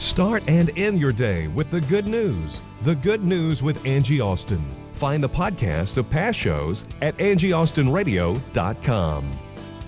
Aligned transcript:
Start 0.00 0.42
and 0.46 0.70
end 0.78 0.98
your 0.98 1.12
day 1.12 1.46
with 1.48 1.70
the 1.70 1.82
good 1.82 2.06
news. 2.06 2.62
The 2.84 2.94
good 2.94 3.22
news 3.22 3.62
with 3.62 3.84
Angie 3.84 4.18
Austin. 4.18 4.64
Find 4.94 5.22
the 5.22 5.28
podcast 5.28 5.98
of 5.98 6.08
past 6.08 6.38
shows 6.38 6.86
at 7.02 7.14
AngieAustinRadio.com. 7.18 9.30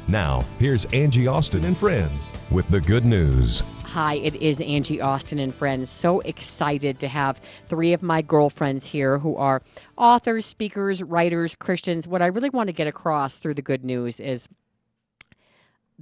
Now, 0.08 0.44
here's 0.58 0.84
Angie 0.86 1.26
Austin 1.26 1.64
and 1.64 1.74
friends 1.74 2.30
with 2.50 2.68
the 2.68 2.82
good 2.82 3.06
news. 3.06 3.62
Hi, 3.84 4.16
it 4.16 4.34
is 4.34 4.60
Angie 4.60 5.00
Austin 5.00 5.38
and 5.38 5.54
friends. 5.54 5.88
So 5.88 6.20
excited 6.20 6.98
to 6.98 7.08
have 7.08 7.40
three 7.68 7.94
of 7.94 8.02
my 8.02 8.20
girlfriends 8.20 8.84
here 8.84 9.18
who 9.18 9.34
are 9.36 9.62
authors, 9.96 10.44
speakers, 10.44 11.02
writers, 11.02 11.54
Christians. 11.54 12.06
What 12.06 12.20
I 12.20 12.26
really 12.26 12.50
want 12.50 12.66
to 12.66 12.74
get 12.74 12.86
across 12.86 13.38
through 13.38 13.54
the 13.54 13.62
good 13.62 13.82
news 13.82 14.20
is 14.20 14.46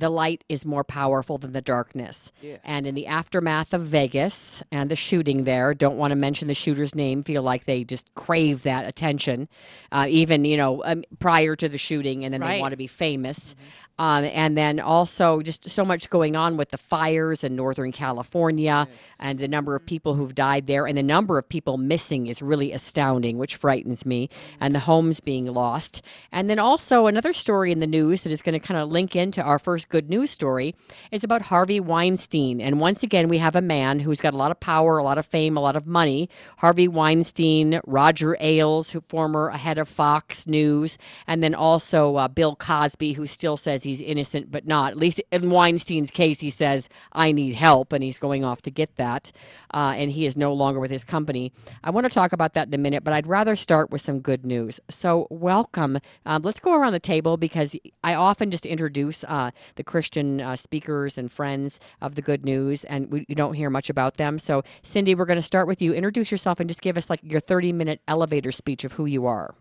the 0.00 0.10
light 0.10 0.42
is 0.48 0.64
more 0.66 0.82
powerful 0.82 1.38
than 1.38 1.52
the 1.52 1.60
darkness. 1.60 2.32
Yes. 2.42 2.60
And 2.64 2.86
in 2.86 2.94
the 2.94 3.06
aftermath 3.06 3.72
of 3.72 3.82
Vegas 3.82 4.62
and 4.72 4.90
the 4.90 4.96
shooting 4.96 5.44
there, 5.44 5.74
don't 5.74 5.96
want 5.96 6.10
to 6.10 6.16
mention 6.16 6.48
the 6.48 6.54
shooter's 6.54 6.94
name, 6.94 7.22
feel 7.22 7.42
like 7.42 7.66
they 7.66 7.84
just 7.84 8.12
crave 8.14 8.62
that 8.64 8.86
attention, 8.86 9.48
uh, 9.92 10.06
even, 10.08 10.44
you 10.44 10.56
know, 10.56 10.82
um, 10.84 11.04
prior 11.20 11.54
to 11.56 11.68
the 11.68 11.78
shooting, 11.78 12.24
and 12.24 12.34
then 12.34 12.40
Right. 12.40 12.56
they 12.56 12.60
want 12.60 12.72
to 12.72 12.76
be 12.76 12.86
famous. 12.86 13.54
Um, 14.00 14.24
and 14.24 14.56
then 14.56 14.80
also 14.80 15.42
just 15.42 15.68
so 15.68 15.84
much 15.84 16.08
going 16.08 16.34
on 16.34 16.56
with 16.56 16.70
the 16.70 16.78
fires 16.78 17.44
in 17.44 17.54
Northern 17.54 17.92
California 17.92 18.88
and 19.20 19.38
the 19.38 19.46
number 19.46 19.76
of 19.76 19.84
people 19.84 20.14
who've 20.14 20.34
died 20.34 20.66
there 20.66 20.86
and 20.86 20.96
the 20.96 21.02
number 21.02 21.36
of 21.36 21.46
people 21.46 21.76
missing 21.76 22.26
is 22.26 22.40
really 22.40 22.72
astounding, 22.72 23.36
which 23.36 23.56
frightens 23.56 24.06
me, 24.06 24.30
and 24.58 24.74
the 24.74 24.78
homes 24.78 25.20
being 25.20 25.52
lost. 25.52 26.00
And 26.32 26.48
then 26.48 26.58
also 26.58 27.08
another 27.08 27.34
story 27.34 27.72
in 27.72 27.80
the 27.80 27.86
news 27.86 28.22
that 28.22 28.32
is 28.32 28.40
going 28.40 28.58
to 28.58 28.66
kind 28.66 28.80
of 28.80 28.88
link 28.88 29.14
into 29.14 29.42
our 29.42 29.58
first 29.58 29.90
good 29.90 30.08
news 30.08 30.30
story 30.30 30.74
is 31.10 31.22
about 31.22 31.42
Harvey 31.42 31.78
Weinstein. 31.78 32.58
And 32.58 32.80
once 32.80 33.02
again, 33.02 33.28
we 33.28 33.36
have 33.36 33.54
a 33.54 33.60
man 33.60 34.00
who's 34.00 34.22
got 34.22 34.32
a 34.32 34.38
lot 34.38 34.50
of 34.50 34.60
power, 34.60 34.96
a 34.96 35.04
lot 35.04 35.18
of 35.18 35.26
fame, 35.26 35.58
a 35.58 35.60
lot 35.60 35.76
of 35.76 35.86
money. 35.86 36.30
Harvey 36.56 36.88
Weinstein, 36.88 37.82
Roger 37.86 38.34
Ailes, 38.40 38.92
who 38.92 39.02
former 39.10 39.50
head 39.50 39.76
of 39.76 39.90
Fox 39.90 40.46
News, 40.46 40.96
and 41.26 41.42
then 41.42 41.54
also 41.54 42.16
uh, 42.16 42.28
Bill 42.28 42.56
Cosby, 42.56 43.12
who 43.12 43.26
still 43.26 43.58
says 43.58 43.89
he's 43.90 44.00
innocent 44.00 44.50
but 44.50 44.66
not. 44.66 44.92
At 44.92 44.96
least 44.96 45.20
in 45.30 45.50
Weinstein's 45.50 46.10
case, 46.10 46.40
he 46.40 46.50
says, 46.50 46.88
I 47.12 47.32
need 47.32 47.54
help, 47.54 47.92
and 47.92 48.02
he's 48.02 48.18
going 48.18 48.44
off 48.44 48.62
to 48.62 48.70
get 48.70 48.96
that. 48.96 49.32
Uh, 49.74 49.94
and 49.96 50.12
he 50.12 50.26
is 50.26 50.36
no 50.36 50.52
longer 50.52 50.80
with 50.80 50.90
his 50.90 51.04
company. 51.04 51.52
I 51.84 51.90
want 51.90 52.04
to 52.04 52.10
talk 52.10 52.32
about 52.32 52.54
that 52.54 52.68
in 52.68 52.74
a 52.74 52.78
minute, 52.78 53.04
but 53.04 53.12
I'd 53.12 53.26
rather 53.26 53.56
start 53.56 53.90
with 53.90 54.00
some 54.00 54.20
good 54.20 54.46
news. 54.46 54.80
So, 54.88 55.26
welcome. 55.30 55.98
Um, 56.24 56.42
let's 56.42 56.60
go 56.60 56.74
around 56.74 56.92
the 56.92 57.00
table 57.00 57.36
because 57.36 57.76
I 58.02 58.14
often 58.14 58.50
just 58.50 58.64
introduce 58.64 59.24
uh, 59.24 59.50
the 59.74 59.84
Christian 59.84 60.40
uh, 60.40 60.56
speakers 60.56 61.18
and 61.18 61.30
friends 61.30 61.80
of 62.00 62.14
the 62.14 62.22
good 62.22 62.44
news, 62.44 62.84
and 62.84 63.10
we, 63.10 63.24
you 63.28 63.34
don't 63.34 63.54
hear 63.54 63.70
much 63.70 63.90
about 63.90 64.16
them. 64.16 64.38
So, 64.38 64.62
Cindy, 64.82 65.14
we're 65.14 65.26
going 65.26 65.36
to 65.36 65.42
start 65.42 65.66
with 65.66 65.82
you. 65.82 65.92
Introduce 65.92 66.30
yourself 66.30 66.60
and 66.60 66.70
just 66.70 66.82
give 66.82 66.96
us 66.96 67.10
like 67.10 67.20
your 67.22 67.40
30 67.40 67.72
minute 67.72 68.00
elevator 68.06 68.52
speech 68.52 68.84
of 68.84 68.92
who 68.92 69.06
you 69.06 69.26
are. 69.26 69.54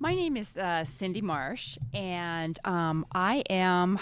My 0.00 0.14
name 0.14 0.36
is 0.36 0.56
uh, 0.56 0.84
Cindy 0.84 1.20
Marsh, 1.20 1.76
and 1.92 2.58
um, 2.64 3.04
I 3.12 3.38
am. 3.50 3.98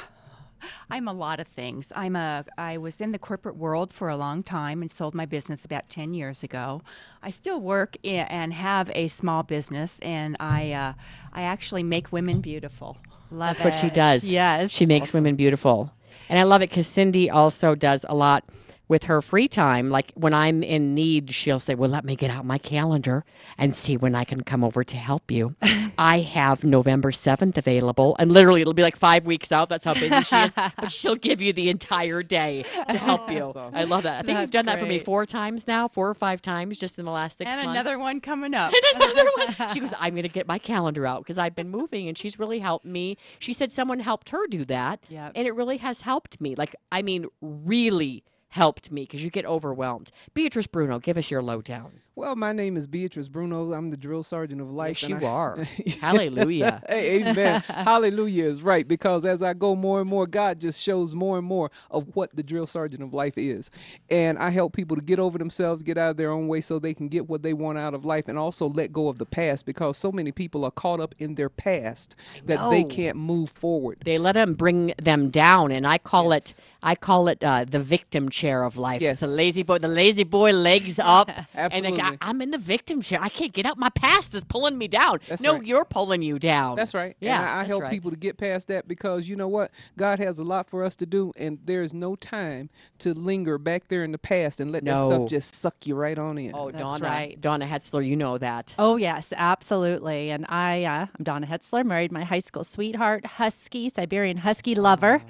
I'm 0.91 1.07
a 1.07 1.13
lot 1.13 1.39
of 1.41 1.47
things. 1.49 1.93
I'm 1.95 2.17
a. 2.17 2.45
I 2.59 2.77
was 2.79 3.01
in 3.01 3.13
the 3.13 3.19
corporate 3.19 3.57
world 3.57 3.93
for 3.93 4.09
a 4.09 4.17
long 4.17 4.43
time 4.43 4.83
and 4.83 4.91
sold 4.91 5.15
my 5.15 5.25
business 5.25 5.65
about 5.65 5.89
ten 5.89 6.13
years 6.13 6.43
ago. 6.43 6.83
I 7.23 7.31
still 7.31 7.61
work 7.61 7.97
i- 8.05 8.09
and 8.09 8.53
have 8.53 8.91
a 8.95 9.09
small 9.09 9.43
business, 9.43 9.99
and 10.01 10.37
I. 10.39 10.73
Uh, 10.73 10.93
I 11.33 11.43
actually 11.43 11.83
make 11.83 12.13
women 12.13 12.41
beautiful. 12.41 12.97
Love 13.31 13.57
That's 13.59 13.65
what 13.65 13.75
she 13.75 13.91
does. 13.91 14.25
Yes, 14.25 14.71
She 14.71 14.87
makes 14.87 15.13
women 15.13 15.35
beautiful. 15.37 15.93
And 16.29 16.39
I 16.39 16.43
love 16.45 16.61
it 16.63 16.71
because 16.71 16.87
Cindy 16.87 17.31
also 17.31 17.75
does 17.75 18.05
a 18.09 18.15
lot 18.15 18.45
with 18.89 19.05
her 19.05 19.21
free 19.23 19.49
time. 19.49 19.91
Like 19.91 20.13
when 20.15 20.33
I'm 20.35 20.63
in 20.63 20.95
need, 20.95 21.33
she'll 21.35 21.61
say, 21.61 21.75
Well, 21.75 21.91
let 21.91 22.05
me 22.05 22.15
get 22.17 22.31
out 22.31 22.45
my 22.45 22.59
calendar 22.59 23.25
and 23.59 23.75
see 23.75 23.97
when 23.97 24.15
I 24.15 24.25
can 24.25 24.43
come 24.43 24.63
over 24.63 24.85
to 24.85 24.97
help 24.97 25.31
you. 25.31 25.55
I 25.99 26.21
have 26.21 26.63
November 26.63 27.11
7th 27.11 27.57
available. 27.57 28.17
And 28.19 28.31
literally, 28.31 28.61
it'll 28.61 28.75
be 28.75 28.83
like 28.83 28.97
five 28.97 29.27
weeks 29.27 29.51
out. 29.51 29.69
That's 29.69 29.85
how 29.85 29.95
busy 29.95 30.21
she 30.23 30.37
is. 30.37 30.53
But 30.77 30.93
she'll 30.93 31.17
give 31.17 31.41
you 31.41 31.53
the 31.53 31.71
entire 31.71 32.23
day 32.23 32.65
to 32.91 32.99
help 32.99 33.31
you. 33.31 33.53
I 33.57 33.85
love 33.85 34.03
that. 34.05 34.19
I 34.19 34.23
think 34.23 34.39
you've 34.39 34.51
That's 34.51 34.51
done 34.53 34.67
that 34.67 34.79
for 34.79 34.87
me 34.87 34.99
four 34.99 35.25
times 35.27 35.67
now, 35.67 35.89
four 35.89 36.09
or 36.09 36.15
five 36.15 36.43
times 36.43 36.79
just 36.79 36.99
in 36.99 37.05
the 37.05 37.11
last 37.11 37.39
six 37.39 37.49
And 37.49 37.65
months. 37.65 37.71
another 37.81 37.99
one 37.99 38.21
coming 38.21 38.55
up. 38.55 38.73
and 38.95 39.03
another 39.03 39.29
one. 39.37 39.69
She 39.73 39.81
goes, 39.81 39.93
I'm 39.99 40.13
going 40.15 40.23
to 40.25 40.29
get 40.29 40.47
my 40.47 40.59
calendar 40.59 41.07
out 41.07 41.23
because 41.23 41.39
I've 41.39 41.55
been 41.55 41.71
moving 41.71 42.09
and 42.09 42.17
she's 42.17 42.39
really 42.39 42.59
helped 42.59 42.85
me. 42.85 43.17
She 43.39 43.53
said 43.53 43.73
someone 43.73 44.01
helped 44.01 44.31
her 44.31 44.47
do 44.47 44.65
that. 44.67 45.01
Yep. 45.09 45.33
And 45.35 45.47
it 45.49 45.53
really 45.53 45.79
has 45.79 46.03
helped 46.03 46.41
me. 46.41 46.55
Like, 46.55 46.75
I 46.93 47.03
mean, 47.03 47.27
really 47.41 48.23
helped 48.57 48.91
me 48.91 49.03
because 49.03 49.23
you 49.23 49.31
get 49.31 49.45
overwhelmed. 49.45 50.11
Beatrice 50.33 50.67
Bruno, 50.67 50.99
give 50.99 51.19
us 51.19 51.31
your 51.31 51.43
lowdown. 51.43 52.01
Well, 52.19 52.35
my 52.35 52.53
name 52.55 52.79
is 52.79 52.87
Beatrice 52.87 53.29
Bruno. 53.29 53.75
I'm 53.75 53.91
the 53.91 53.97
drill 53.99 54.23
sergeant 54.23 54.63
of 54.63 54.71
life. 54.73 55.03
Yes, 55.03 55.11
you 55.11 55.19
I- 55.19 55.25
are. 55.31 55.59
Hallelujah. 56.01 56.83
hey, 56.89 57.21
amen. 57.23 57.61
Hallelujah 57.67 58.45
is 58.45 58.63
right 58.63 58.89
because 58.89 59.27
as 59.27 59.43
I 59.43 59.53
go 59.53 59.75
more 59.77 60.01
and 60.01 60.09
more, 60.09 60.27
God 60.27 60.59
just 60.59 60.83
shows 60.83 61.15
more 61.15 61.37
and 61.37 61.47
more 61.47 61.71
of 61.91 62.07
what 62.17 62.35
the 62.35 62.43
drill 62.43 62.67
sergeant 62.67 63.03
of 63.03 63.13
life 63.13 63.35
is. 63.37 63.71
And 64.09 64.39
I 64.39 64.49
help 64.49 64.73
people 64.73 64.97
to 64.97 65.03
get 65.03 65.19
over 65.19 65.37
themselves, 65.37 65.83
get 65.83 65.99
out 65.99 66.13
of 66.13 66.17
their 66.17 66.31
own 66.31 66.49
way 66.49 66.63
so 66.63 66.79
they 66.79 66.95
can 66.95 67.09
get 67.09 67.29
what 67.29 67.43
they 67.43 67.53
want 67.53 67.77
out 67.77 67.93
of 67.93 68.07
life 68.07 68.29
and 68.29 68.39
also 68.39 68.67
let 68.71 68.95
go 68.95 69.09
of 69.09 69.19
the 69.19 69.27
past 69.27 69.67
because 69.67 69.99
so 69.99 70.11
many 70.11 70.33
people 70.33 70.65
are 70.65 70.71
caught 70.71 71.01
up 71.01 71.15
in 71.19 71.35
their 71.35 71.51
past 71.51 72.17
that 72.47 72.71
they 72.71 72.85
can't 72.85 73.19
move 73.19 73.51
forward. 73.51 73.99
They 74.07 74.17
let 74.17 74.33
them 74.37 74.55
bring 74.55 74.95
them 74.97 75.29
down, 75.29 75.71
and 75.71 75.87
I 75.87 75.99
call 75.99 76.31
Yes. 76.33 76.53
it. 76.53 76.61
I 76.83 76.95
call 76.95 77.27
it 77.29 77.43
uh, 77.43 77.65
the 77.65 77.81
victim 77.81 78.29
chair 78.29 78.63
of 78.63 78.77
life. 78.77 79.01
Yes. 79.03 79.19
The 79.21 79.27
lazy 79.27 79.65
boy. 79.65 79.79
The 79.79 79.89
lazy 79.89 80.23
boy 80.23 80.53
legs 80.53 81.01
up, 81.01 81.29
and 81.55 81.85
Absolutely. 82.07 82.29
I'm 82.29 82.43
in 82.43 82.51
the 82.51 82.59
victim 82.59 83.01
chair. 83.03 83.19
I 83.21 83.29
can't 83.29 83.53
get 83.53 83.67
out. 83.67 83.79
My 83.79 83.91
past 83.91 84.35
is 84.35 84.45
pulling 84.45 84.79
me 84.79 84.89
down. 84.89 85.21
That's 85.29 85.43
no, 85.43 85.55
right. 85.55 85.67
you're 85.67 85.85
pulling 85.85 86.23
you 86.23 86.39
down. 86.39 86.77
That's 86.77 86.95
right. 86.95 87.17
Yeah, 87.21 87.41
And 87.41 87.49
I, 87.49 87.61
I 87.61 87.65
help 87.65 87.83
right. 87.83 87.91
people 87.91 88.11
to 88.11 88.17
get 88.17 88.39
past 88.39 88.69
that 88.69 88.89
because 88.89 89.29
you 89.29 89.37
know 89.37 89.49
what? 89.49 89.71
God 89.97 90.19
has 90.19 90.39
a 90.39 90.45
lot 90.45 90.69
for 90.69 90.85
us 90.85 90.97
to 90.97 91.07
do, 91.07 91.33
and 91.37 91.59
there 91.65 91.83
is 91.83 91.95
no 91.95 92.17
time 92.17 92.71
to 92.99 93.15
linger 93.15 93.59
back 93.59 93.89
there 93.89 94.05
in 94.05 94.13
the 94.13 94.19
past 94.19 94.61
and 94.61 94.73
let 94.73 94.85
that 94.85 94.99
stuff 94.99 95.29
just 95.29 95.55
suck 95.55 95.87
you 95.87 95.95
right 95.95 96.19
on 96.19 96.39
in. 96.39 96.53
Oh, 96.55 96.71
That's 96.71 96.83
Donna, 96.83 97.05
right. 97.05 97.41
Donna 97.41 97.67
Hetzler, 97.67 98.07
you 98.07 98.17
know 98.17 98.39
that. 98.39 98.75
Oh, 98.79 98.97
yes, 98.97 99.33
absolutely. 99.37 100.31
And 100.31 100.47
I, 100.49 100.85
uh, 100.85 101.07
I'm 101.17 101.25
Donna 101.25 101.47
Hetzler, 101.47 101.85
married 101.85 102.13
my 102.13 102.25
high 102.25 102.39
school 102.39 102.65
sweetheart, 102.65 103.27
Husky, 103.27 103.89
Siberian 103.89 104.39
Husky 104.39 104.75
lover. 104.75 105.23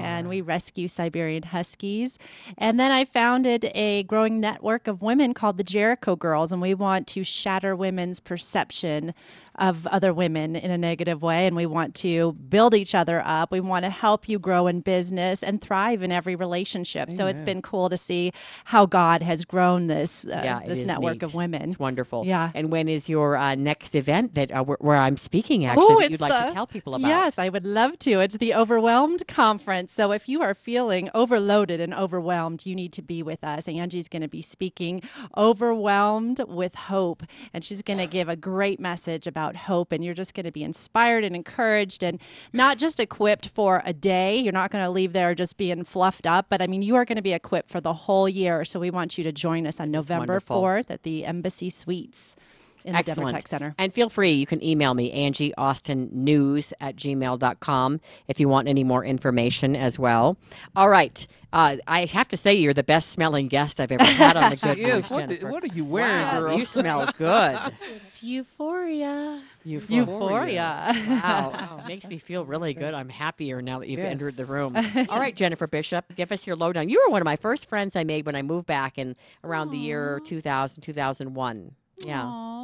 And 0.00 0.28
we 0.28 0.40
rescue 0.40 0.88
Siberian 0.88 1.42
Huskies. 1.44 2.18
And 2.58 2.78
then 2.78 2.90
I 2.92 3.04
founded 3.04 3.70
a 3.74 4.04
growing 4.04 4.40
network 4.40 4.86
of 4.86 5.02
women 5.02 5.34
called 5.34 5.56
the 5.58 5.64
Jericho 5.64 6.13
Girls. 6.16 6.52
And 6.52 6.60
we 6.60 6.74
want 6.74 7.06
to 7.08 7.24
shatter 7.24 7.74
women's 7.74 8.20
perception 8.20 9.14
of 9.56 9.86
other 9.86 10.12
women 10.12 10.56
in 10.56 10.70
a 10.70 10.78
negative 10.78 11.22
way. 11.22 11.46
And 11.46 11.54
we 11.56 11.66
want 11.66 11.94
to 11.96 12.32
build 12.32 12.74
each 12.74 12.94
other 12.94 13.22
up. 13.24 13.52
We 13.52 13.60
want 13.60 13.84
to 13.84 13.90
help 13.90 14.28
you 14.28 14.38
grow 14.38 14.66
in 14.66 14.80
business 14.80 15.42
and 15.42 15.60
thrive 15.60 16.02
in 16.02 16.10
every 16.12 16.34
relationship. 16.36 17.12
So 17.12 17.26
it's 17.26 17.42
been 17.42 17.62
cool 17.62 17.88
to 17.88 17.96
see 17.96 18.32
how 18.64 18.86
God 18.86 19.22
has 19.22 19.44
grown 19.44 19.86
this, 19.86 20.24
uh, 20.24 20.40
yeah, 20.44 20.60
this 20.66 20.84
network 20.86 21.14
neat. 21.14 21.22
of 21.22 21.34
women. 21.34 21.62
It's 21.62 21.78
wonderful. 21.78 22.24
Yeah. 22.26 22.50
And 22.54 22.70
when 22.72 22.88
is 22.88 23.08
your 23.08 23.36
uh, 23.36 23.54
next 23.54 23.94
event 23.94 24.34
that 24.34 24.50
uh, 24.50 24.62
where, 24.64 24.78
where 24.80 24.96
I'm 24.96 25.16
speaking? 25.16 25.64
Actually, 25.66 25.84
Oh, 25.88 26.00
that 26.00 26.10
you'd 26.10 26.20
like 26.20 26.32
the- 26.32 26.48
to 26.48 26.52
tell 26.54 26.66
people 26.66 26.94
about? 26.94 27.06
Yes, 27.06 27.38
I 27.38 27.48
would 27.48 27.64
love 27.64 27.98
to. 28.00 28.20
It's 28.20 28.36
the 28.38 28.54
Overwhelmed 28.54 29.26
Conference. 29.28 29.92
So 29.92 30.12
if 30.12 30.28
you 30.28 30.42
are 30.42 30.54
feeling 30.54 31.10
overloaded 31.14 31.80
and 31.80 31.94
overwhelmed, 31.94 32.66
you 32.66 32.74
need 32.74 32.92
to 32.94 33.02
be 33.02 33.22
with 33.22 33.44
us. 33.44 33.68
Angie's 33.68 34.08
going 34.08 34.22
to 34.22 34.28
be 34.28 34.42
speaking 34.42 35.02
Overwhelmed 35.36 36.40
with 36.48 36.74
Hope. 36.74 37.22
And 37.52 37.62
she's 37.62 37.82
going 37.82 37.98
to 37.98 38.06
give 38.06 38.28
a 38.28 38.36
great 38.36 38.80
message 38.80 39.26
about 39.26 39.43
hope. 39.54 39.92
And 39.92 40.04
you're 40.04 40.14
just 40.14 40.34
going 40.34 40.46
to 40.46 40.52
be 40.52 40.62
inspired 40.62 41.24
and 41.24 41.36
encouraged 41.36 42.02
and 42.02 42.20
not 42.52 42.78
just 42.78 42.98
equipped 42.98 43.48
for 43.48 43.82
a 43.84 43.92
day. 43.92 44.38
You're 44.38 44.52
not 44.52 44.70
going 44.70 44.84
to 44.84 44.90
leave 44.90 45.12
there 45.12 45.34
just 45.34 45.56
being 45.56 45.84
fluffed 45.84 46.26
up, 46.26 46.46
but 46.48 46.62
I 46.62 46.66
mean, 46.66 46.82
you 46.82 46.96
are 46.96 47.04
going 47.04 47.16
to 47.16 47.22
be 47.22 47.32
equipped 47.32 47.70
for 47.70 47.80
the 47.80 47.92
whole 47.92 48.28
year. 48.28 48.64
So 48.64 48.80
we 48.80 48.90
want 48.90 49.18
you 49.18 49.24
to 49.24 49.32
join 49.32 49.66
us 49.66 49.78
on 49.78 49.90
November 49.90 50.34
wonderful. 50.34 50.62
4th 50.62 50.90
at 50.90 51.02
the 51.02 51.24
Embassy 51.24 51.70
Suites. 51.70 52.36
In 52.84 52.92
the 52.92 52.98
Excellent. 52.98 53.30
Tech 53.30 53.48
Center. 53.48 53.74
And 53.78 53.92
feel 53.92 54.08
free, 54.10 54.32
you 54.32 54.46
can 54.46 54.62
email 54.62 54.94
me, 54.94 55.10
Angie 55.12 55.54
Austin 55.56 56.10
News 56.12 56.72
at 56.80 56.96
gmail.com 56.96 58.00
if 58.28 58.38
you 58.40 58.48
want 58.48 58.68
any 58.68 58.84
more 58.84 59.04
information 59.04 59.74
as 59.74 59.98
well. 59.98 60.36
All 60.76 60.88
right. 60.88 61.26
Uh, 61.52 61.76
I 61.86 62.06
have 62.06 62.26
to 62.28 62.36
say, 62.36 62.52
you're 62.54 62.74
the 62.74 62.82
best 62.82 63.10
smelling 63.10 63.46
guest 63.46 63.78
I've 63.78 63.92
ever 63.92 64.02
had 64.04 64.36
on 64.36 64.50
the 64.50 64.56
Good 64.62 64.78
News. 64.78 65.08
What, 65.08 65.28
the- 65.28 65.34
Jennifer. 65.36 65.50
what 65.52 65.62
are 65.62 65.68
you 65.68 65.84
wearing, 65.84 66.26
Wow, 66.26 66.40
girl? 66.40 66.58
You 66.58 66.64
smell 66.64 67.08
good. 67.16 67.58
It's 68.04 68.24
euphoria. 68.24 69.40
Euphoria. 69.64 70.00
Euphoria. 70.04 70.92
Wow. 71.22 71.80
Makes 71.88 72.08
me 72.08 72.18
feel 72.18 72.44
really 72.44 72.74
good. 72.74 72.92
I'm 72.92 73.08
happier 73.08 73.62
now 73.62 73.78
that 73.78 73.88
you've 73.88 74.00
entered 74.00 74.34
the 74.34 74.44
room. 74.46 74.76
All 75.08 75.18
right, 75.20 75.34
Jennifer 75.34 75.66
Bishop, 75.68 76.04
give 76.16 76.32
us 76.32 76.44
your 76.46 76.56
lowdown. 76.56 76.88
You 76.88 77.00
were 77.06 77.12
one 77.12 77.22
of 77.22 77.24
my 77.26 77.36
first 77.36 77.68
friends 77.68 77.94
I 77.94 78.02
made 78.04 78.26
when 78.26 78.34
I 78.34 78.42
moved 78.42 78.66
back 78.66 78.98
in 78.98 79.14
around 79.44 79.70
the 79.70 79.78
year 79.78 80.20
2000, 80.24 80.82
2001. 80.82 81.70
Yeah. 81.98 82.24
Aw, 82.24 82.54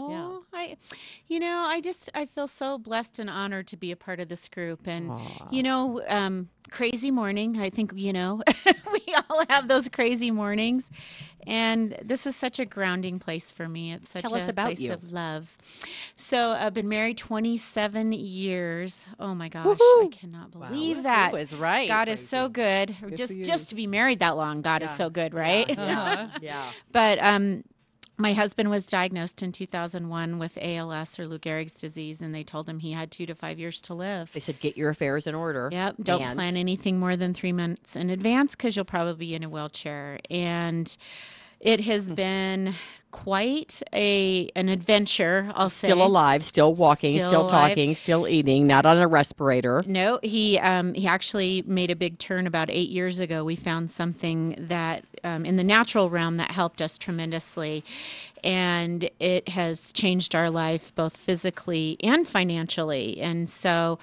I, 0.53 0.77
you 1.29 1.41
know, 1.41 1.65
I 1.67 1.81
just 1.81 2.11
I 2.15 2.27
feel 2.27 2.47
so 2.47 2.79
blessed 2.79 3.19
and 3.19 3.31
honored 3.31 3.69
to 3.69 3.77
be 3.77 3.93
a 3.93 3.97
part 3.97 4.21
of 4.21 4.29
this 4.29 4.49
group, 4.49 4.87
and 4.87 5.11
you 5.51 5.63
know, 5.63 6.03
um, 6.09 6.49
crazy 6.71 7.11
morning. 7.11 7.59
I 7.61 7.71
think 7.71 7.93
you 7.95 8.13
know 8.13 8.43
we 8.93 9.15
all 9.29 9.45
have 9.49 9.69
those 9.69 9.89
crazy 9.89 10.31
mornings, 10.31 10.91
and 11.47 11.97
this 12.03 12.27
is 12.27 12.35
such 12.37 12.59
a 12.59 12.65
grounding 12.67 13.19
place 13.19 13.51
for 13.51 13.69
me. 13.69 13.93
It's 13.93 14.11
such 14.11 14.23
Tell 14.23 14.35
a 14.35 14.49
about 14.49 14.67
place 14.67 14.81
you. 14.81 14.93
of 14.93 15.13
love. 15.13 15.57
So 16.17 16.51
I've 16.51 16.75
been 16.75 16.89
married 16.89 17.17
27 17.17 18.13
years. 18.13 19.07
Oh 19.19 19.35
my 19.35 19.49
gosh, 19.49 19.79
I 19.81 20.09
cannot 20.13 20.51
believe 20.51 21.05
that. 21.05 21.33
was 21.33 21.55
right. 21.55 21.89
God 21.89 22.09
is 22.09 22.27
so 22.27 22.49
good. 22.49 22.97
Yes, 23.09 23.13
just 23.17 23.39
just 23.43 23.69
to 23.71 23.75
be 23.75 23.87
married 23.87 24.19
that 24.19 24.37
long, 24.37 24.63
God 24.63 24.83
is 24.83 24.91
so 24.91 25.09
good, 25.09 25.33
right? 25.33 25.69
Yeah. 25.69 26.31
yeah. 26.41 26.71
But 26.93 27.19
um, 27.23 27.65
my 28.21 28.33
husband 28.35 28.71
was 28.71 28.87
diagnosed 28.87 29.43
in 29.43 29.51
2001 29.53 30.39
with 30.39 30.59
ALS 30.61 31.19
or 31.19 31.27
Lou 31.27 31.39
Gehrig's 31.39 31.75
disease, 31.75 32.21
and 32.21 32.35
they 32.35 32.45
told 32.45 32.69
him 32.69 32.79
he 32.81 32.93
had 32.93 33.11
two 33.11 33.27
to 33.27 33.35
five 33.35 33.59
years 33.59 33.81
to 33.83 33.95
live. 33.95 34.31
They 34.33 34.41
said, 34.41 34.61
get 34.61 34.77
your 34.77 34.91
affairs 34.91 35.27
in 35.27 35.35
order. 35.35 35.69
Yep. 35.73 35.97
Don't 36.03 36.23
And- 36.23 36.35
plan 36.37 36.57
anything 36.57 36.99
more 36.99 37.17
than 37.17 37.33
three 37.35 37.53
months 37.53 37.97
in 37.97 38.11
advance 38.11 38.55
because 38.55 38.77
you'll 38.77 38.85
probably 38.85 39.15
be 39.27 39.35
in 39.35 39.43
a 39.43 39.49
wheelchair. 39.49 40.21
And 40.31 40.95
it 41.61 41.81
has 41.83 42.09
Hmm. 42.09 42.15
been 42.15 42.75
quite 43.13 43.83
a 43.93 44.49
an 44.55 44.69
adventure. 44.69 45.51
I'll 45.57 45.69
say. 45.69 45.89
Still 45.89 46.03
alive, 46.07 46.45
still 46.45 46.75
walking, 46.75 47.13
still, 47.15 47.29
Still 47.29 47.49
talking, 47.49 47.95
still 47.97 48.29
eating, 48.29 48.67
not 48.69 48.87
on 48.87 48.99
a 48.99 49.09
respirator. 49.09 49.83
No, 49.87 50.21
he 50.23 50.59
um, 50.61 50.95
he 50.95 51.07
actually 51.09 51.63
made 51.67 51.91
a 51.91 51.97
big 51.97 52.19
turn 52.19 52.47
about 52.47 52.71
eight 52.71 52.89
years 52.89 53.19
ago. 53.19 53.45
We 53.45 53.57
found 53.57 53.91
something 53.91 54.55
that 54.59 55.05
um, 55.25 55.45
in 55.45 55.57
the 55.57 55.65
natural 55.65 56.09
realm 56.09 56.37
that 56.37 56.53
helped 56.53 56.81
us 56.81 56.97
tremendously, 56.97 57.85
and 58.45 59.09
it 59.21 59.49
has 59.51 59.93
changed 59.93 60.35
our 60.35 60.51
life 60.51 60.95
both 60.95 61.17
physically 61.17 61.97
and 62.03 62.27
financially. 62.27 63.21
And 63.21 63.49
so, 63.49 63.99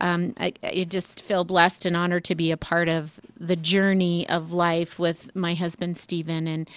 um, 0.00 0.34
I, 0.38 0.52
I 0.62 0.84
just 0.88 1.20
feel 1.22 1.44
blessed 1.44 1.86
and 1.86 1.96
honored 1.96 2.24
to 2.24 2.34
be 2.34 2.50
a 2.50 2.56
part 2.56 2.88
of 2.88 3.20
the 3.38 3.56
journey 3.56 4.28
of 4.28 4.52
life 4.52 4.98
with 4.98 5.34
my 5.36 5.54
husband 5.54 5.96
Stephen 5.96 6.46
and. 6.46 6.68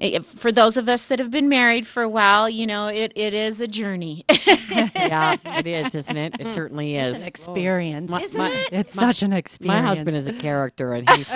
eh, 0.00 0.20
For 0.20 0.52
those 0.52 0.76
of 0.76 0.88
us 0.88 1.08
that 1.08 1.18
have 1.18 1.30
been 1.30 1.48
married 1.48 1.86
for 1.86 2.02
a 2.02 2.08
while, 2.08 2.48
you 2.48 2.66
know, 2.66 2.86
it, 2.88 3.12
it 3.16 3.34
is 3.34 3.60
a 3.60 3.66
journey. 3.66 4.24
yeah, 4.46 5.36
it 5.44 5.66
is, 5.86 5.94
isn't 5.94 6.16
it? 6.16 6.36
It 6.40 6.48
certainly 6.48 6.96
is. 6.96 7.16
An 7.20 7.24
experience. 7.26 8.10
My- 8.10 8.22
Isn't 8.22 8.38
my- 8.38 8.50
it? 8.50 8.68
It's 8.72 8.92
such 8.94 9.22
an 9.22 9.32
experience. 9.32 9.82
My 9.82 9.86
husband 9.86 10.16
is 10.16 10.26
a 10.26 10.32
character, 10.32 10.94
and 10.94 11.08
he's 11.16 11.28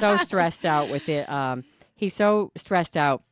so 0.00 0.16
stressed 0.18 0.64
out 0.64 0.88
with 0.88 1.08
it. 1.08 1.28
Um, 1.28 1.64
he's 1.96 2.14
so 2.14 2.50
stressed 2.56 2.96
out, 2.96 3.22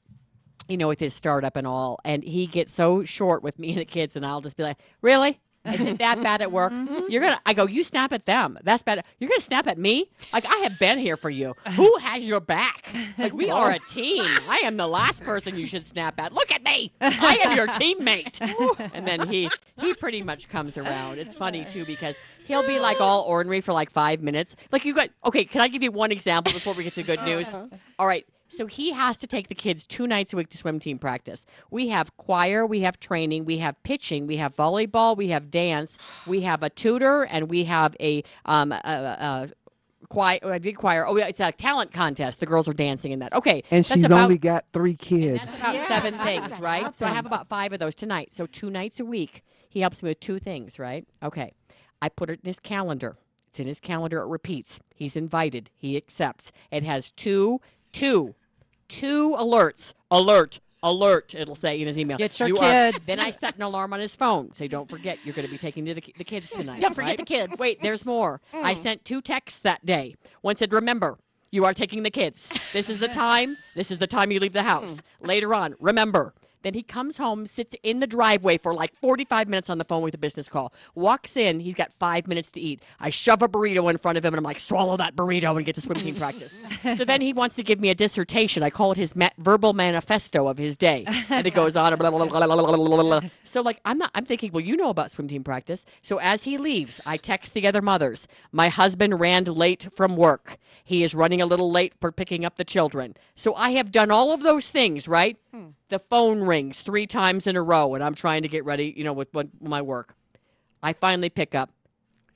you 0.68 0.76
know, 0.76 0.88
with 0.88 1.00
his 1.00 1.14
startup 1.14 1.56
and 1.56 1.66
all, 1.66 1.98
and 2.04 2.22
he 2.24 2.46
gets 2.46 2.72
so 2.72 3.04
short 3.04 3.42
with 3.42 3.58
me 3.58 3.70
and 3.70 3.78
the 3.78 3.84
kids, 3.84 4.16
and 4.16 4.24
I'll 4.26 4.40
just 4.40 4.56
be 4.56 4.62
like, 4.62 4.78
"Really? 5.02 5.40
Is 5.64 5.80
it 5.80 5.98
that 5.98 6.22
bad 6.22 6.42
at 6.42 6.52
work? 6.52 6.72
Mm-hmm. 6.72 7.06
You're 7.08 7.20
gonna?" 7.20 7.40
I 7.44 7.52
go, 7.52 7.66
"You 7.66 7.82
snap 7.82 8.12
at 8.12 8.24
them. 8.24 8.56
That's 8.62 8.82
bad. 8.84 9.04
You're 9.18 9.28
gonna 9.28 9.40
snap 9.40 9.66
at 9.66 9.78
me? 9.78 10.08
Like 10.32 10.46
I 10.46 10.56
have 10.58 10.78
been 10.78 10.98
here 10.98 11.16
for 11.16 11.28
you. 11.30 11.54
Who 11.72 11.96
has 11.98 12.24
your 12.24 12.40
back? 12.40 12.94
Like 13.18 13.32
we 13.32 13.50
are 13.50 13.72
a 13.72 13.78
team. 13.88 14.24
I 14.48 14.62
am 14.64 14.76
the 14.76 14.86
last 14.86 15.22
person 15.24 15.56
you 15.58 15.66
should 15.66 15.86
snap 15.86 16.20
at. 16.20 16.32
Look 16.32 16.52
at 16.52 16.62
me. 16.62 16.92
I 17.00 17.38
am 17.42 17.56
your 17.56 17.66
teammate." 17.66 18.40
and 18.94 19.06
then 19.06 19.28
he 19.28 19.48
he 19.80 19.92
pretty 19.94 20.22
much 20.22 20.48
comes 20.48 20.78
around. 20.78 21.18
It's 21.18 21.36
funny 21.36 21.64
too 21.64 21.84
because 21.84 22.16
he'll 22.46 22.66
be 22.66 22.78
like 22.78 23.00
all 23.00 23.22
ornery 23.22 23.60
for 23.60 23.72
like 23.72 23.90
five 23.90 24.22
minutes. 24.22 24.54
Like 24.70 24.84
you 24.84 24.94
got 24.94 25.10
okay. 25.24 25.44
Can 25.44 25.60
I 25.62 25.68
give 25.68 25.82
you 25.82 25.90
one 25.90 26.12
example 26.12 26.52
before 26.52 26.74
we 26.74 26.84
get 26.84 26.94
to 26.94 27.02
good 27.02 27.22
news? 27.22 27.48
Uh-huh. 27.52 27.66
All 27.98 28.06
right. 28.06 28.24
So 28.48 28.66
he 28.66 28.92
has 28.92 29.16
to 29.18 29.26
take 29.26 29.48
the 29.48 29.54
kids 29.54 29.86
two 29.86 30.06
nights 30.06 30.32
a 30.32 30.36
week 30.36 30.48
to 30.50 30.58
swim 30.58 30.78
team 30.78 30.98
practice. 30.98 31.44
We 31.70 31.88
have 31.88 32.16
choir, 32.16 32.64
we 32.64 32.80
have 32.82 32.98
training, 33.00 33.44
we 33.44 33.58
have 33.58 33.80
pitching, 33.82 34.26
we 34.26 34.36
have 34.36 34.54
volleyball, 34.54 35.16
we 35.16 35.28
have 35.28 35.50
dance, 35.50 35.98
we 36.26 36.42
have 36.42 36.62
a 36.62 36.70
tutor, 36.70 37.24
and 37.24 37.50
we 37.50 37.64
have 37.64 37.96
a 38.00 38.22
um 38.44 38.72
a, 38.72 38.76
a, 38.84 39.48
choir. 40.08 40.38
I 40.44 40.58
did 40.58 40.76
choir. 40.76 41.06
Oh, 41.06 41.16
it's 41.16 41.40
a 41.40 41.50
talent 41.50 41.92
contest. 41.92 42.38
The 42.40 42.46
girls 42.46 42.68
are 42.68 42.72
dancing 42.72 43.10
in 43.12 43.18
that. 43.18 43.32
Okay, 43.32 43.64
And 43.70 43.84
that's 43.84 43.92
she's 43.92 44.04
about- 44.04 44.24
only 44.24 44.38
got 44.38 44.64
three 44.72 44.94
kids. 44.94 45.38
that's 45.40 45.60
kids. 45.60 45.84
about 45.84 45.88
seven 45.88 46.14
things, 46.14 46.60
right? 46.60 46.94
So 46.94 47.06
I 47.06 47.10
have 47.10 47.26
about 47.26 47.48
five 47.48 47.72
of 47.72 47.80
those 47.80 47.94
tonight. 47.96 48.32
So 48.32 48.46
two 48.46 48.70
nights 48.70 49.00
a 49.00 49.04
week, 49.04 49.42
he 49.68 49.80
helps 49.80 50.02
me 50.02 50.10
with 50.10 50.20
two 50.20 50.38
things, 50.38 50.78
right? 50.78 51.04
Okay. 51.22 51.52
I 52.00 52.08
put 52.08 52.30
it 52.30 52.40
in 52.44 52.46
his 52.48 52.60
calendar. 52.60 53.16
It's 53.48 53.58
in 53.58 53.66
his 53.66 53.80
calendar. 53.80 54.20
It 54.20 54.26
repeats. 54.28 54.78
He's 54.94 55.16
invited. 55.16 55.70
He 55.74 55.96
accepts. 55.96 56.52
It 56.70 56.84
has 56.84 57.10
two, 57.10 57.60
two, 57.98 58.34
two 58.88 59.36
alerts. 59.38 59.94
Alert, 60.10 60.60
alert. 60.82 61.34
It'll 61.34 61.54
say 61.54 61.80
in 61.80 61.86
his 61.86 61.98
email. 61.98 62.18
Get 62.18 62.38
your 62.38 62.48
"You 62.48 62.58
are-" 62.58 62.92
kids. 62.92 63.06
then 63.06 63.20
I 63.20 63.30
set 63.30 63.56
an 63.56 63.62
alarm 63.62 63.92
on 63.92 64.00
his 64.00 64.14
phone. 64.14 64.52
Say, 64.52 64.68
don't 64.68 64.88
forget, 64.88 65.18
you're 65.24 65.34
going 65.34 65.46
to 65.46 65.50
be 65.50 65.58
taking 65.58 65.84
the, 65.84 65.94
the 65.94 66.24
kids 66.24 66.50
tonight. 66.50 66.80
Don't 66.80 66.94
forget 66.94 67.10
right? 67.10 67.18
the 67.18 67.24
kids. 67.24 67.58
Wait, 67.58 67.80
there's 67.80 68.04
more. 68.04 68.40
I 68.52 68.74
mm. 68.74 68.82
sent 68.82 69.04
two 69.04 69.20
texts 69.20 69.60
that 69.60 69.84
day. 69.84 70.14
One 70.42 70.56
said, 70.56 70.72
remember, 70.72 71.18
you 71.50 71.64
are 71.64 71.74
taking 71.74 72.02
the 72.02 72.10
kids. 72.10 72.52
This 72.72 72.90
is 72.90 73.00
the 73.00 73.08
time. 73.08 73.56
This 73.74 73.90
is 73.90 73.98
the 73.98 74.06
time 74.06 74.30
you 74.30 74.40
leave 74.40 74.52
the 74.52 74.62
house. 74.62 75.00
Hmm. 75.20 75.26
Later 75.26 75.54
on, 75.54 75.74
remember. 75.80 76.34
Then 76.66 76.74
he 76.74 76.82
comes 76.82 77.16
home, 77.16 77.46
sits 77.46 77.76
in 77.84 78.00
the 78.00 78.08
driveway 78.08 78.58
for 78.58 78.74
like 78.74 78.92
45 78.96 79.48
minutes 79.48 79.70
on 79.70 79.78
the 79.78 79.84
phone 79.84 80.02
with 80.02 80.14
a 80.14 80.18
business 80.18 80.48
call. 80.48 80.72
Walks 80.96 81.36
in, 81.36 81.60
he's 81.60 81.76
got 81.76 81.92
five 81.92 82.26
minutes 82.26 82.50
to 82.50 82.60
eat. 82.60 82.82
I 82.98 83.08
shove 83.08 83.40
a 83.40 83.46
burrito 83.46 83.88
in 83.88 83.98
front 83.98 84.18
of 84.18 84.24
him 84.24 84.34
and 84.34 84.38
I'm 84.38 84.42
like, 84.42 84.58
swallow 84.58 84.96
that 84.96 85.14
burrito 85.14 85.56
and 85.56 85.64
get 85.64 85.76
to 85.76 85.80
swim 85.80 86.00
team 86.00 86.16
practice. 86.16 86.52
so 86.96 87.04
then 87.04 87.20
he 87.20 87.32
wants 87.32 87.54
to 87.54 87.62
give 87.62 87.78
me 87.80 87.90
a 87.90 87.94
dissertation. 87.94 88.64
I 88.64 88.70
call 88.70 88.90
it 88.90 88.98
his 88.98 89.14
ma- 89.14 89.28
verbal 89.38 89.74
manifesto 89.74 90.48
of 90.48 90.58
his 90.58 90.76
day. 90.76 91.04
And 91.28 91.46
it 91.46 91.52
goes 91.54 91.76
on. 91.76 91.94
blah, 91.96 92.10
blah, 92.10 93.20
blah. 93.20 93.30
So 93.44 93.60
like 93.60 93.80
I'm 93.84 93.98
not 93.98 94.10
I'm 94.16 94.24
thinking, 94.24 94.50
well, 94.50 94.64
you 94.64 94.76
know 94.76 94.88
about 94.88 95.12
swim 95.12 95.28
team 95.28 95.44
practice. 95.44 95.84
So 96.02 96.18
as 96.18 96.42
he 96.42 96.58
leaves, 96.58 97.00
I 97.06 97.16
text 97.16 97.54
the 97.54 97.64
other 97.68 97.80
mothers. 97.80 98.26
My 98.50 98.70
husband 98.70 99.20
ran 99.20 99.44
late 99.44 99.86
from 99.94 100.16
work. 100.16 100.56
He 100.82 101.04
is 101.04 101.14
running 101.14 101.40
a 101.40 101.46
little 101.46 101.70
late 101.70 101.94
for 102.00 102.10
picking 102.10 102.44
up 102.44 102.56
the 102.56 102.64
children. 102.64 103.14
So 103.36 103.54
I 103.54 103.70
have 103.70 103.92
done 103.92 104.10
all 104.10 104.32
of 104.32 104.42
those 104.42 104.68
things, 104.68 105.06
right? 105.06 105.36
Hmm. 105.56 105.68
The 105.88 105.98
phone 105.98 106.40
rings 106.40 106.82
three 106.82 107.06
times 107.06 107.46
in 107.46 107.56
a 107.56 107.62
row 107.62 107.94
and 107.94 108.04
I'm 108.04 108.14
trying 108.14 108.42
to 108.42 108.48
get 108.48 108.64
ready, 108.64 108.92
you 108.96 109.04
know, 109.04 109.12
with, 109.12 109.32
with 109.32 109.48
my 109.60 109.80
work. 109.80 110.14
I 110.82 110.92
finally 110.92 111.30
pick 111.30 111.54
up. 111.54 111.70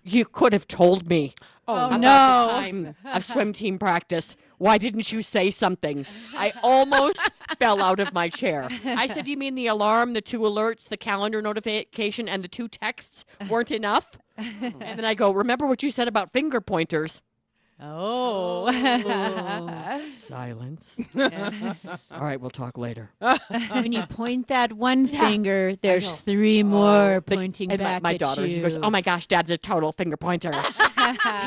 You 0.03 0.25
could 0.25 0.55
have 0.55 0.67
told 0.67 1.09
me. 1.09 1.35
Oh, 1.69 1.97
no. 1.97 2.95
of 3.05 3.25
swim 3.25 3.53
team 3.53 3.79
practice. 3.79 4.35
Why 4.57 4.79
didn't 4.79 5.13
you 5.13 5.21
say 5.21 5.51
something? 5.51 6.07
I 6.35 6.53
almost 6.63 7.21
fell 7.59 7.83
out 7.83 8.01
of 8.01 8.15
my 8.15 8.29
chair. 8.31 8.69
I 8.85 9.07
said, 9.07 9.29
You 9.29 9.37
mean 9.37 9.55
the 9.55 9.67
alarm, 9.67 10.15
the 10.15 10.23
two 10.23 10.41
alerts, 10.41 10.85
the 10.89 10.97
calendar 10.97 11.43
notification, 11.43 12.29
and 12.29 12.43
the 12.43 12.49
two 12.49 12.67
texts 12.69 13.25
weren't 13.49 13.71
enough? 13.71 14.11
And 14.39 14.99
then 14.99 15.05
I 15.05 15.13
go, 15.13 15.33
Remember 15.33 15.67
what 15.67 15.83
you 15.83 15.91
said 15.91 16.09
about 16.09 16.33
finger 16.33 16.63
pointers? 16.63 17.21
Oh. 17.83 18.67
oh. 18.69 20.03
Silence. 20.15 21.01
All 22.13 22.21
right, 22.21 22.41
we'll 22.41 22.51
talk 22.51 22.77
later. 22.77 23.11
when 23.71 23.93
you 23.93 24.03
point 24.03 24.49
that 24.49 24.73
one 24.73 25.07
finger, 25.07 25.75
there's 25.77 26.19
three 26.19 26.63
more 26.63 27.15
oh, 27.15 27.23
The- 27.25 27.37
pointing 27.37 27.71
and 27.73 27.81
my, 27.81 27.85
back 27.85 28.03
my 28.03 28.15
at 28.15 28.21
daughter, 28.21 28.47
you. 28.47 28.57
she 28.57 28.61
goes, 28.61 28.77
"Oh 28.77 28.91
my 28.91 29.01
gosh, 29.01 29.27
Dad's 29.27 29.51
a 29.51 29.59
total 29.59 29.93
finger 29.93 30.17
pointer." 30.17 30.53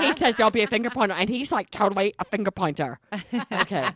He 0.01 0.13
says 0.17 0.35
there'll 0.35 0.51
be 0.51 0.61
a 0.63 0.67
finger 0.67 0.89
pointer, 0.89 1.13
and 1.15 1.29
he's 1.29 1.51
like 1.51 1.69
totally 1.69 2.13
a 2.19 2.25
finger 2.25 2.51
pointer. 2.51 2.99
Okay, 3.51 3.87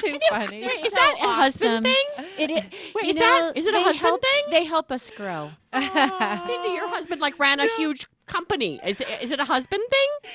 Too 0.00 0.18
funny. 0.30 0.64
is 0.64 0.92
that 0.92 1.14
a 1.22 1.26
husband 1.26 1.84
thing? 1.86 2.04
It, 2.38 2.50
it, 2.50 2.64
Wait, 2.94 3.04
you 3.04 3.10
is 3.10 3.16
that- 3.16 3.22
know, 3.22 3.52
is 3.54 3.66
it 3.66 3.70
a 3.70 3.72
they 3.78 3.82
husband 3.82 4.00
help, 4.00 4.22
thing? 4.22 4.42
They 4.50 4.64
help 4.64 4.92
us 4.92 5.10
grow. 5.10 5.50
Oh, 5.72 6.42
Cindy, 6.46 6.70
your 6.74 6.88
husband 6.88 7.20
like 7.20 7.38
ran 7.38 7.60
a 7.60 7.68
huge 7.76 8.06
company. 8.26 8.80
Is 8.84 8.98
it, 9.00 9.08
is 9.22 9.30
it 9.30 9.40
a 9.40 9.44
husband 9.44 9.82
thing? 9.90 10.30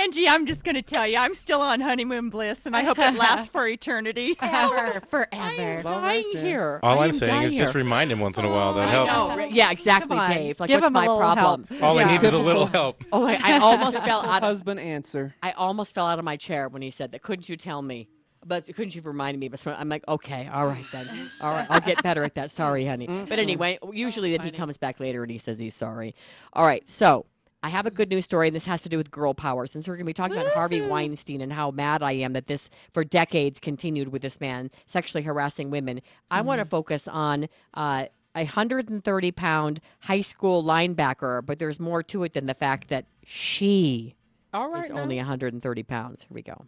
Angie, 0.00 0.28
I'm 0.28 0.44
just 0.46 0.64
going 0.64 0.74
to 0.76 0.82
tell 0.82 1.06
you, 1.06 1.16
I'm 1.18 1.34
still 1.34 1.60
on 1.60 1.80
honeymoon 1.80 2.28
bliss, 2.30 2.66
and 2.66 2.76
I 2.76 2.82
hope 2.84 2.98
it 2.98 3.14
lasts 3.14 3.48
for 3.48 3.66
eternity. 3.66 4.36
Ever, 4.42 5.00
forever. 5.08 5.28
I 5.32 5.52
am 5.54 5.82
Well, 5.84 6.00
right 6.00 6.22
dying 6.22 6.30
there. 6.34 6.42
here. 6.44 6.80
All 6.82 6.98
I 7.00 7.04
I'm 7.04 7.08
am 7.10 7.12
saying 7.16 7.42
is 7.42 7.52
dying 7.52 7.58
just 7.64 7.74
remind 7.74 8.12
him 8.12 8.20
once 8.20 8.38
in 8.38 8.44
a 8.44 8.48
while. 8.50 8.70
Oh, 8.70 8.74
that 8.74 8.88
I 8.88 8.90
helps. 8.90 9.54
Yeah, 9.54 9.70
exactly, 9.70 10.18
Dave. 10.28 10.60
Like, 10.60 10.68
Give 10.68 10.76
what's 10.80 10.86
him 10.88 10.92
my 10.92 11.00
little 11.00 11.16
problem? 11.18 11.66
help. 11.68 11.82
All 11.82 11.96
Yeah. 11.96 12.04
he 12.06 12.12
needs 12.12 12.24
is 12.24 12.32
a 12.34 12.38
little 12.38 12.66
help. 12.66 13.02
Oh, 13.12 13.26
I, 13.26 13.40
I 13.42 13.58
almost 13.70 13.98
fell 14.04 14.20
out. 14.20 14.42
Of, 14.42 14.48
Husband 14.48 14.80
answer. 14.80 15.34
I 15.42 15.52
almost 15.52 15.94
fell 15.94 16.06
out 16.06 16.18
of 16.18 16.24
my 16.24 16.36
chair 16.36 16.68
when 16.68 16.82
he 16.82 16.90
said 16.90 17.12
that. 17.12 17.22
Couldn't 17.22 17.48
you 17.48 17.56
tell 17.56 17.82
me? 17.82 18.08
But 18.44 18.66
couldn't 18.66 18.94
you 18.94 19.02
remind 19.02 19.38
me? 19.38 19.48
But 19.48 19.64
I'm 19.66 19.88
like, 19.88 20.04
okay, 20.08 20.48
all 20.52 20.66
right 20.66 20.84
then. 20.90 21.08
All 21.40 21.52
right, 21.52 21.66
I'll 21.70 21.80
get 21.80 22.02
better 22.02 22.24
at 22.24 22.34
that. 22.34 22.50
Sorry, 22.50 22.84
honey. 22.84 23.06
But 23.06 23.38
anyway, 23.38 23.78
usually 23.92 24.36
that 24.36 24.44
he 24.44 24.50
comes 24.50 24.76
back 24.76 24.98
later 24.98 25.22
and 25.22 25.30
he 25.30 25.38
says 25.38 25.60
he's 25.60 25.76
sorry. 25.76 26.16
All 26.52 26.66
right, 26.66 26.86
so 26.88 27.26
I 27.62 27.68
have 27.68 27.86
a 27.86 27.90
good 27.92 28.08
news 28.10 28.24
story, 28.24 28.48
and 28.48 28.56
this 28.56 28.64
has 28.64 28.82
to 28.82 28.88
do 28.88 28.98
with 28.98 29.12
girl 29.12 29.32
power. 29.34 29.68
Since 29.68 29.86
we're 29.86 29.94
going 29.94 30.06
to 30.06 30.10
be 30.10 30.12
talking 30.12 30.36
about 30.36 30.52
Harvey 30.52 30.84
Weinstein 30.84 31.40
and 31.40 31.52
how 31.52 31.70
mad 31.70 32.02
I 32.02 32.12
am 32.12 32.32
that 32.32 32.48
this, 32.48 32.68
for 32.92 33.04
decades, 33.04 33.60
continued 33.60 34.08
with 34.08 34.22
this 34.22 34.40
man 34.40 34.72
sexually 34.86 35.22
harassing 35.22 35.70
women, 35.70 36.02
I 36.30 36.40
want 36.40 36.58
to 36.58 36.64
focus 36.64 37.06
on. 37.06 37.48
Uh, 37.74 38.06
a 38.34 38.44
130 38.44 39.30
pound 39.32 39.78
high 40.00 40.22
school 40.22 40.64
linebacker, 40.64 41.44
but 41.44 41.58
there's 41.58 41.78
more 41.78 42.02
to 42.04 42.24
it 42.24 42.32
than 42.32 42.46
the 42.46 42.54
fact 42.54 42.88
that 42.88 43.04
she 43.24 44.14
All 44.52 44.70
right. 44.70 44.84
is 44.84 44.90
now. 44.90 45.00
only 45.00 45.16
130 45.16 45.82
pounds. 45.82 46.22
Here 46.22 46.34
we 46.34 46.42
go. 46.42 46.64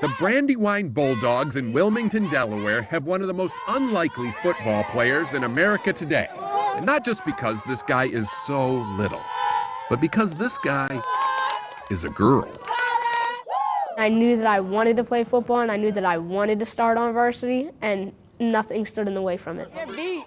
The 0.00 0.14
Brandywine 0.18 0.90
Bulldogs 0.90 1.56
in 1.56 1.72
Wilmington, 1.72 2.28
Delaware 2.28 2.82
have 2.82 3.06
one 3.06 3.20
of 3.20 3.26
the 3.26 3.34
most 3.34 3.56
unlikely 3.68 4.32
football 4.42 4.84
players 4.84 5.34
in 5.34 5.42
America 5.42 5.92
today. 5.92 6.28
And 6.76 6.86
not 6.86 7.04
just 7.04 7.24
because 7.24 7.60
this 7.66 7.82
guy 7.82 8.04
is 8.04 8.30
so 8.30 8.74
little, 8.96 9.20
but 9.90 10.00
because 10.00 10.36
this 10.36 10.56
guy 10.58 11.02
is 11.90 12.04
a 12.04 12.10
girl. 12.10 12.48
I 13.98 14.08
knew 14.08 14.36
that 14.36 14.46
I 14.46 14.60
wanted 14.60 14.96
to 14.98 15.04
play 15.04 15.24
football 15.24 15.58
and 15.60 15.72
I 15.72 15.76
knew 15.76 15.90
that 15.90 16.04
I 16.04 16.16
wanted 16.18 16.60
to 16.60 16.66
start 16.66 16.96
on 16.96 17.12
varsity 17.12 17.70
and 17.82 18.12
nothing 18.38 18.86
stood 18.86 19.08
in 19.08 19.14
the 19.14 19.22
way 19.22 19.36
from 19.36 19.58
it. 19.58 19.68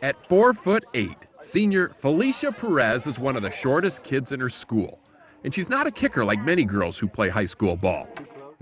At 0.02 0.18
four 0.28 0.54
foot 0.54 0.84
eight, 0.94 1.28
senior 1.42 1.90
Felicia 1.90 2.52
Perez 2.52 3.08
is 3.08 3.20
one 3.20 3.36
of 3.36 3.42
the 3.42 3.52
shortest 3.52 4.04
kids 4.04 4.32
in 4.32 4.40
her 4.40 4.50
school. 4.50 5.00
And 5.44 5.54
she's 5.54 5.70
not 5.70 5.88
a 5.88 5.92
kicker 5.92 6.24
like 6.24 6.42
many 6.44 6.64
girls 6.64 6.98
who 6.98 7.08
play 7.08 7.30
high 7.30 7.46
school 7.46 7.76
ball. 7.76 8.08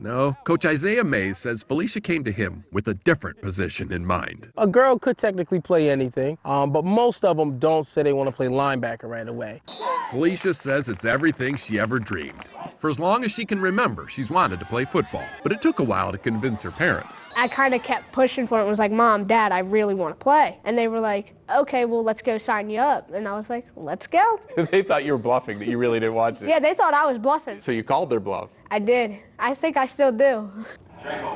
No, 0.01 0.37
Coach 0.45 0.65
Isaiah 0.65 1.03
Mays 1.03 1.37
says 1.37 1.61
Felicia 1.61 1.99
came 1.99 2.23
to 2.23 2.31
him 2.31 2.63
with 2.71 2.87
a 2.87 2.93
different 2.93 3.41
position 3.41 3.91
in 3.91 4.05
mind. 4.05 4.49
A 4.57 4.65
girl 4.65 4.97
could 4.97 5.17
technically 5.17 5.59
play 5.59 5.89
anything, 5.89 6.37
um, 6.45 6.71
but 6.71 6.85
most 6.85 7.25
of 7.25 7.35
them 7.35 7.59
don't 7.59 7.85
say 7.85 8.01
they 8.01 8.13
want 8.13 8.29
to 8.29 8.35
play 8.35 8.47
linebacker 8.47 9.09
right 9.09 9.27
away. 9.27 9.61
Felicia 10.09 10.53
says 10.53 10.89
it's 10.89 11.05
everything 11.05 11.55
she 11.55 11.79
ever 11.79 11.99
dreamed. 11.99 12.49
For 12.77 12.89
as 12.89 12.99
long 12.99 13.25
as 13.25 13.33
she 13.33 13.45
can 13.45 13.59
remember, 13.59 14.07
she's 14.07 14.31
wanted 14.31 14.59
to 14.61 14.65
play 14.65 14.85
football, 14.85 15.25
but 15.43 15.51
it 15.51 15.61
took 15.61 15.79
a 15.79 15.83
while 15.83 16.13
to 16.13 16.17
convince 16.17 16.61
her 16.63 16.71
parents. 16.71 17.29
I 17.35 17.49
kind 17.49 17.73
of 17.75 17.83
kept 17.83 18.11
pushing 18.13 18.47
for 18.47 18.57
it 18.57 18.61
and 18.61 18.69
was 18.69 18.79
like, 18.79 18.91
Mom, 18.91 19.25
Dad, 19.25 19.51
I 19.51 19.59
really 19.59 19.93
want 19.93 20.17
to 20.17 20.23
play. 20.23 20.57
And 20.63 20.77
they 20.77 20.87
were 20.87 21.01
like, 21.01 21.35
okay, 21.53 21.83
well, 21.85 22.03
let's 22.03 22.21
go 22.21 22.37
sign 22.37 22.69
you 22.69 22.79
up. 22.79 23.13
And 23.13 23.27
I 23.27 23.35
was 23.35 23.49
like, 23.49 23.67
let's 23.75 24.07
go. 24.07 24.39
they 24.71 24.81
thought 24.81 25.03
you 25.03 25.11
were 25.11 25.19
bluffing, 25.19 25.59
that 25.59 25.67
you 25.67 25.77
really 25.77 25.99
didn't 25.99 26.15
want 26.15 26.37
to. 26.37 26.47
Yeah, 26.47 26.59
they 26.59 26.73
thought 26.73 26.93
I 26.93 27.05
was 27.05 27.17
bluffing. 27.17 27.59
So 27.59 27.71
you 27.73 27.83
called 27.83 28.09
their 28.09 28.21
bluff. 28.21 28.49
I 28.71 28.79
did. 28.79 29.17
I 29.39 29.55
think 29.55 29.77
I 29.77 29.87
still 29.87 30.11
do. 30.11 30.49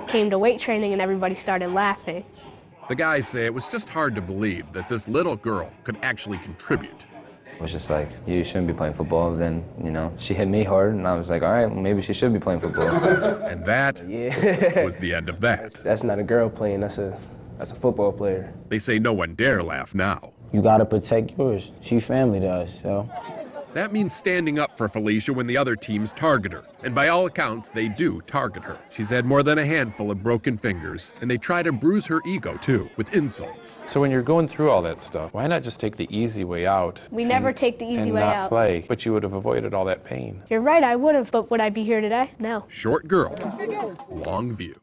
Came 0.08 0.30
to 0.30 0.38
weight 0.38 0.60
training 0.60 0.94
and 0.94 1.02
everybody 1.02 1.36
started 1.36 1.70
laughing. 1.70 2.24
The 2.90 2.96
guys 2.96 3.28
say 3.28 3.46
it 3.46 3.54
was 3.54 3.68
just 3.68 3.90
hard 3.90 4.14
to 4.16 4.22
believe 4.22 4.72
that 4.74 4.90
this 4.90 5.08
little 5.08 5.36
girl 5.38 5.72
could 5.84 5.98
actually 6.04 6.38
contribute. 6.40 7.06
It 7.56 7.62
was 7.62 7.72
just 7.72 7.90
like, 7.90 8.10
you 8.28 8.44
shouldn't 8.44 8.68
be 8.68 8.74
playing 8.74 8.94
football. 8.94 9.34
Then, 9.36 9.64
you 9.82 9.90
know, 9.90 10.14
she 10.18 10.34
hit 10.34 10.48
me 10.48 10.64
hard, 10.64 10.94
and 10.96 11.08
I 11.08 11.16
was 11.16 11.30
like, 11.30 11.44
all 11.44 11.52
right, 11.54 11.66
well, 11.66 11.80
maybe 11.80 12.02
she 12.02 12.12
should 12.14 12.34
be 12.34 12.40
playing 12.40 12.60
football. 12.60 12.90
And 13.50 13.64
that 13.66 14.04
Yeah. 14.08 14.84
was 14.84 14.98
the 14.98 15.14
end 15.14 15.30
of 15.30 15.40
that. 15.42 15.74
That's 15.76 16.04
not 16.04 16.20
a 16.20 16.24
girl 16.24 16.50
playing, 16.50 16.82
that's 16.82 16.98
a, 16.98 17.18
that's 17.58 17.72
a 17.72 17.76
football 17.76 18.12
player. 18.12 18.54
They 18.70 18.80
say 18.80 19.00
no 19.00 19.14
one 19.14 19.36
dare 19.36 19.64
laugh 19.64 19.96
now. 19.96 20.34
You 20.52 20.62
got 20.62 20.80
to 20.80 20.86
protect 20.86 21.38
yours. 21.38 21.72
She 21.82 22.00
family 22.00 22.40
to 22.42 22.48
us, 22.48 22.82
so. 22.82 23.10
That 23.74 23.92
means 23.92 24.16
standing 24.16 24.60
up 24.60 24.78
for 24.78 24.88
Felicia 24.88 25.34
when 25.34 25.48
the 25.48 25.58
other 25.58 25.76
teams 25.76 26.14
target 26.14 26.54
her. 26.54 26.64
And 26.84 26.94
by 26.94 27.08
all 27.08 27.26
accounts, 27.26 27.72
they 27.72 27.90
do 27.90 28.22
target 28.22 28.64
her. 28.64 28.78
She's 28.92 29.10
had 29.10 29.26
more 29.26 29.42
than 29.42 29.58
a 29.58 29.66
handful 29.66 30.12
of 30.12 30.22
broken 30.22 30.58
fingers, 30.58 31.16
and 31.22 31.30
they 31.32 31.38
try 31.38 31.64
to 31.64 31.72
bruise 31.72 32.06
her 32.06 32.22
ego 32.26 32.56
too 32.58 32.88
with 32.98 33.16
insults. 33.16 33.84
So 33.88 34.00
when 34.00 34.12
you're 34.12 34.22
going 34.22 34.48
through 34.48 34.70
all 34.70 34.84
that 34.84 35.02
stuff, 35.02 35.34
why 35.34 35.48
not 35.48 35.64
just 35.64 35.80
take 35.80 35.98
the 35.98 36.08
easy 36.16 36.44
way 36.44 36.68
out? 36.68 37.00
We 37.10 37.24
never 37.26 37.52
take 37.52 37.80
the 37.80 37.86
easy 37.86 38.02
and 38.04 38.14
way 38.14 38.22
not 38.22 38.36
out. 38.36 38.50
play, 38.50 38.86
but 38.88 39.06
you 39.06 39.14
would 39.14 39.24
have 39.24 39.34
avoided 39.34 39.74
all 39.74 39.86
that 39.86 40.04
pain. 40.04 40.44
You're 40.50 40.62
right, 40.62 40.84
I 40.84 40.96
would 40.96 41.16
have, 41.16 41.32
but 41.32 41.50
would 41.50 41.60
I 41.60 41.72
be 41.72 41.84
here 41.84 42.02
today? 42.02 42.32
No. 42.38 42.66
Short 42.68 43.08
girl, 43.08 43.36
long 44.12 44.52
view. 44.52 44.80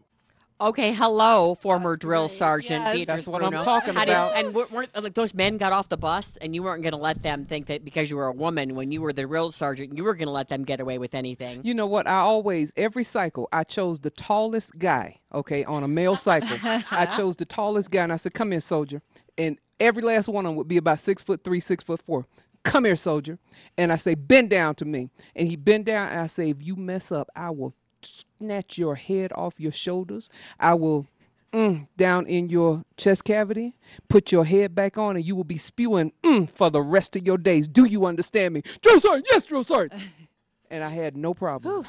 Okay, 0.60 0.92
hello, 0.92 1.54
former 1.54 1.96
drill 1.96 2.28
sergeant. 2.28 2.84
Yes. 2.98 3.06
That's 3.06 3.26
what 3.26 3.42
I'm 3.42 3.52
talking 3.52 3.94
How 3.94 4.04
do 4.04 4.10
you- 4.10 4.16
about. 4.16 4.36
and 4.36 4.54
weren't, 4.54 4.70
weren't- 4.70 5.02
like 5.02 5.14
those 5.14 5.32
men 5.32 5.56
got 5.56 5.72
off 5.72 5.88
the 5.88 5.96
bus, 5.96 6.36
and 6.42 6.54
you 6.54 6.62
weren't 6.62 6.82
going 6.82 6.92
to 6.92 6.98
let 6.98 7.22
them 7.22 7.46
think 7.46 7.66
that 7.68 7.82
because 7.82 8.10
you 8.10 8.16
were 8.18 8.26
a 8.26 8.32
woman, 8.32 8.74
when 8.74 8.92
you 8.92 9.00
were 9.00 9.14
the 9.14 9.24
drill 9.24 9.50
sergeant, 9.52 9.96
you 9.96 10.04
were 10.04 10.12
going 10.14 10.26
to 10.28 10.32
let 10.32 10.50
them 10.50 10.64
get 10.64 10.78
away 10.80 10.98
with 10.98 11.14
anything. 11.14 11.62
You 11.64 11.72
know 11.72 11.86
what? 11.86 12.06
I 12.06 12.16
always, 12.18 12.72
every 12.76 13.04
cycle, 13.04 13.48
I 13.52 13.64
chose 13.64 14.00
the 14.00 14.10
tallest 14.10 14.78
guy, 14.78 15.20
okay, 15.32 15.64
on 15.64 15.82
a 15.82 15.88
male 15.88 16.16
cycle. 16.16 16.58
I 16.62 17.06
chose 17.16 17.36
the 17.36 17.46
tallest 17.46 17.90
guy, 17.90 18.02
and 18.02 18.12
I 18.12 18.16
said, 18.16 18.34
Come 18.34 18.50
here, 18.50 18.60
soldier. 18.60 19.00
And 19.38 19.58
every 19.78 20.02
last 20.02 20.28
one 20.28 20.44
of 20.44 20.50
them 20.50 20.56
would 20.56 20.68
be 20.68 20.76
about 20.76 21.00
six 21.00 21.22
foot 21.22 21.42
three, 21.42 21.60
six 21.60 21.82
foot 21.82 22.02
four. 22.02 22.26
Come 22.62 22.84
here, 22.84 22.96
soldier. 22.96 23.38
And 23.78 23.90
I 23.90 23.96
say, 23.96 24.14
Bend 24.14 24.50
down 24.50 24.74
to 24.74 24.84
me. 24.84 25.08
And 25.34 25.48
he 25.48 25.56
bend 25.56 25.86
down, 25.86 26.10
and 26.10 26.20
I 26.20 26.26
say, 26.26 26.50
If 26.50 26.58
you 26.60 26.76
mess 26.76 27.10
up, 27.10 27.30
I 27.34 27.48
will 27.48 27.72
snatch 28.06 28.78
your 28.78 28.94
head 28.96 29.32
off 29.34 29.54
your 29.58 29.72
shoulders. 29.72 30.30
I 30.58 30.74
will. 30.74 31.06
Mm, 31.52 31.88
down 31.96 32.26
in 32.28 32.48
your 32.48 32.84
chest 32.96 33.24
cavity, 33.24 33.74
put 34.08 34.30
your 34.30 34.44
head 34.44 34.72
back 34.72 34.96
on, 34.96 35.16
and 35.16 35.24
you 35.24 35.34
will 35.34 35.42
be 35.42 35.58
spewing 35.58 36.12
mm, 36.22 36.48
for 36.48 36.70
the 36.70 36.80
rest 36.80 37.16
of 37.16 37.26
your 37.26 37.38
days. 37.38 37.66
Do 37.66 37.86
you 37.86 38.06
understand 38.06 38.54
me? 38.54 38.62
Drill 38.82 39.00
sergeant, 39.00 39.26
yes, 39.28 39.42
drill 39.42 39.64
sergeant. 39.64 40.00
and 40.70 40.84
I 40.84 40.90
had 40.90 41.16
no 41.16 41.34
problem. 41.34 41.84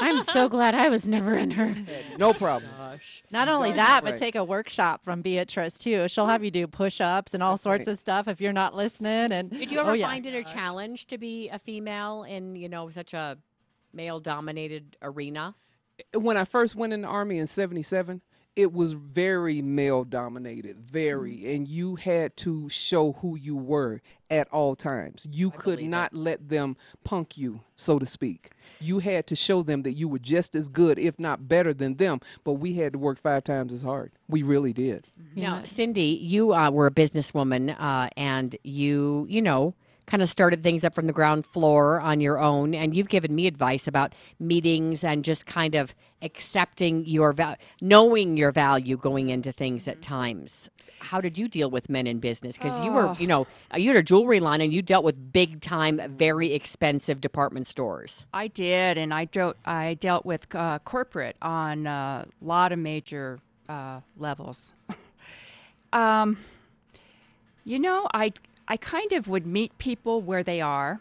I'm 0.00 0.22
so 0.22 0.48
glad 0.48 0.76
I 0.76 0.88
was 0.88 1.08
never 1.08 1.36
in 1.36 1.50
her. 1.50 1.74
No 2.16 2.32
problem. 2.32 2.70
Not 3.32 3.48
only 3.48 3.70
Right. 3.70 3.76
that, 3.76 4.04
but 4.04 4.10
Right. 4.10 4.18
take 4.18 4.34
a 4.36 4.44
workshop 4.44 5.02
from 5.04 5.20
Beatrice 5.20 5.78
too. 5.78 6.06
She'll 6.06 6.26
have 6.26 6.44
you 6.44 6.52
do 6.52 6.68
push-ups 6.68 7.34
and 7.34 7.42
all 7.42 7.56
sorts 7.56 7.88
of 7.88 7.98
stuff 7.98 8.28
if 8.28 8.40
you're 8.40 8.52
not 8.52 8.74
listening. 8.76 9.32
And 9.32 9.50
Did 9.50 9.72
you 9.72 9.80
ever 9.80 9.90
oh, 9.90 9.94
yeah. 9.94 10.08
find 10.08 10.26
it 10.26 10.34
a 10.34 10.44
challenge 10.44 11.06
to 11.06 11.18
be 11.18 11.48
a 11.48 11.58
female 11.58 12.22
in 12.22 12.54
you 12.54 12.68
know 12.68 12.88
such 12.90 13.14
a 13.14 13.36
male-dominated 13.92 14.96
arena? 15.02 15.54
When 16.14 16.36
I 16.36 16.44
first 16.44 16.74
went 16.74 16.92
in 16.92 17.02
the 17.02 17.08
army 17.08 17.38
in 17.38 17.46
'77, 17.46 18.22
it 18.54 18.70
was 18.72 18.92
very 18.92 19.62
male 19.62 20.04
dominated, 20.04 20.78
very, 20.78 21.38
Mm. 21.38 21.56
and 21.56 21.68
you 21.68 21.96
had 21.96 22.36
to 22.38 22.68
show 22.68 23.12
who 23.12 23.34
you 23.36 23.56
were 23.56 24.02
at 24.30 24.46
all 24.52 24.74
times. 24.76 25.26
You 25.30 25.50
could 25.50 25.82
not 25.82 26.12
let 26.12 26.50
them 26.50 26.76
punk 27.02 27.38
you, 27.38 27.60
so 27.76 27.98
to 27.98 28.04
speak. 28.04 28.50
You 28.78 28.98
had 28.98 29.26
to 29.28 29.36
show 29.36 29.62
them 29.62 29.82
that 29.84 29.92
you 29.92 30.06
were 30.06 30.18
just 30.18 30.54
as 30.54 30.68
good, 30.68 30.98
if 30.98 31.18
not 31.18 31.48
better 31.48 31.72
than 31.72 31.94
them. 31.96 32.20
But 32.44 32.54
we 32.54 32.74
had 32.74 32.92
to 32.92 32.98
work 32.98 33.18
five 33.18 33.44
times 33.44 33.72
as 33.72 33.80
hard. 33.82 34.12
We 34.28 34.42
really 34.42 34.72
did. 34.74 35.06
Now, 35.34 35.64
Cindy, 35.64 36.18
you 36.20 36.52
uh, 36.52 36.70
were 36.70 36.86
a 36.86 36.90
businesswoman, 36.90 37.74
uh, 37.78 38.08
and 38.18 38.54
you, 38.64 39.26
you 39.30 39.40
know, 39.40 39.74
kind 40.12 40.20
of 40.22 40.28
started 40.28 40.62
things 40.62 40.84
up 40.84 40.94
from 40.94 41.06
the 41.06 41.12
ground 41.12 41.46
floor 41.46 41.98
on 41.98 42.20
your 42.20 42.38
own. 42.38 42.74
And 42.74 42.94
you've 42.94 43.08
given 43.08 43.34
me 43.34 43.46
advice 43.46 43.86
about 43.88 44.14
meetings 44.38 45.02
and 45.02 45.24
just 45.24 45.46
kind 45.46 45.74
of 45.74 45.94
accepting 46.20 47.06
your 47.06 47.32
value, 47.32 47.56
knowing 47.80 48.36
your 48.36 48.52
value 48.52 48.98
going 48.98 49.30
into 49.30 49.52
things 49.52 49.88
at 49.88 50.02
times. 50.02 50.68
How 50.98 51.22
did 51.22 51.38
you 51.38 51.48
deal 51.48 51.70
with 51.70 51.88
men 51.88 52.06
in 52.06 52.18
business? 52.18 52.58
Because 52.58 52.78
you 52.84 52.92
were, 52.92 53.08
Oh. 53.08 53.16
you 53.18 53.26
know, 53.26 53.46
uh, 53.72 53.78
you 53.78 53.88
had 53.88 53.96
a 53.96 54.02
jewelry 54.02 54.38
line 54.38 54.60
and 54.60 54.70
you 54.70 54.82
dealt 54.82 55.02
with 55.02 55.32
big 55.32 55.62
time, 55.62 55.98
very 56.14 56.52
expensive 56.52 57.22
department 57.22 57.66
stores. 57.66 58.26
I 58.34 58.48
did, 58.48 58.98
and 58.98 59.14
I 59.14 59.24
dealt 59.24 59.56
I 59.64 59.94
dealt 59.94 60.26
with 60.26 60.54
uh, 60.54 60.78
corporate 60.80 61.36
on 61.40 61.86
a 61.86 62.26
lot 62.42 62.70
of 62.70 62.78
major 62.78 63.38
uh, 63.66 64.00
levels. 64.18 64.74
um, 65.94 66.36
you 67.64 67.78
know, 67.78 68.06
I 68.12 68.34
I 68.68 68.76
kind 68.76 69.12
of 69.12 69.28
would 69.28 69.46
meet 69.46 69.76
people 69.78 70.20
where 70.20 70.42
they 70.42 70.60
are, 70.60 71.00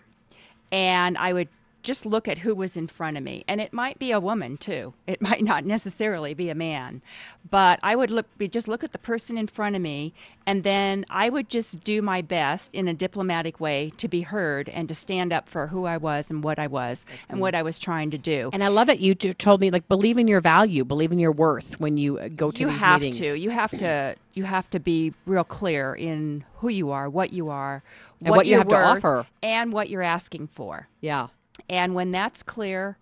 and 0.72 1.18
I 1.18 1.34
would 1.34 1.50
just 1.84 2.06
look 2.06 2.28
at 2.28 2.40
who 2.40 2.54
was 2.56 2.76
in 2.78 2.88
front 2.88 3.18
of 3.18 3.24
me, 3.24 3.44
and 3.48 3.60
it 3.62 3.74
might 3.74 3.98
be 4.00 4.12
a 4.12 4.20
woman 4.20 4.58
too. 4.58 4.94
It 5.08 5.22
might 5.30 5.44
not 5.44 5.66
necessarily 5.66 6.34
be 6.34 6.50
a 6.50 6.56
man, 6.56 7.02
but 7.50 7.80
I 7.84 7.96
would 7.96 8.12
look 8.12 8.26
be 8.38 8.48
just 8.48 8.68
look 8.68 8.84
at 8.84 8.92
the 8.92 8.98
person 8.98 9.38
in 9.38 9.48
front 9.48 9.76
of 9.76 9.82
me, 9.82 10.14
and 10.46 10.64
then 10.64 11.06
I 11.10 11.30
would 11.30 11.50
just 11.50 11.84
do 11.84 12.02
my 12.02 12.22
best 12.22 12.74
in 12.74 12.88
a 12.88 12.94
diplomatic 12.94 13.60
way 13.60 13.92
to 13.98 14.08
be 14.08 14.22
heard 14.22 14.70
and 14.70 14.88
to 14.88 14.96
stand 14.96 15.32
up 15.34 15.48
for 15.50 15.68
who 15.68 15.86
I 15.86 15.98
was 15.98 16.30
and 16.30 16.44
what 16.44 16.60
I 16.60 16.68
was 16.68 17.06
and 17.30 17.40
what 17.40 17.56
I 17.56 17.62
was 17.64 17.80
trying 17.80 18.12
to 18.12 18.18
do. 18.18 18.50
And 18.54 18.64
I 18.64 18.68
love 18.68 18.90
it. 18.90 19.00
You 19.00 19.16
told 19.16 19.62
me 19.62 19.72
like 19.72 19.88
believe 19.88 20.18
in 20.18 20.28
your 20.28 20.42
value, 20.42 20.84
believe 20.84 21.12
in 21.12 21.20
your 21.20 21.32
worth 21.32 21.80
when 21.80 21.98
you 21.98 22.18
uh, 22.20 22.28
go 22.30 22.52
to 22.52 22.60
you 22.62 22.70
these 22.70 22.80
have 22.80 23.02
meetings. 23.02 23.18
to 23.20 23.38
you 23.40 23.50
have 23.50 23.72
to 23.78 24.16
you 24.34 24.44
have 24.46 24.70
to 24.70 24.80
be 24.80 25.14
real 25.26 25.44
clear 25.44 25.94
in 25.94 26.44
who 26.60 26.70
you 26.70 26.92
are 26.92 27.10
what 27.10 27.34
you 27.34 27.50
are 27.50 27.84
And 28.24 28.30
what 28.36 28.46
you 28.46 28.58
have 28.58 28.68
to 28.70 28.76
offer. 28.76 29.26
and 29.44 29.74
what 29.74 29.90
you're 29.90 30.02
asking 30.04 30.48
for 30.48 30.88
Yeah. 31.02 31.28
And 31.72 31.96
when 31.96 32.12
that's 32.12 32.44
clear 32.44 32.98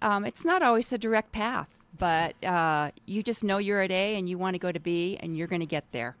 um, 0.00 0.24
it's 0.24 0.44
not 0.44 0.62
always 0.62 0.88
the 0.88 0.98
direct 0.98 1.32
path 1.32 1.68
but 1.96 2.42
uh, 2.44 2.90
you 3.06 3.22
just 3.22 3.44
know 3.44 3.58
you're 3.58 3.80
at 3.80 3.90
a 3.90 4.16
and 4.16 4.28
you 4.28 4.36
want 4.36 4.54
to 4.54 4.58
go 4.58 4.72
to 4.72 4.80
b 4.80 5.16
and 5.20 5.36
you're 5.36 5.46
going 5.46 5.60
to 5.60 5.66
get 5.66 5.84
there. 5.92 6.16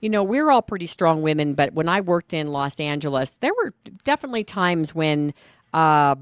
You 0.00 0.08
know, 0.08 0.24
we're 0.24 0.50
all 0.50 0.62
pretty 0.62 0.88
strong 0.88 1.22
women, 1.22 1.54
but 1.54 1.72
when 1.72 1.88
I 1.88 2.00
worked 2.00 2.34
in 2.34 2.48
Los 2.48 2.80
Angeles, 2.80 3.38
there 3.40 3.52
were 3.54 3.72
definitely 4.02 4.42
times 4.44 4.94
when 4.94 5.32
uh, 5.72 6.16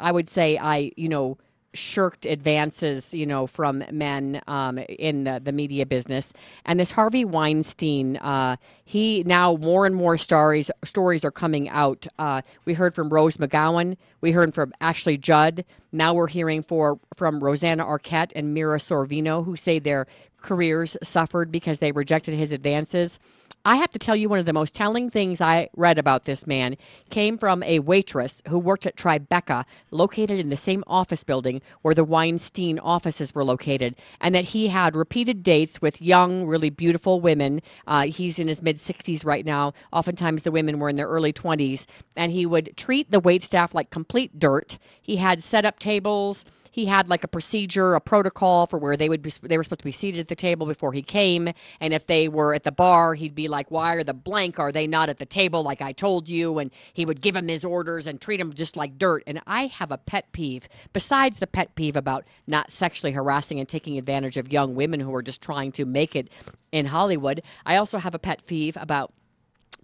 I 0.00 0.12
would 0.12 0.28
say 0.28 0.58
I, 0.58 0.92
you 0.96 1.08
know, 1.08 1.38
shirked 1.72 2.26
advances, 2.26 3.14
you 3.14 3.26
know, 3.26 3.46
from 3.46 3.84
men 3.90 4.40
um, 4.46 4.78
in 4.78 5.24
the, 5.24 5.40
the 5.42 5.52
media 5.52 5.86
business. 5.86 6.32
And 6.64 6.80
this 6.80 6.92
Harvey 6.92 7.24
Weinstein, 7.24 8.16
uh, 8.16 8.56
he 8.84 9.22
now 9.24 9.56
more 9.56 9.86
and 9.86 9.94
more 9.94 10.16
stories 10.16 10.70
stories 10.84 11.24
are 11.24 11.30
coming 11.30 11.68
out. 11.68 12.06
Uh, 12.18 12.42
we 12.64 12.74
heard 12.74 12.94
from 12.94 13.08
Rose 13.08 13.36
McGowan. 13.36 13.96
We 14.20 14.32
heard 14.32 14.54
from 14.54 14.72
Ashley 14.80 15.16
Judd. 15.16 15.64
Now 15.92 16.14
we're 16.14 16.28
hearing 16.28 16.62
for 16.62 16.98
from 17.16 17.42
Rosanna 17.42 17.84
Arquette 17.84 18.32
and 18.34 18.52
Mira 18.54 18.78
Sorvino, 18.78 19.44
who 19.44 19.56
say 19.56 19.78
their 19.78 20.06
careers 20.40 20.96
suffered 21.02 21.52
because 21.52 21.78
they 21.78 21.92
rejected 21.92 22.34
his 22.34 22.52
advances. 22.52 23.18
I 23.62 23.76
have 23.76 23.90
to 23.90 23.98
tell 23.98 24.16
you, 24.16 24.30
one 24.30 24.38
of 24.38 24.46
the 24.46 24.54
most 24.54 24.74
telling 24.74 25.10
things 25.10 25.38
I 25.38 25.68
read 25.76 25.98
about 25.98 26.24
this 26.24 26.46
man 26.46 26.76
came 27.10 27.36
from 27.36 27.62
a 27.62 27.80
waitress 27.80 28.40
who 28.48 28.58
worked 28.58 28.86
at 28.86 28.96
Tribeca, 28.96 29.66
located 29.90 30.38
in 30.38 30.48
the 30.48 30.56
same 30.56 30.82
office 30.86 31.24
building 31.24 31.60
where 31.82 31.94
the 31.94 32.04
Weinstein 32.04 32.78
offices 32.78 33.34
were 33.34 33.44
located, 33.44 33.96
and 34.18 34.34
that 34.34 34.46
he 34.46 34.68
had 34.68 34.96
repeated 34.96 35.42
dates 35.42 35.82
with 35.82 36.00
young, 36.00 36.46
really 36.46 36.70
beautiful 36.70 37.20
women. 37.20 37.60
Uh, 37.86 38.06
he's 38.06 38.38
in 38.38 38.48
his 38.48 38.62
mid 38.62 38.76
60s 38.76 39.26
right 39.26 39.44
now. 39.44 39.74
Oftentimes, 39.92 40.42
the 40.42 40.50
women 40.50 40.78
were 40.78 40.88
in 40.88 40.96
their 40.96 41.08
early 41.08 41.32
20s, 41.32 41.84
and 42.16 42.32
he 42.32 42.46
would 42.46 42.74
treat 42.78 43.10
the 43.10 43.20
wait 43.20 43.42
staff 43.42 43.74
like 43.74 43.90
complete 43.90 44.38
dirt. 44.38 44.78
He 45.02 45.16
had 45.16 45.42
set 45.42 45.66
up 45.66 45.78
tables 45.78 46.46
he 46.70 46.86
had 46.86 47.08
like 47.08 47.24
a 47.24 47.28
procedure, 47.28 47.94
a 47.94 48.00
protocol 48.00 48.66
for 48.66 48.78
where 48.78 48.96
they 48.96 49.08
would 49.08 49.22
be 49.22 49.32
they 49.42 49.56
were 49.56 49.64
supposed 49.64 49.80
to 49.80 49.84
be 49.84 49.92
seated 49.92 50.20
at 50.20 50.28
the 50.28 50.36
table 50.36 50.66
before 50.66 50.92
he 50.92 51.02
came, 51.02 51.52
and 51.80 51.92
if 51.92 52.06
they 52.06 52.28
were 52.28 52.54
at 52.54 52.64
the 52.64 52.72
bar, 52.72 53.14
he'd 53.14 53.34
be 53.34 53.48
like, 53.48 53.70
"Why 53.70 53.94
are 53.94 54.04
the 54.04 54.14
blank 54.14 54.58
are 54.58 54.72
they 54.72 54.86
not 54.86 55.08
at 55.08 55.18
the 55.18 55.26
table 55.26 55.62
like 55.62 55.80
I 55.82 55.92
told 55.92 56.28
you?" 56.28 56.58
And 56.58 56.70
he 56.92 57.04
would 57.04 57.20
give 57.20 57.36
him 57.36 57.48
his 57.48 57.64
orders 57.64 58.06
and 58.06 58.20
treat 58.20 58.40
him 58.40 58.52
just 58.52 58.76
like 58.76 58.98
dirt. 58.98 59.22
And 59.26 59.40
I 59.46 59.66
have 59.66 59.92
a 59.92 59.98
pet 59.98 60.32
peeve 60.32 60.68
besides 60.92 61.38
the 61.38 61.46
pet 61.46 61.74
peeve 61.74 61.96
about 61.96 62.24
not 62.46 62.70
sexually 62.70 63.12
harassing 63.12 63.58
and 63.58 63.68
taking 63.68 63.98
advantage 63.98 64.36
of 64.36 64.52
young 64.52 64.74
women 64.74 65.00
who 65.00 65.14
are 65.14 65.22
just 65.22 65.42
trying 65.42 65.72
to 65.72 65.84
make 65.84 66.14
it 66.14 66.28
in 66.72 66.86
Hollywood. 66.86 67.42
I 67.66 67.76
also 67.76 67.98
have 67.98 68.14
a 68.14 68.18
pet 68.18 68.46
peeve 68.46 68.76
about 68.80 69.12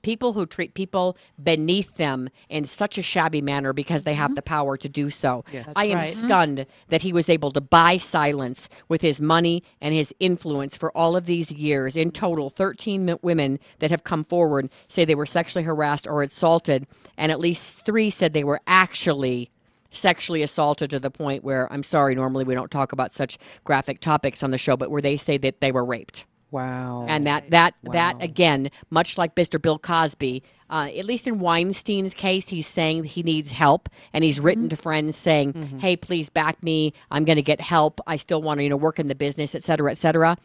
people 0.06 0.34
who 0.34 0.46
treat 0.46 0.72
people 0.74 1.16
beneath 1.42 1.96
them 1.96 2.28
in 2.48 2.64
such 2.64 2.96
a 2.96 3.02
shabby 3.02 3.42
manner 3.42 3.72
because 3.72 4.04
they 4.04 4.14
have 4.14 4.28
mm-hmm. 4.28 4.36
the 4.36 4.42
power 4.42 4.76
to 4.76 4.88
do 4.88 5.10
so. 5.10 5.44
Yes. 5.52 5.72
I 5.74 5.86
am 5.86 5.98
right. 5.98 6.14
stunned 6.14 6.64
that 6.90 7.02
he 7.02 7.12
was 7.12 7.28
able 7.28 7.50
to 7.50 7.60
buy 7.60 7.96
silence 7.96 8.68
with 8.88 9.00
his 9.00 9.20
money 9.20 9.64
and 9.80 9.92
his 9.92 10.14
influence 10.20 10.76
for 10.76 10.96
all 10.96 11.16
of 11.16 11.26
these 11.26 11.50
years. 11.50 11.96
In 11.96 12.12
total, 12.12 12.50
13 12.50 13.08
m- 13.08 13.18
women 13.20 13.58
that 13.80 13.90
have 13.90 14.04
come 14.04 14.22
forward 14.22 14.70
say 14.86 15.04
they 15.04 15.16
were 15.16 15.26
sexually 15.26 15.64
harassed 15.64 16.06
or 16.06 16.22
assaulted, 16.22 16.86
and 17.16 17.32
at 17.32 17.40
least 17.40 17.84
three 17.84 18.08
said 18.08 18.32
they 18.32 18.44
were 18.44 18.60
actually 18.68 19.50
sexually 19.90 20.42
assaulted 20.42 20.88
to 20.90 21.00
the 21.00 21.10
point 21.10 21.42
where 21.42 21.66
I'm 21.72 21.82
sorry, 21.82 22.14
normally 22.14 22.44
we 22.44 22.54
don't 22.54 22.70
talk 22.70 22.92
about 22.92 23.10
such 23.10 23.38
graphic 23.64 23.98
topics 23.98 24.44
on 24.44 24.52
the 24.52 24.58
show, 24.58 24.76
but 24.76 24.88
where 24.88 25.02
they 25.02 25.16
say 25.16 25.36
that 25.38 25.60
they 25.60 25.72
were 25.72 25.84
raped. 25.84 26.26
Wow. 26.56 27.04
And 27.06 27.26
that 27.26 27.50
that 27.50 27.74
that 27.92 28.16
again, 28.22 28.70
much 28.88 29.18
like 29.18 29.34
Mr. 29.34 29.60
Bill 29.60 29.78
Cosby, 29.78 30.42
uh, 30.70 30.88
at 30.96 31.04
least 31.04 31.26
in 31.26 31.38
Weinstein's 31.38 32.14
case, 32.14 32.48
he's 32.48 32.66
saying 32.66 33.04
he 33.04 33.22
needs 33.22 33.50
help, 33.50 33.90
and 34.14 34.24
he's 34.24 34.40
written 34.40 34.70
to 34.70 34.76
friends 34.76 35.16
saying, 35.16 35.52
"Hey, 35.80 35.96
please 35.96 36.30
back 36.30 36.62
me. 36.62 36.94
I'm 37.10 37.26
going 37.26 37.36
to 37.36 37.42
get 37.42 37.60
help. 37.60 38.00
I 38.06 38.16
still 38.16 38.40
want 38.40 38.58
to, 38.58 38.64
you 38.64 38.70
know, 38.70 38.76
work 38.76 38.98
in 38.98 39.08
the 39.08 39.14
business, 39.14 39.54
et 39.54 39.62
cetera, 39.62 39.90
et 39.90 39.98
cetera." 39.98 40.38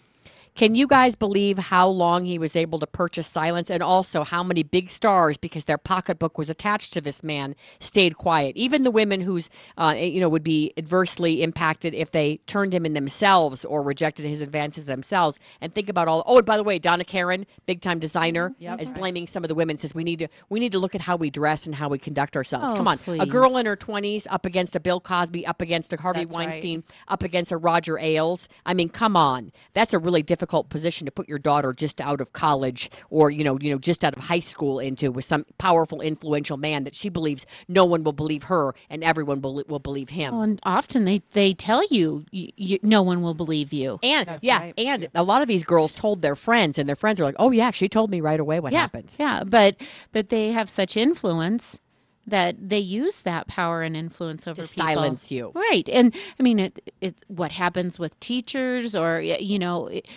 Can 0.53 0.75
you 0.75 0.86
guys 0.86 1.15
believe 1.15 1.58
how 1.58 1.88
long 1.88 2.25
he 2.25 2.38
was 2.38 2.58
able 2.58 2.77
to 2.79 2.86
purchase 2.88 3.25
silence 3.25 3.70
and 3.72 3.81
also 3.81 4.24
how 4.25 4.43
many 4.43 4.63
big 4.63 4.89
stars, 4.89 5.38
because 5.38 5.63
their 5.63 5.77
pocketbook 5.77 6.38
was 6.38 6.50
attached 6.50 6.91
to 6.93 7.01
this 7.01 7.24
man, 7.24 7.55
stayed 7.79 8.17
quiet? 8.17 8.58
Even 8.58 8.84
the 8.84 8.91
women 8.91 9.22
who's, 9.22 9.50
uh, 9.77 9.96
you 9.98 10.20
know, 10.20 10.27
would 10.27 10.43
be 10.43 10.74
adversely 10.77 11.41
impacted 11.41 11.93
if 11.93 12.12
they 12.12 12.38
turned 12.48 12.74
him 12.74 12.86
in 12.86 12.93
themselves 12.93 13.63
or 13.63 13.81
rejected 13.81 14.25
his 14.25 14.41
advances 14.41 14.88
themselves. 14.88 15.39
And 15.62 15.74
think 15.74 15.88
about 15.88 16.10
all. 16.10 16.22
Oh, 16.27 16.38
and 16.38 16.46
by 16.46 16.58
the 16.58 16.63
way, 16.63 16.79
Donna 16.79 17.05
Karan, 17.05 17.46
big 17.65 17.79
time 17.81 18.00
designer, 18.00 18.53
Yep. 18.60 18.81
is 18.81 18.89
blaming 18.89 19.27
some 19.27 19.46
of 19.46 19.48
the 19.48 19.55
women. 19.55 19.77
Says 19.77 19.96
we 19.96 20.03
need 20.03 20.20
to 20.20 20.27
we 20.50 20.60
need 20.60 20.74
to 20.74 20.79
look 20.79 20.96
at 20.96 21.01
how 21.01 21.15
we 21.15 21.29
dress 21.29 21.65
and 21.65 21.74
how 21.75 21.88
we 21.88 21.98
conduct 21.98 22.36
ourselves. 22.36 22.70
Oh, 22.72 22.75
Come 22.75 22.89
on, 22.89 23.00
a 23.08 23.25
girl 23.25 23.55
in 23.55 23.65
her 23.65 23.77
twenties 23.77 24.27
up 24.29 24.46
against 24.46 24.75
a 24.75 24.81
Bill 24.81 25.00
Cosby, 25.00 25.46
up 25.48 25.62
against 25.62 25.93
a 25.93 25.98
Harvey 25.98 26.25
That's 26.25 26.36
right. 26.36 26.48
Weinstein, 26.50 26.84
up 27.08 27.24
against 27.24 27.53
a 27.53 27.58
Roger 27.58 27.98
Ailes. 27.98 28.50
I 28.65 28.74
mean, 28.74 28.89
come 28.89 29.15
on, 29.15 29.53
that's 29.74 29.93
a 29.93 30.00
really 30.00 30.22
difficult 30.22 30.41
position 30.70 31.06
to 31.06 31.12
put 31.12 31.27
your 31.27 31.38
daughter 31.38 31.74
just 31.74 32.00
out 32.01 32.22
of 32.22 32.34
college 32.34 32.90
or 33.10 33.30
you 33.30 33.44
know, 33.44 33.58
you 33.60 33.72
know, 33.72 33.77
just 33.77 34.04
out 34.04 34.16
of 34.16 34.24
high 34.24 34.40
school 34.40 34.80
into 34.80 35.12
with 35.12 35.25
some 35.25 35.46
powerful, 35.58 36.01
influential 36.01 36.58
man 36.58 36.84
that 36.84 36.96
she 36.96 37.10
believes 37.10 37.46
no 37.68 37.86
one 37.86 38.04
will 38.04 38.14
believe 38.14 38.44
her 38.44 38.74
and 38.90 39.04
everyone 39.04 39.42
will, 39.42 39.64
will 39.68 39.80
believe 39.80 40.10
him. 40.10 40.34
Well, 40.34 40.44
and 40.44 40.60
often 40.64 41.06
they, 41.06 41.22
they 41.32 41.54
tell 41.54 41.84
you, 41.90 42.25
you, 42.32 42.50
you 42.56 42.80
no 42.84 43.01
one 43.01 43.22
will 43.22 43.34
believe 43.34 43.74
you. 43.74 44.00
and 44.04 44.27
That's 44.27 44.44
yeah, 44.44 44.60
right. 44.60 44.74
and 44.77 45.10
a 45.16 45.24
lot 45.24 45.42
of 45.42 45.48
these 45.48 45.64
girls 45.64 45.94
told 45.94 46.22
their 46.22 46.36
friends, 46.36 46.77
and 46.77 46.88
their 46.88 46.96
friends 46.96 47.20
are 47.20 47.24
like, 47.24 47.36
"Oh 47.40 47.51
yeah, 47.51 47.72
she 47.72 47.88
told 47.88 48.10
me 48.10 48.22
right 48.22 48.40
away 48.40 48.60
what 48.60 48.72
yeah, 48.74 48.80
happened." 48.80 49.16
Yeah, 49.20 49.44
but 49.44 49.75
but 50.12 50.30
they 50.30 50.51
have 50.51 50.70
such 50.70 50.98
influence 50.98 51.80
that 52.27 52.55
they 52.70 52.79
use 52.79 53.22
that 53.22 53.48
power 53.48 53.81
and 53.81 53.96
influence 53.98 54.48
over 54.48 54.62
To 54.62 54.68
people. 54.68 54.84
silence 54.84 55.31
you. 55.31 55.51
Right. 55.55 55.88
And 55.90 56.16
I 56.40 56.44
mean 56.44 56.60
it 56.60 56.94
it's 57.01 57.24
what 57.27 57.51
happens 57.51 57.98
with 57.98 58.20
teachers 58.20 58.96
or 58.96 59.22
you 59.22 59.57
know 59.60 59.88
it, 59.88 60.07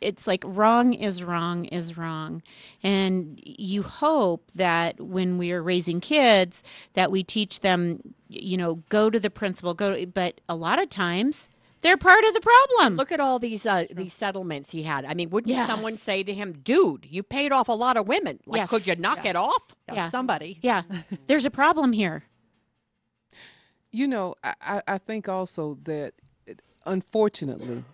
it's 0.00 0.26
like 0.26 0.42
wrong 0.46 0.92
is 0.92 1.22
wrong 1.22 1.64
is 1.66 1.96
wrong. 1.96 2.42
And 2.82 3.40
you 3.42 3.82
hope 3.82 4.50
that 4.54 5.00
when 5.00 5.38
we 5.38 5.52
are 5.52 5.62
raising 5.62 6.00
kids 6.00 6.62
that 6.92 7.10
we 7.10 7.22
teach 7.22 7.60
them 7.60 8.00
you 8.28 8.56
know 8.56 8.76
go 8.88 9.08
to 9.10 9.18
the 9.18 9.30
principal 9.30 9.74
go 9.74 9.94
to, 9.96 10.06
but 10.06 10.40
a 10.48 10.54
lot 10.56 10.82
of 10.82 10.90
times 10.90 11.48
they're 11.84 11.96
part 11.98 12.24
of 12.24 12.34
the 12.34 12.40
problem. 12.40 12.96
Look 12.96 13.12
at 13.12 13.20
all 13.20 13.38
these 13.38 13.64
uh, 13.66 13.84
these 13.92 14.12
settlements 14.12 14.70
he 14.72 14.82
had. 14.82 15.04
I 15.04 15.14
mean, 15.14 15.30
wouldn't 15.30 15.54
someone 15.66 15.94
say 15.94 16.22
to 16.24 16.32
him, 16.34 16.54
"Dude, 16.64 17.06
you 17.08 17.22
paid 17.22 17.52
off 17.52 17.68
a 17.68 17.72
lot 17.72 17.96
of 17.96 18.08
women. 18.08 18.40
Like, 18.46 18.58
Yes. 18.62 18.70
could 18.70 18.86
you 18.86 18.96
knock 18.96 19.24
it 19.24 19.36
off?" 19.36 19.62
Yeah. 19.92 20.08
Somebody. 20.10 20.58
Yeah. 20.62 20.82
There's 21.28 21.44
a 21.46 21.50
problem 21.50 21.92
here. 21.92 22.24
You 23.92 24.08
know, 24.08 24.34
I, 24.42 24.54
I, 24.60 24.82
I 24.88 24.98
think 24.98 25.28
also 25.28 25.78
that 25.84 26.14
it- 26.46 26.62
unfortunately, 26.86 27.84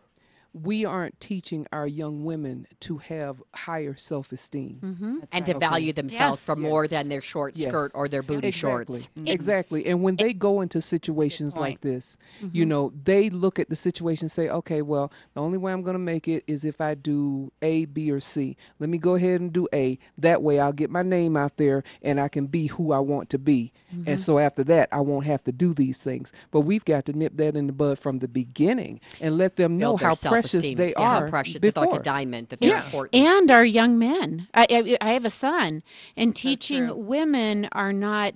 we 0.53 0.85
aren't 0.85 1.21
teaching 1.21 1.67
our 1.73 1.87
young 1.87 2.25
women 2.25 2.67
to 2.81 2.99
have 2.99 3.43
higher 3.55 3.95
self 3.95 4.33
esteem. 4.33 4.79
Mm-hmm. 4.83 5.19
and 5.33 5.47
to 5.47 5.59
value 5.59 5.93
themselves 5.93 6.41
Yes. 6.41 6.45
for 6.45 6.57
more 6.57 6.89
than 6.89 7.09
their 7.09 7.21
short 7.21 7.57
Yes. 7.57 7.69
skirt 7.71 7.93
or 7.95 8.09
their 8.09 8.23
booty 8.23 8.49
exactly. 8.49 9.01
shorts. 9.01 9.09
Mm-hmm. 9.17 9.29
Exactly. 9.29 9.87
And 9.87 10.03
when 10.03 10.17
they 10.17 10.33
go 10.33 10.61
into 10.61 10.81
situations 10.81 11.57
like 11.57 11.81
this, 11.81 12.17
mm-hmm. 12.43 12.57
you 12.57 12.67
know, 12.67 12.93
they 13.05 13.31
look 13.31 13.59
at 13.59 13.69
the 13.69 13.77
situation 13.77 14.25
and 14.25 14.33
say, 14.33 14.49
okay, 14.49 14.83
well, 14.83 15.13
the 15.35 15.41
only 15.41 15.59
way 15.59 15.73
I'm 15.73 15.83
going 15.83 15.95
to 15.95 15.99
make 15.99 16.27
it 16.29 16.45
is 16.47 16.65
if 16.65 16.81
I 16.81 16.95
do 16.95 17.53
A, 17.63 17.85
B, 17.85 18.11
or 18.11 18.21
C. 18.21 18.57
Let 18.79 18.89
me 18.91 18.99
go 18.99 19.15
ahead 19.15 19.41
and 19.41 19.53
do 19.53 19.69
A. 19.73 19.99
That 20.19 20.43
way 20.43 20.59
I'll 20.59 20.73
get 20.73 20.91
my 20.91 21.03
name 21.03 21.37
out 21.37 21.57
there 21.57 21.83
and 22.03 22.21
I 22.21 22.29
can 22.29 22.47
be 22.47 22.67
who 22.67 22.93
I 22.93 22.99
want 22.99 23.31
to 23.31 23.39
be. 23.39 23.73
And 23.91 24.07
mm-hmm. 24.07 24.17
so 24.17 24.39
after 24.39 24.65
that, 24.65 24.89
I 24.93 25.01
won't 25.01 25.27
have 25.27 25.45
to 25.45 25.53
do 25.53 25.75
these 25.75 26.03
things. 26.03 26.33
But 26.51 26.61
we've 26.61 26.85
got 26.85 27.05
to 27.07 27.13
nip 27.13 27.37
that 27.37 27.57
in 27.57 27.67
the 27.67 27.73
bud 27.73 27.99
from 27.99 28.19
the 28.19 28.29
beginning 28.29 29.01
and 29.21 29.39
let 29.39 29.57
them 29.57 29.79
know 29.79 29.97
Build 29.97 30.01
their 30.01 30.09
how 30.09 30.15
precious 30.15 30.40
self-esteem. 30.43 30.77
they 30.79 30.89
Yeah, 30.97 31.03
are 31.03 31.25
How 31.25 31.31
precious, 31.31 31.55
they're 31.61 31.73
before. 31.73 31.87
like 31.87 32.01
a 32.01 32.03
diamond. 32.03 32.49
That 32.49 32.61
they're 32.61 32.71
Yeah. 32.71 32.85
important. 32.85 33.15
and 33.15 33.51
our 33.51 33.65
young 33.65 33.99
men. 33.99 34.49
I, 34.55 34.67
I, 34.71 34.99
I 35.01 35.13
have 35.13 35.25
a 35.25 35.31
son, 35.31 35.83
and 36.17 36.35
teaching 36.35 36.87
true. 36.87 36.97
women 36.97 37.69
are 37.73 37.93
not 37.93 38.35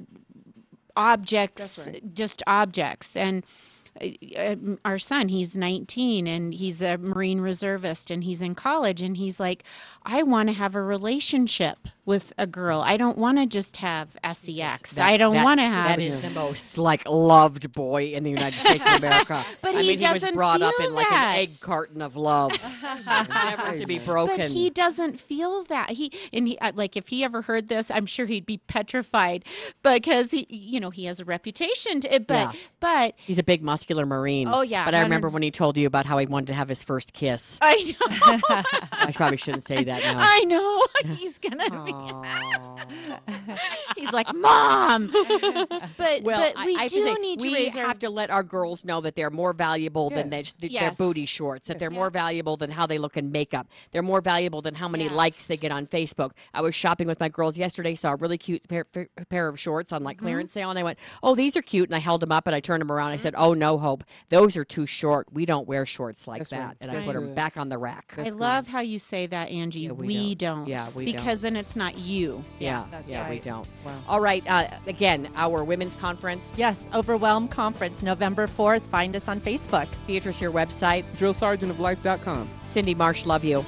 objects, 0.97 1.88
just 2.12 2.43
objects. 2.47 3.17
And 3.17 3.45
uh, 4.01 4.07
uh, 4.37 4.57
our 4.85 4.99
son, 4.99 5.29
he's 5.29 5.57
19 5.57 6.27
and 6.27 6.53
he's 6.55 6.83
a 6.83 6.99
Marine 6.99 7.40
reservist 7.40 8.11
and 8.11 8.25
he's 8.25 8.43
in 8.43 8.55
college, 8.55 9.03
and 9.03 9.17
he's 9.17 9.38
like, 9.40 9.64
I 10.05 10.23
want 10.23 10.49
to 10.49 10.53
have 10.55 10.75
a 10.75 10.83
relationship 10.83 11.88
with 12.07 12.33
a 12.38 12.47
girl. 12.47 12.83
I 12.85 12.97
don't 12.97 13.17
want 13.19 13.38
to 13.38 13.47
just 13.47 13.79
have 13.79 14.11
sex. 14.33 14.93
That- 14.93 15.09
I 15.09 15.17
don't 15.17 15.43
want 15.43 15.61
to 15.61 15.64
have. 15.67 15.88
That 15.88 16.01
is 16.01 16.21
the 16.21 16.31
most 16.31 16.77
like 16.79 17.09
loved 17.09 17.73
boy 17.73 18.09
in 18.12 18.25
the 18.25 18.31
United 18.31 18.59
States 18.59 18.85
of 18.87 19.03
America. 19.03 19.45
But 19.62 19.75
I 19.77 19.83
he 19.83 19.88
mean, 19.88 19.99
he 20.01 20.07
was 20.09 20.21
doesn't 20.21 20.35
brought 20.35 20.61
up 20.62 20.75
in 20.81 20.95
like 20.95 21.09
that. 21.09 21.35
an 21.37 21.40
egg 21.43 21.51
carton 21.62 22.03
of 22.03 22.17
love, 22.17 22.53
never 23.07 23.77
to 23.79 23.87
be 23.87 23.99
broken. 23.99 24.37
But 24.37 24.51
he 24.51 24.69
doesn't 24.71 25.19
feel 25.21 25.64
that. 25.64 25.90
He 25.90 26.12
and 26.33 26.47
he 26.49 26.59
uh, 26.59 26.73
like 26.75 26.97
if 26.97 27.09
he 27.09 27.25
ever 27.25 27.43
heard 27.43 27.69
this, 27.69 27.90
I'm 27.90 28.07
sure 28.07 28.27
he'd 28.27 28.47
be 28.47 28.59
petrified 28.59 29.45
because 29.83 30.31
he, 30.31 30.47
you 30.51 30.81
know, 30.81 30.90
he 30.90 31.07
has 31.07 31.21
a 31.21 31.25
reputation. 31.25 32.01
To, 32.01 32.21
but 32.21 32.35
Yeah. 32.35 32.53
but 32.81 33.14
He's 33.17 33.38
a 33.38 33.43
big 33.43 33.62
muscular 33.62 34.05
marine. 34.07 34.49
Oh, 34.51 34.62
yeah, 34.62 34.85
But 34.85 34.95
I 34.95 35.01
remember 35.01 35.29
when 35.29 35.43
he 35.43 35.51
told 35.51 35.77
you 35.77 35.87
about 35.87 36.07
how 36.07 36.19
he 36.19 36.27
wanted 36.27 36.49
to 36.49 36.55
have 36.55 36.69
his 36.69 36.83
first 36.85 37.12
kiss. 37.14 37.57
I 37.61 37.95
know, 37.99 38.40
I 38.93 39.12
probably 39.14 39.37
shouldn't 39.38 39.67
say 39.67 39.85
that 39.85 40.03
now. 40.03 40.19
I 40.21 40.40
know 40.45 40.83
he's 41.17 41.38
gonna. 41.38 41.71
Be, 41.85 41.93
He's 43.96 44.12
like, 44.12 44.33
Mom. 44.35 45.11
But 45.96 46.22
well, 46.22 46.40
but 46.40 46.64
we 46.66 46.76
I 46.76 46.83
have 46.83 46.90
to 46.92 46.96
do 46.98 47.04
say, 47.04 47.14
need 47.14 47.38
to 47.38 47.42
we 47.46 47.54
raise 47.54 47.76
our 47.76 47.87
have 47.87 47.98
to 48.00 48.11
let 48.11 48.30
our 48.30 48.42
girls 48.42 48.85
know 48.85 49.00
that 49.02 49.14
they're 49.16 49.30
more 49.30 49.52
valuable 49.52 50.11
than 50.11 50.30
their, 50.30 50.42
Yes. 50.61 50.80
their 50.83 50.90
booty 51.07 51.26
shorts. 51.26 51.68
That 51.68 51.78
they're 51.78 51.90
more 51.90 52.11
valuable 52.11 52.57
than 52.57 52.70
how 52.70 52.87
they 52.87 52.98
look 52.98 53.16
in 53.16 53.30
makeup. 53.33 53.68
They're 53.92 54.02
more 54.02 54.20
valuable 54.20 54.61
than 54.62 54.74
how 54.74 54.88
many 54.88 55.09
likes 55.09 55.46
they 55.46 55.57
get 55.57 55.72
on 55.72 55.87
Facebook. 55.87 56.33
I 56.52 56.61
was 56.62 56.74
shopping 56.74 57.07
with 57.07 57.20
my 57.20 57.28
girls 57.28 57.57
yesterday, 57.57 57.94
saw 57.94 58.12
a 58.12 58.16
really 58.16 58.38
cute 58.38 58.66
pair, 58.68 58.85
pair- 58.85 59.09
pair 59.28 59.48
of 59.48 59.59
shorts 59.61 59.92
on 59.92 60.02
like 60.02 60.16
Mm-hmm. 60.16 60.26
clearance 60.26 60.52
sale, 60.52 60.70
and 60.70 60.78
I 60.78 60.83
went, 60.83 60.98
"Oh, 61.22 61.35
these 61.35 61.57
are 61.57 61.62
cute." 61.62 61.88
And 61.88 61.96
I 61.96 61.98
held 61.98 62.20
them 62.20 62.33
up 62.33 62.46
and 62.46 62.54
I 62.54 62.61
turned 62.61 62.80
them 62.80 62.90
around. 62.92 63.11
I 63.12 63.16
said, 63.16 63.35
"Oh 63.37 63.52
no, 63.54 63.78
Hope, 63.78 64.04
those 64.28 64.57
are 64.57 64.64
too 64.64 64.87
short. 64.87 65.26
We 65.33 65.44
don't 65.46 65.66
wear 65.68 65.85
shorts 65.87 66.26
like 66.28 66.40
That's 66.40 66.50
that." 66.50 66.66
right. 66.66 66.76
And 66.80 66.90
I 66.90 66.94
That's 66.94 67.07
put 67.07 67.14
them 67.14 67.35
back 67.35 67.57
on 67.57 67.68
the 67.68 67.78
rack. 67.78 68.14
I 68.18 68.30
love 68.30 68.68
how 68.68 68.80
you 68.80 68.98
say 68.98 69.26
that, 69.26 69.50
Angie. 69.50 69.90
we 69.90 70.07
we, 70.07 70.35
don't. 70.35 70.59
don't. 70.61 70.68
Yeah, 70.68 70.88
we 70.94 71.04
because 71.04 71.40
don't. 71.40 71.54
then 71.54 71.57
it's 71.57 71.76
not 71.76 71.84
you. 71.92 72.42
Yeah, 72.59 72.85
that's 72.90 73.11
yeah, 73.11 73.29
we 73.29 73.38
don't. 73.38 73.66
All 74.09 74.20
right. 74.20 74.44
Uh, 74.49 74.68
again, 74.87 75.29
our 75.37 75.62
women's 75.64 75.94
conference. 75.97 76.44
Yes, 76.57 76.88
Overwhelm 76.94 77.49
Conference, 77.49 78.03
November 78.03 78.47
4th. 78.47 78.83
Find 78.88 79.14
us 79.14 79.29
on 79.29 79.40
Facebook. 79.40 79.88
Beatrice, 80.07 80.40
your 80.40 80.53
website. 80.53 81.05
DrillSergeantOfLife.com. 81.16 82.49
Cindy 82.66 82.94
Marsh, 82.94 83.27
love 83.27 83.44
you. 83.44 83.64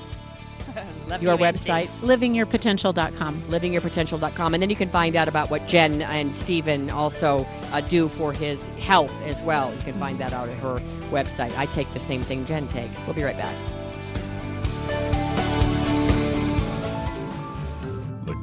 Love 1.08 1.22
your 1.22 1.38
you, 1.38 1.44
Angie. 1.44 1.58
website. 1.58 1.86
Livingyourpotential.com. 2.00 3.40
livingyourpotential.com. 3.42 4.54
And 4.54 4.62
then 4.62 4.68
you 4.68 4.76
can 4.76 4.88
find 4.90 5.16
out 5.16 5.28
about 5.28 5.48
what 5.50 5.66
Jen 5.66 6.02
and 6.02 6.34
Stephen 6.34 6.90
also 6.90 7.46
uh, 7.72 7.80
do 7.82 8.08
for 8.08 8.32
his 8.32 8.66
health 8.80 9.12
as 9.24 9.40
well. 9.42 9.72
You 9.72 9.80
can 9.82 9.94
find 9.94 10.18
that 10.18 10.32
out 10.32 10.48
at 10.48 10.56
her 10.58 10.80
website. 11.10 11.56
I 11.56 11.66
take 11.66 11.90
the 11.94 12.00
same 12.00 12.22
thing 12.22 12.44
Jen 12.44 12.68
takes. 12.68 13.00
We'll 13.06 13.14
be 13.14 13.22
right 13.22 13.36
back. 13.36 13.54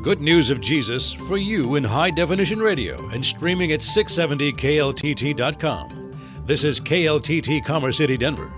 Good 0.04 0.22
news 0.22 0.50
of 0.50 0.60
Jesus 0.60 1.14
for 1.14 1.38
you 1.38 1.76
in 1.76 1.84
high 1.84 2.10
definition 2.12 2.60
radio 2.60 3.08
and 3.10 3.26
streaming 3.26 3.72
at 3.72 3.80
670kltt.com. 3.80 6.12
This 6.46 6.66
is 6.66 6.82
KLTT 6.82 7.64
Commerce 7.64 7.96
City, 7.98 8.18
Denver. 8.18 8.52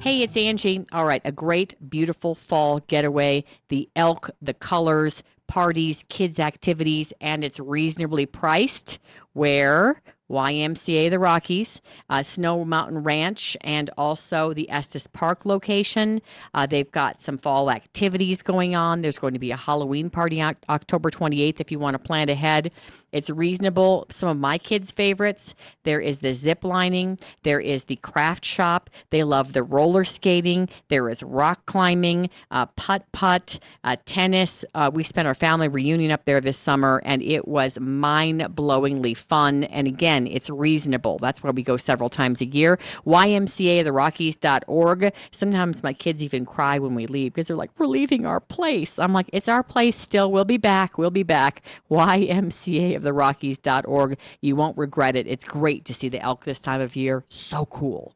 Hey, 0.00 0.22
it's 0.22 0.36
Angie. 0.36 0.84
All 0.90 1.04
right, 1.04 1.22
a 1.24 1.30
great, 1.30 1.76
beautiful 1.88 2.34
fall 2.34 2.80
getaway. 2.88 3.44
The 3.68 3.88
elk, 3.94 4.30
the 4.42 4.54
colors, 4.54 5.22
parties, 5.46 6.04
kids' 6.08 6.40
activities, 6.40 7.12
and 7.20 7.44
it's 7.44 7.60
reasonably 7.60 8.26
priced. 8.26 8.98
Where 9.34 10.02
YMCA 10.30 11.10
the 11.10 11.18
Rockies, 11.18 11.80
uh, 12.08 12.22
Snow 12.22 12.64
Mountain 12.64 13.02
Ranch, 13.02 13.56
and 13.62 13.90
also 13.98 14.54
the 14.54 14.70
Estes 14.70 15.06
Park 15.06 15.44
location. 15.44 16.22
Uh, 16.54 16.66
they've 16.66 16.90
got 16.90 17.20
some 17.20 17.36
fall 17.36 17.70
activities 17.70 18.40
going 18.42 18.74
on. 18.74 19.02
There's 19.02 19.18
going 19.18 19.34
to 19.34 19.40
be 19.40 19.50
a 19.50 19.56
Halloween 19.56 20.08
party 20.08 20.40
on 20.40 20.56
October 20.68 21.10
28th 21.10 21.60
if 21.60 21.70
you 21.70 21.78
want 21.78 21.94
to 21.94 21.98
plan 21.98 22.28
ahead. 22.28 22.70
It's 23.12 23.28
reasonable. 23.28 24.06
Some 24.10 24.28
of 24.28 24.36
my 24.36 24.58
kids' 24.58 24.92
favorites 24.92 25.54
there 25.82 26.00
is 26.00 26.20
the 26.20 26.32
zip 26.32 26.64
lining, 26.64 27.18
there 27.42 27.60
is 27.60 27.84
the 27.84 27.96
craft 27.96 28.44
shop. 28.44 28.90
They 29.10 29.24
love 29.24 29.52
the 29.52 29.62
roller 29.62 30.04
skating, 30.04 30.68
there 30.88 31.08
is 31.08 31.22
rock 31.22 31.66
climbing, 31.66 32.30
uh, 32.50 32.66
putt 32.66 33.04
putt, 33.12 33.58
uh, 33.84 33.96
tennis. 34.04 34.64
Uh, 34.74 34.90
we 34.92 35.02
spent 35.02 35.26
our 35.26 35.34
family 35.34 35.68
reunion 35.68 36.10
up 36.10 36.24
there 36.24 36.40
this 36.40 36.58
summer 36.58 37.02
and 37.04 37.22
it 37.22 37.48
was 37.48 37.78
mind 37.80 38.40
blowingly 38.54 39.16
fun. 39.16 39.64
And 39.64 39.86
again, 39.86 40.19
it's 40.26 40.50
reasonable. 40.50 41.18
That's 41.18 41.42
why 41.42 41.50
we 41.50 41.62
go 41.62 41.76
several 41.76 42.08
times 42.08 42.40
a 42.40 42.46
year. 42.46 42.78
YMCA, 43.06 43.84
the 43.84 43.92
Rockies.org. 43.92 45.12
Sometimes 45.30 45.82
my 45.82 45.92
kids 45.92 46.22
even 46.22 46.46
cry 46.46 46.78
when 46.78 46.94
we 46.94 47.06
leave 47.06 47.34
because 47.34 47.48
they're 47.48 47.56
like, 47.56 47.70
we're 47.78 47.86
leaving 47.86 48.26
our 48.26 48.40
place. 48.40 48.98
I'm 48.98 49.12
like, 49.12 49.30
it's 49.32 49.48
our 49.48 49.62
place 49.62 49.96
still. 49.96 50.30
We'll 50.30 50.44
be 50.44 50.56
back. 50.56 50.98
We'll 50.98 51.10
be 51.10 51.22
back. 51.22 51.62
YMCA 51.90 52.96
of 52.96 53.02
the 53.02 53.12
Rockies.org. 53.12 54.18
You 54.40 54.56
won't 54.56 54.76
regret 54.78 55.16
it. 55.16 55.26
It's 55.26 55.44
great 55.44 55.84
to 55.86 55.94
see 55.94 56.08
the 56.08 56.20
elk 56.20 56.44
this 56.44 56.60
time 56.60 56.80
of 56.80 56.96
year. 56.96 57.24
So 57.28 57.66
cool. 57.66 58.14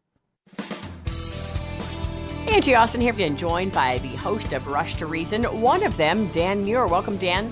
Angie 2.48 2.74
Austin 2.74 3.00
here, 3.00 3.12
being 3.12 3.36
joined 3.36 3.72
by 3.72 3.98
the 3.98 4.14
host 4.16 4.52
of 4.52 4.66
Rush 4.66 4.94
to 4.96 5.06
Reason, 5.06 5.44
one 5.60 5.82
of 5.82 5.96
them, 5.96 6.28
Dan 6.28 6.62
Muir. 6.64 6.86
Welcome, 6.86 7.16
Dan. 7.16 7.50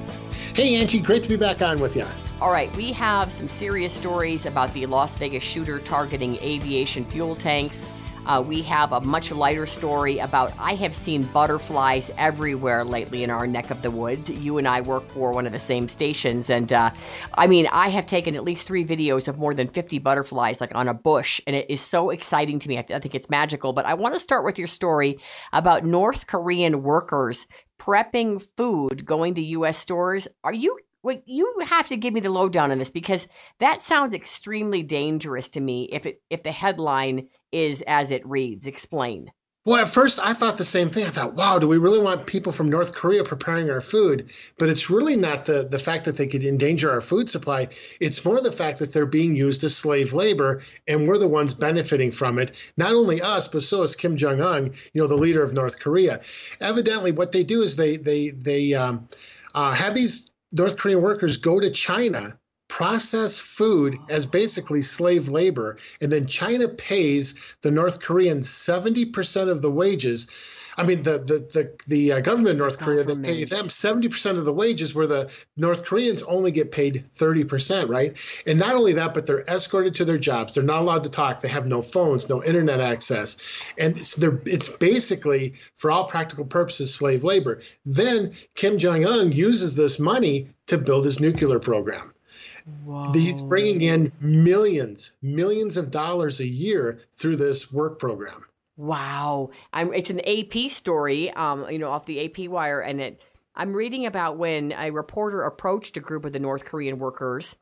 Hey, 0.55 0.77
Angie, 0.81 1.01
great 1.01 1.23
to 1.23 1.29
be 1.29 1.37
back 1.37 1.63
on 1.63 1.81
with 1.81 1.97
you. 1.97 2.05
All 2.43 2.51
right, 2.51 2.77
we 2.77 2.91
have 2.95 3.31
some 3.31 3.49
serious 3.49 3.93
stories 3.93 4.47
about 4.47 4.75
the 4.75 4.85
Las 4.87 5.17
Vegas 5.17 5.45
shooter 5.45 5.79
targeting 5.79 6.39
aviation 6.39 7.05
fuel 7.05 7.37
tanks. 7.37 7.87
Uh, 8.27 8.43
we 8.45 8.63
have 8.63 8.91
a 8.91 9.01
much 9.01 9.31
lighter 9.31 9.65
story 9.65 10.19
about 10.19 10.53
I 10.59 10.75
have 10.75 10.97
seen 10.97 11.23
butterflies 11.23 12.11
everywhere 12.19 12.85
lately 12.85 13.23
in 13.23 13.31
our 13.31 13.47
neck 13.47 13.71
of 13.71 13.81
the 13.83 13.93
woods. 13.93 14.29
You 14.29 14.59
and 14.59 14.67
I 14.67 14.81
work 14.81 15.09
for 15.11 15.31
one 15.31 15.47
of 15.47 15.53
the 15.53 15.61
same 15.61 15.87
stations, 15.87 16.51
and 16.51 16.73
uh, 16.73 16.91
I 17.35 17.47
mean, 17.47 17.69
I 17.71 17.91
have 17.91 18.07
taken 18.07 18.35
at 18.35 18.43
least 18.43 18.67
three 18.67 18.85
videos 18.85 19.29
of 19.29 19.39
more 19.39 19.55
than 19.55 19.69
50 19.69 20.01
butterflies 20.01 20.61
like 20.61 20.75
on 20.75 20.89
a 20.89 20.95
bush, 20.95 21.41
and 21.47 21.55
it 21.55 21.71
is 21.71 21.81
so 21.81 22.11
exciting 22.11 22.59
to 22.59 22.69
me. 22.69 22.77
I, 22.77 22.85
I 22.91 22.99
think 22.99 23.15
it's 23.15 23.31
magical. 23.31 23.73
But 23.73 23.87
I 23.87 23.95
want 23.95 24.17
to 24.17 24.21
start 24.21 24.45
with 24.45 24.59
your 24.59 24.67
story 24.67 25.21
about 25.53 25.85
North 25.85 26.27
Korean 26.27 26.83
workers 26.83 27.47
prepping 27.79 28.45
food 28.57 29.07
going 29.07 29.35
to 29.35 29.43
U.S. 29.43 29.79
stores. 29.79 30.27
Are 30.43 30.53
you 30.53 30.77
Wait, 31.03 31.23
you 31.27 31.53
have 31.67 31.89
to 31.89 31.97
give 31.97 32.15
me 32.15 32.21
the 32.21 32.31
lowdown 32.31 32.71
on 32.71 32.79
this 32.79 32.91
because 32.91 33.27
that 33.59 33.81
sounds 33.81 34.15
extremely 34.15 34.83
dangerous 34.83 35.49
to 35.51 35.61
me. 35.61 35.89
If 35.91 36.07
it 36.07 36.23
if 36.31 36.43
the 36.43 36.53
headline 36.53 37.29
is 37.51 37.83
as 37.87 38.11
it 38.11 38.27
reads, 38.27 38.67
explain. 38.67 39.33
Well, 39.65 39.81
at 39.81 39.93
first 39.93 40.19
I 40.19 40.33
thought 40.33 40.57
the 40.57 40.65
same 40.65 40.89
thing. 40.89 41.07
I 41.07 41.11
thought, 41.11 41.35
wow, 41.35 41.61
do 41.61 41.69
we 41.69 41.79
really 41.79 42.03
want 42.03 42.27
people 42.27 42.51
from 42.51 42.69
North 42.69 42.95
Korea 42.95 43.23
preparing 43.23 43.71
our 43.71 43.81
food? 43.81 44.29
But 44.59 44.69
it's 44.69 44.91
really 44.91 45.15
not 45.15 45.45
the, 45.45 45.69
the 45.71 45.79
fact 45.79 46.05
that 46.07 46.17
they 46.17 46.27
could 46.27 46.43
endanger 46.43 46.91
our 46.91 47.01
food 47.01 47.31
supply. 47.31 47.69
It's 48.01 48.25
more 48.25 48.41
the 48.41 48.51
fact 48.51 48.81
that 48.81 48.93
they're 48.93 49.07
being 49.07 49.37
used 49.37 49.63
as 49.63 49.77
slave 49.77 50.13
labor 50.13 50.63
and 50.89 51.07
we're 51.07 51.19
the 51.19 51.29
ones 51.29 51.55
benefiting 51.55 52.11
from 52.11 52.41
it. 52.41 52.73
Not 52.77 52.91
only 52.91 53.23
us, 53.23 53.47
but 53.47 53.63
so 53.63 53.85
is 53.85 53.95
Kim 53.95 54.17
Jong 54.17 54.41
Un, 54.41 54.73
you 54.95 55.01
know, 55.01 55.07
the 55.07 55.15
leader 55.15 55.45
of 55.45 55.55
North 55.55 55.79
Korea. 55.79 56.21
Evidently, 56.61 57.13
what 57.13 57.31
they 57.31 57.45
do 57.45 57.63
is 57.63 57.77
they 57.77 57.97
they 57.97 58.31
they 58.31 58.75
um, 58.75 59.07
uh, 59.55 59.75
have 59.75 59.95
these 59.95 60.32
North 60.53 60.77
Korean 60.77 61.01
workers 61.01 61.39
go 61.39 61.61
to 61.61 61.71
China, 61.71 62.39
process 62.69 63.39
food 63.39 63.97
as 64.09 64.27
basically 64.27 64.83
slave 64.83 65.29
labor, 65.29 65.79
and 66.01 66.13
then 66.13 66.27
China 66.27 66.69
pays 66.69 67.57
the 67.63 67.71
North 67.71 68.01
Koreans 68.01 68.49
70% 68.49 69.49
of 69.49 69.63
the 69.63 69.71
wages. 69.71 70.27
I 70.77 70.85
mean, 70.85 71.03
the 71.03 71.19
the 71.19 71.39
the, 71.53 71.85
the 71.89 72.13
uh, 72.13 72.21
government 72.21 72.53
of 72.53 72.57
North 72.59 72.79
Korea 72.79 73.05
they 73.05 73.15
pay 73.17 73.45
them 73.45 73.69
seventy 73.69 74.09
percent 74.09 74.39
of 74.39 74.45
the 74.45 74.53
wages, 74.53 74.95
where 74.95 75.07
the 75.07 75.33
North 75.57 75.85
Koreans 75.85 76.23
only 76.23 76.51
get 76.51 76.73
paid 76.73 77.07
thirty 77.07 77.45
percent, 77.45 77.91
right? 77.91 78.17
And 78.47 78.59
not 78.59 78.75
only 78.75 78.93
that, 78.95 79.13
but 79.13 79.27
they're 79.27 79.43
escorted 79.43 79.95
to 79.97 80.05
their 80.05 80.19
jobs. 80.19 80.55
They're 80.55 80.65
not 80.65 80.81
allowed 80.81 81.05
to 81.05 81.11
talk. 81.11 81.41
They 81.41 81.49
have 81.49 81.67
no 81.67 81.83
phones, 81.83 82.29
no 82.29 82.43
internet 82.43 82.81
access, 82.81 83.73
and 83.79 83.97
it's, 83.97 84.17
they're 84.17 84.41
it's 84.47 84.77
basically, 84.77 85.55
for 85.75 85.91
all 85.91 86.05
practical 86.05 86.45
purposes, 86.45 86.95
slave 86.95 87.23
labor. 87.23 87.61
Then 87.85 88.33
Kim 88.55 88.79
Jong 88.79 89.05
Un 89.05 89.33
uses 89.33 89.77
this 89.77 89.99
money 89.99 90.49
to 90.67 90.79
build 90.79 91.05
his 91.05 91.21
nuclear 91.21 91.59
program. 91.59 92.15
He's 93.13 93.43
bringing 93.43 93.83
in 93.83 94.13
millions, 94.21 95.13
millions 95.21 95.77
of 95.77 95.91
dollars 95.91 96.41
a 96.41 96.47
year 96.47 97.01
through 97.13 97.37
this 97.37 97.73
work 97.73 97.99
program. 97.99 98.45
Wow, 98.77 99.51
I'm, 99.73 99.93
it's 99.93 100.11
an 100.11 100.21
AP 100.21 100.71
story, 100.71 101.31
um, 101.33 101.69
you 101.71 101.79
know, 101.79 101.91
off 101.91 102.07
the 102.07 102.25
AP 102.25 102.49
wire, 102.49 102.81
and 102.81 103.01
it. 103.01 103.23
I'm 103.55 103.75
reading 103.75 104.07
about 104.07 104.39
when 104.39 104.73
a 104.73 104.91
reporter 104.91 105.43
approached 105.43 105.99
a 105.99 106.01
group 106.01 106.25
of 106.25 106.33
the 106.33 106.39
North 106.41 106.65
Korean 106.65 106.99
workers, 106.99 107.57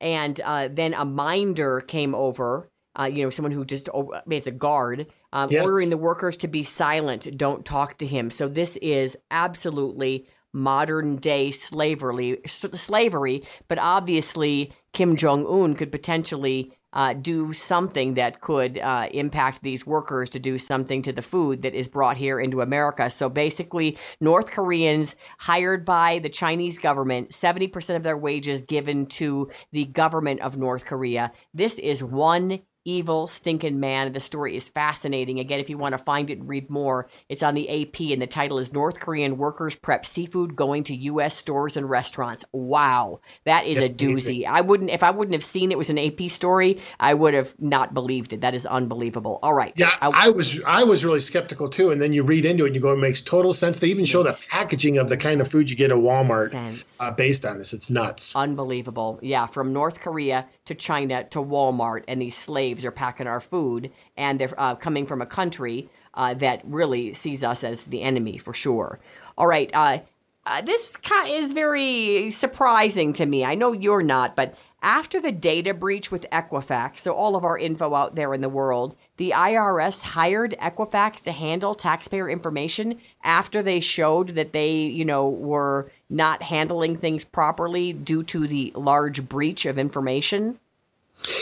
and 0.00 0.40
uh, 0.40 0.68
then 0.72 0.92
a 0.92 1.04
minder 1.04 1.80
came 1.80 2.14
over. 2.14 2.68
Uh, 2.98 3.04
you 3.04 3.22
know, 3.22 3.30
someone 3.30 3.52
who 3.52 3.64
just 3.64 3.88
oh, 3.94 4.12
I 4.12 4.22
mean, 4.26 4.38
it's 4.38 4.46
a 4.46 4.50
guard, 4.52 5.06
um, 5.32 5.48
Yes. 5.50 5.62
ordering 5.64 5.90
the 5.90 5.98
workers 5.98 6.36
to 6.38 6.48
be 6.48 6.62
silent, 6.64 7.36
don't 7.36 7.64
talk 7.64 7.98
to 7.98 8.06
him. 8.06 8.30
So 8.30 8.48
this 8.48 8.76
is 8.78 9.16
absolutely 9.30 10.26
modern 10.52 11.16
day 11.16 11.50
slavery, 11.50 12.40
slavery. 12.46 13.44
But 13.68 13.78
obviously, 13.78 14.72
Kim 14.92 15.14
Jong 15.14 15.46
Un 15.46 15.74
could 15.76 15.92
potentially 15.92 16.72
uh, 16.96 17.12
do 17.12 17.52
something 17.52 18.14
that 18.14 18.40
could 18.40 18.78
uh, 18.78 19.08
impact 19.12 19.62
these 19.62 19.86
workers 19.86 20.30
to 20.30 20.38
do 20.38 20.58
something 20.58 21.02
to 21.02 21.12
the 21.12 21.22
food 21.22 21.60
that 21.60 21.74
is 21.74 21.88
brought 21.88 22.16
here 22.16 22.40
into 22.40 22.62
America. 22.62 23.10
So 23.10 23.28
basically, 23.28 23.98
North 24.18 24.50
Koreans 24.50 25.14
hired 25.38 25.84
by 25.84 26.18
the 26.20 26.30
Chinese 26.30 26.78
government, 26.78 27.30
70% 27.30 27.96
of 27.96 28.02
their 28.02 28.16
wages 28.16 28.62
given 28.62 29.06
to 29.06 29.50
the 29.72 29.84
government 29.84 30.40
of 30.40 30.56
North 30.56 30.86
Korea. 30.86 31.32
This 31.52 31.78
is 31.78 32.02
one 32.02 32.62
evil, 32.86 33.26
stinking 33.26 33.80
man. 33.80 34.12
The 34.12 34.20
story 34.20 34.56
is 34.56 34.68
fascinating. 34.68 35.40
Again, 35.40 35.60
if 35.60 35.68
you 35.68 35.76
want 35.76 35.92
to 35.92 35.98
find 35.98 36.30
it 36.30 36.38
and 36.38 36.48
read 36.48 36.70
more, 36.70 37.08
it's 37.28 37.42
on 37.42 37.54
the 37.54 37.68
AP, 37.68 38.00
and 38.12 38.22
the 38.22 38.26
title 38.26 38.58
is 38.58 38.72
North 38.72 39.00
Korean 39.00 39.36
Workers 39.36 39.76
Prep 39.76 40.06
Seafood 40.06 40.56
Going 40.56 40.84
to 40.84 40.94
U.S. 40.94 41.36
Stores 41.36 41.76
and 41.76 41.90
Restaurants. 41.90 42.44
Wow, 42.52 43.20
that 43.44 43.66
is 43.66 43.78
a 43.78 43.88
doozy. 43.88 44.46
I 44.46 44.60
wouldn't, 44.60 44.90
if 44.90 45.02
I 45.02 45.10
wouldn't 45.10 45.34
have 45.34 45.44
seen 45.44 45.72
it 45.72 45.78
was 45.78 45.90
an 45.90 45.98
AP 45.98 46.30
story, 46.30 46.80
I 47.00 47.12
would 47.12 47.34
have 47.34 47.54
not 47.60 47.92
believed 47.92 48.32
it. 48.32 48.40
That 48.40 48.54
is 48.54 48.64
unbelievable. 48.64 49.38
All 49.42 49.54
right. 49.54 49.72
Yeah, 49.76 49.90
I, 50.00 50.30
was 50.30 50.62
I 50.66 50.84
was 50.84 51.04
really 51.04 51.20
skeptical 51.20 51.68
too, 51.68 51.90
and 51.90 52.00
then 52.00 52.12
you 52.12 52.22
read 52.22 52.44
into 52.44 52.64
it 52.64 52.68
and 52.68 52.76
you 52.76 52.80
go, 52.80 52.92
it 52.92 52.98
makes 52.98 53.20
total 53.20 53.52
sense. 53.52 53.80
They 53.80 53.88
even 53.88 54.04
show 54.04 54.22
the 54.22 54.38
packaging 54.50 54.98
of 54.98 55.08
the 55.08 55.16
kind 55.16 55.40
of 55.40 55.48
food 55.48 55.68
you 55.68 55.76
get 55.76 55.90
at 55.90 55.98
Walmart 55.98 56.54
uh, 57.00 57.10
based 57.12 57.44
on 57.44 57.58
this. 57.58 57.72
It's 57.72 57.90
nuts. 57.90 58.36
Unbelievable. 58.36 59.18
Yeah, 59.22 59.46
from 59.46 59.72
North 59.72 60.00
Korea 60.00 60.46
to 60.66 60.74
China 60.74 61.24
to 61.24 61.38
Walmart, 61.38 62.04
and 62.06 62.20
these 62.20 62.36
slaves 62.36 62.84
are 62.84 62.90
packing 62.90 63.26
our 63.26 63.40
food, 63.40 63.90
and 64.16 64.38
they're 64.38 64.60
uh, 64.60 64.74
coming 64.74 65.06
from 65.06 65.22
a 65.22 65.26
country 65.26 65.88
uh, 66.14 66.34
that 66.34 66.60
really 66.64 67.14
sees 67.14 67.42
us 67.42 67.64
as 67.64 67.86
the 67.86 68.02
enemy 68.02 68.36
for 68.36 68.54
sure. 68.54 68.98
All 69.38 69.46
right. 69.46 69.70
Uh, 69.72 69.98
uh, 70.46 70.60
this 70.60 70.96
is 71.26 71.52
very 71.52 72.30
surprising 72.30 73.12
to 73.14 73.26
me. 73.26 73.44
I 73.44 73.56
know 73.56 73.72
you're 73.72 74.02
not, 74.02 74.36
but 74.36 74.54
after 74.80 75.20
the 75.20 75.32
data 75.32 75.74
breach 75.74 76.12
with 76.12 76.24
Equifax, 76.30 77.00
so 77.00 77.12
all 77.12 77.34
of 77.34 77.44
our 77.44 77.58
info 77.58 77.92
out 77.94 78.14
there 78.14 78.32
in 78.32 78.42
the 78.42 78.48
world, 78.48 78.94
the 79.16 79.32
IRS 79.32 80.02
hired 80.02 80.54
Equifax 80.60 81.20
to 81.24 81.32
handle 81.32 81.74
taxpayer 81.74 82.30
information 82.30 83.00
after 83.24 83.60
they 83.60 83.80
showed 83.80 84.30
that 84.30 84.52
they, 84.52 84.70
you 84.70 85.04
know, 85.04 85.28
were 85.28 85.90
not 86.08 86.42
handling 86.42 86.96
things 86.96 87.24
properly 87.24 87.92
due 87.92 88.22
to 88.24 88.46
the 88.46 88.72
large 88.74 89.28
breach 89.28 89.66
of 89.66 89.78
information? 89.78 90.58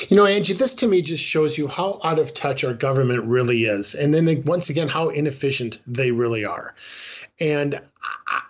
You 0.09 0.17
know, 0.17 0.25
Angie, 0.25 0.53
this 0.55 0.75
to 0.77 0.87
me 0.87 1.03
just 1.03 1.25
shows 1.25 1.59
you 1.59 1.67
how 1.67 2.01
out 2.05 2.21
of 2.21 2.33
touch 2.33 2.63
our 2.65 2.75
government 2.75 3.25
really 3.25 3.65
is. 3.65 3.95
And 3.95 4.15
then 4.15 4.43
once 4.47 4.71
again, 4.71 4.89
how 4.89 5.09
inefficient 5.09 5.81
they 5.87 6.13
really 6.13 6.45
are. 6.45 6.75
And 7.41 7.81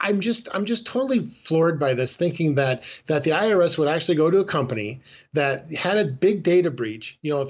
I'm 0.01 0.21
just 0.21 0.49
I'm 0.53 0.67
just 0.67 0.87
totally 0.87 1.21
floored 1.21 1.81
by 1.81 1.95
this, 1.95 2.19
thinking 2.19 2.57
that 2.57 2.83
that 3.07 3.25
the 3.25 3.31
IRS 3.31 3.79
would 3.79 3.89
actually 3.89 4.17
go 4.17 4.31
to 4.31 4.39
a 4.39 4.45
company 4.45 5.01
that 5.33 5.73
had 5.73 5.97
a 5.97 6.05
big 6.05 6.43
data 6.43 6.71
breach, 6.71 7.19
you 7.23 7.33
know, 7.33 7.47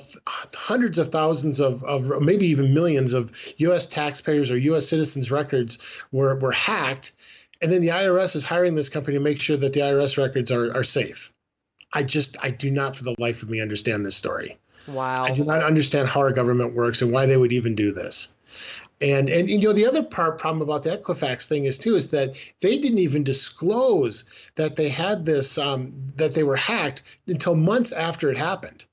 hundreds 0.55 0.98
of 1.00 1.09
thousands 1.09 1.61
of, 1.61 1.83
of 1.83 2.22
maybe 2.22 2.46
even 2.46 2.72
millions 2.72 3.12
of 3.14 3.33
U.S. 3.59 3.88
taxpayers 3.88 4.53
or 4.53 4.59
U.S. 4.59 4.87
citizens' 4.87 5.33
records 5.33 6.05
were 6.12 6.38
were 6.38 6.53
hacked, 6.53 7.11
and 7.64 7.72
then 7.72 7.81
the 7.81 7.88
IRS 7.88 8.37
is 8.37 8.44
hiring 8.44 8.74
this 8.74 8.90
company 8.90 9.16
to 9.16 9.24
make 9.24 9.40
sure 9.40 9.57
that 9.57 9.72
the 9.72 9.81
IRS 9.81 10.18
records 10.18 10.53
are 10.53 10.77
are 10.77 10.85
safe. 10.85 11.33
I 11.94 12.03
just 12.03 12.37
I 12.42 12.50
do 12.50 12.70
not 12.70 12.94
for 12.94 13.05
the 13.05 13.14
life 13.18 13.42
of 13.42 13.48
me 13.48 13.62
understand 13.62 14.05
this 14.05 14.16
story. 14.16 14.59
Wow. 14.87 15.24
I 15.24 15.33
do 15.33 15.44
not 15.44 15.62
understand 15.62 16.09
how 16.09 16.20
our 16.20 16.33
government 16.33 16.74
works 16.74 17.00
and 17.00 17.11
why 17.11 17.24
they 17.24 17.38
would 17.38 17.53
even 17.53 17.74
do 17.74 17.90
this. 17.90 18.35
And, 19.00 19.31
and 19.31 19.48
you 19.48 19.59
know 19.59 19.72
the 19.72 19.87
other 19.87 20.03
part 20.03 20.38
problem 20.38 20.61
about 20.61 20.83
the 20.83 20.90
Equifax 20.90 21.48
thing 21.48 21.64
is 21.64 21.79
too 21.79 21.94
is 21.94 22.11
that 22.11 22.37
they 22.61 22.79
didn't 22.79 22.98
even 22.98 23.24
disclose 23.24 24.53
that 24.57 24.77
they 24.77 24.90
had 24.90 25.24
this 25.24 25.57
um, 25.57 25.94
that 26.16 26.35
they 26.35 26.42
were 26.42 26.57
hacked 26.57 27.03
until 27.27 27.55
months 27.55 27.92
after 27.92 28.31
it 28.31 28.37
happened. 28.37 28.85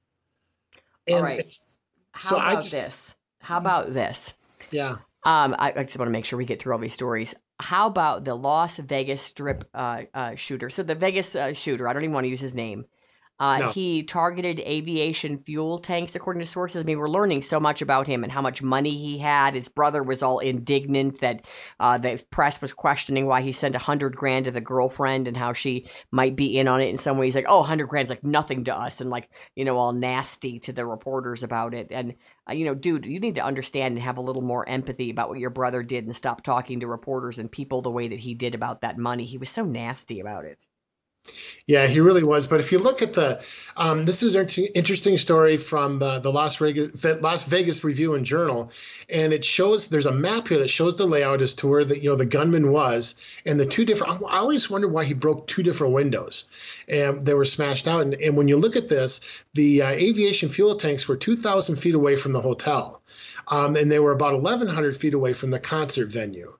And 1.07 1.17
All 1.17 1.23
right. 1.23 1.43
How 2.13 2.37
about 2.37 2.61
just, 2.61 2.71
this? 2.71 3.15
How 3.41 3.57
about 3.57 3.93
this? 3.93 4.33
Yeah. 4.71 4.95
Um, 5.23 5.55
I, 5.59 5.73
I, 5.75 5.83
just 5.83 5.97
want 5.99 6.07
to 6.07 6.11
make 6.11 6.25
sure 6.25 6.37
we 6.37 6.45
get 6.45 6.59
through 6.59 6.73
all 6.73 6.79
these 6.79 6.93
stories. 6.93 7.35
How 7.61 7.87
about 7.87 8.25
the 8.25 8.35
Las 8.35 8.77
Vegas 8.77 9.21
Strip 9.21 9.63
uh, 9.73 10.03
uh, 10.13 10.35
shooter? 10.35 10.69
So 10.69 10.83
the 10.83 10.95
Vegas 10.95 11.35
uh, 11.35 11.53
shooter, 11.53 11.87
I 11.87 11.93
don't 11.93 12.03
even 12.03 12.13
want 12.13 12.25
to 12.25 12.29
use 12.29 12.39
his 12.39 12.55
name. 12.55 12.85
Uh, 13.41 13.57
no. 13.57 13.71
He 13.71 14.03
targeted 14.03 14.59
aviation 14.59 15.39
fuel 15.39 15.79
tanks, 15.79 16.13
according 16.13 16.41
to 16.41 16.45
sources. 16.45 16.83
I 16.83 16.85
mean, 16.85 16.99
we're 16.99 17.09
learning 17.09 17.41
so 17.41 17.59
much 17.59 17.81
about 17.81 18.05
him 18.05 18.23
and 18.23 18.31
how 18.31 18.39
much 18.39 18.61
money 18.61 18.91
he 18.91 19.17
had. 19.17 19.55
His 19.55 19.67
brother 19.67 20.03
was 20.03 20.21
all 20.21 20.37
indignant 20.37 21.21
that 21.21 21.41
uh, 21.79 21.97
the 21.97 22.23
press 22.29 22.61
was 22.61 22.71
questioning 22.71 23.25
why 23.25 23.41
he 23.41 23.51
sent 23.51 23.73
a 23.73 23.79
hundred 23.79 24.15
grand 24.15 24.45
to 24.45 24.51
the 24.51 24.61
girlfriend 24.61 25.27
and 25.27 25.35
how 25.35 25.53
she 25.53 25.87
might 26.11 26.35
be 26.35 26.59
in 26.59 26.67
on 26.67 26.81
it 26.81 26.89
in 26.89 26.97
some 26.97 27.17
ways. 27.17 27.33
Like, 27.33 27.47
oh, 27.47 27.63
hundred 27.63 27.87
grand's 27.87 28.11
like 28.11 28.23
nothing 28.23 28.65
to 28.65 28.77
us, 28.77 29.01
and 29.01 29.09
like 29.09 29.27
you 29.55 29.65
know, 29.65 29.75
all 29.75 29.91
nasty 29.91 30.59
to 30.59 30.71
the 30.71 30.85
reporters 30.85 31.41
about 31.41 31.73
it. 31.73 31.91
And 31.91 32.13
uh, 32.47 32.53
you 32.53 32.65
know, 32.65 32.75
dude, 32.75 33.05
you 33.05 33.19
need 33.19 33.35
to 33.35 33.43
understand 33.43 33.95
and 33.95 34.03
have 34.03 34.17
a 34.17 34.21
little 34.21 34.43
more 34.43 34.69
empathy 34.69 35.09
about 35.09 35.29
what 35.29 35.39
your 35.39 35.49
brother 35.49 35.81
did 35.81 36.05
and 36.05 36.15
stop 36.15 36.43
talking 36.43 36.81
to 36.81 36.87
reporters 36.87 37.39
and 37.39 37.51
people 37.51 37.81
the 37.81 37.89
way 37.89 38.07
that 38.07 38.19
he 38.19 38.35
did 38.35 38.53
about 38.53 38.81
that 38.81 38.99
money. 38.99 39.25
He 39.25 39.39
was 39.39 39.49
so 39.49 39.65
nasty 39.65 40.19
about 40.19 40.45
it. 40.45 40.67
Yeah, 41.71 41.87
he 41.87 42.01
really 42.01 42.23
was. 42.23 42.47
But 42.47 42.59
if 42.59 42.71
you 42.71 42.79
look 42.79 43.01
at 43.01 43.13
the, 43.13 43.41
um, 43.77 44.05
this 44.05 44.23
is 44.23 44.35
an 44.35 44.47
interesting 44.75 45.15
story 45.15 45.55
from 45.55 45.99
the, 45.99 46.19
the 46.19 46.31
Las, 46.31 46.57
Vegas, 46.57 47.21
Las 47.21 47.45
Vegas 47.45 47.83
Review 47.83 48.15
and 48.15 48.25
Journal, 48.25 48.71
and 49.09 49.31
it 49.31 49.45
shows 49.45 49.87
there's 49.87 50.05
a 50.05 50.11
map 50.11 50.49
here 50.49 50.57
that 50.59 50.69
shows 50.69 50.97
the 50.97 51.05
layout 51.05 51.41
as 51.41 51.55
to 51.55 51.67
where 51.67 51.85
the 51.85 51.97
you 51.97 52.09
know 52.09 52.15
the 52.15 52.25
gunman 52.25 52.71
was, 52.71 53.15
and 53.45 53.57
the 53.57 53.65
two 53.65 53.85
different. 53.85 54.21
I 54.21 54.37
always 54.39 54.69
wondered 54.69 54.91
why 54.91 55.05
he 55.05 55.13
broke 55.13 55.47
two 55.47 55.63
different 55.63 55.93
windows, 55.93 56.45
and 56.89 57.25
they 57.25 57.35
were 57.35 57.45
smashed 57.45 57.87
out. 57.87 58.01
And, 58.01 58.15
and 58.15 58.35
when 58.35 58.47
you 58.49 58.57
look 58.57 58.75
at 58.75 58.89
this, 58.89 59.43
the 59.53 59.81
uh, 59.81 59.89
aviation 59.89 60.49
fuel 60.49 60.75
tanks 60.75 61.07
were 61.07 61.15
2,000 61.15 61.77
feet 61.77 61.95
away 61.95 62.17
from 62.17 62.33
the 62.33 62.41
hotel, 62.41 63.01
um, 63.47 63.77
and 63.77 63.89
they 63.89 63.99
were 63.99 64.11
about 64.11 64.33
1,100 64.33 64.97
feet 64.97 65.13
away 65.13 65.33
from 65.33 65.51
the 65.51 65.59
concert 65.59 66.09
venue, 66.09 66.51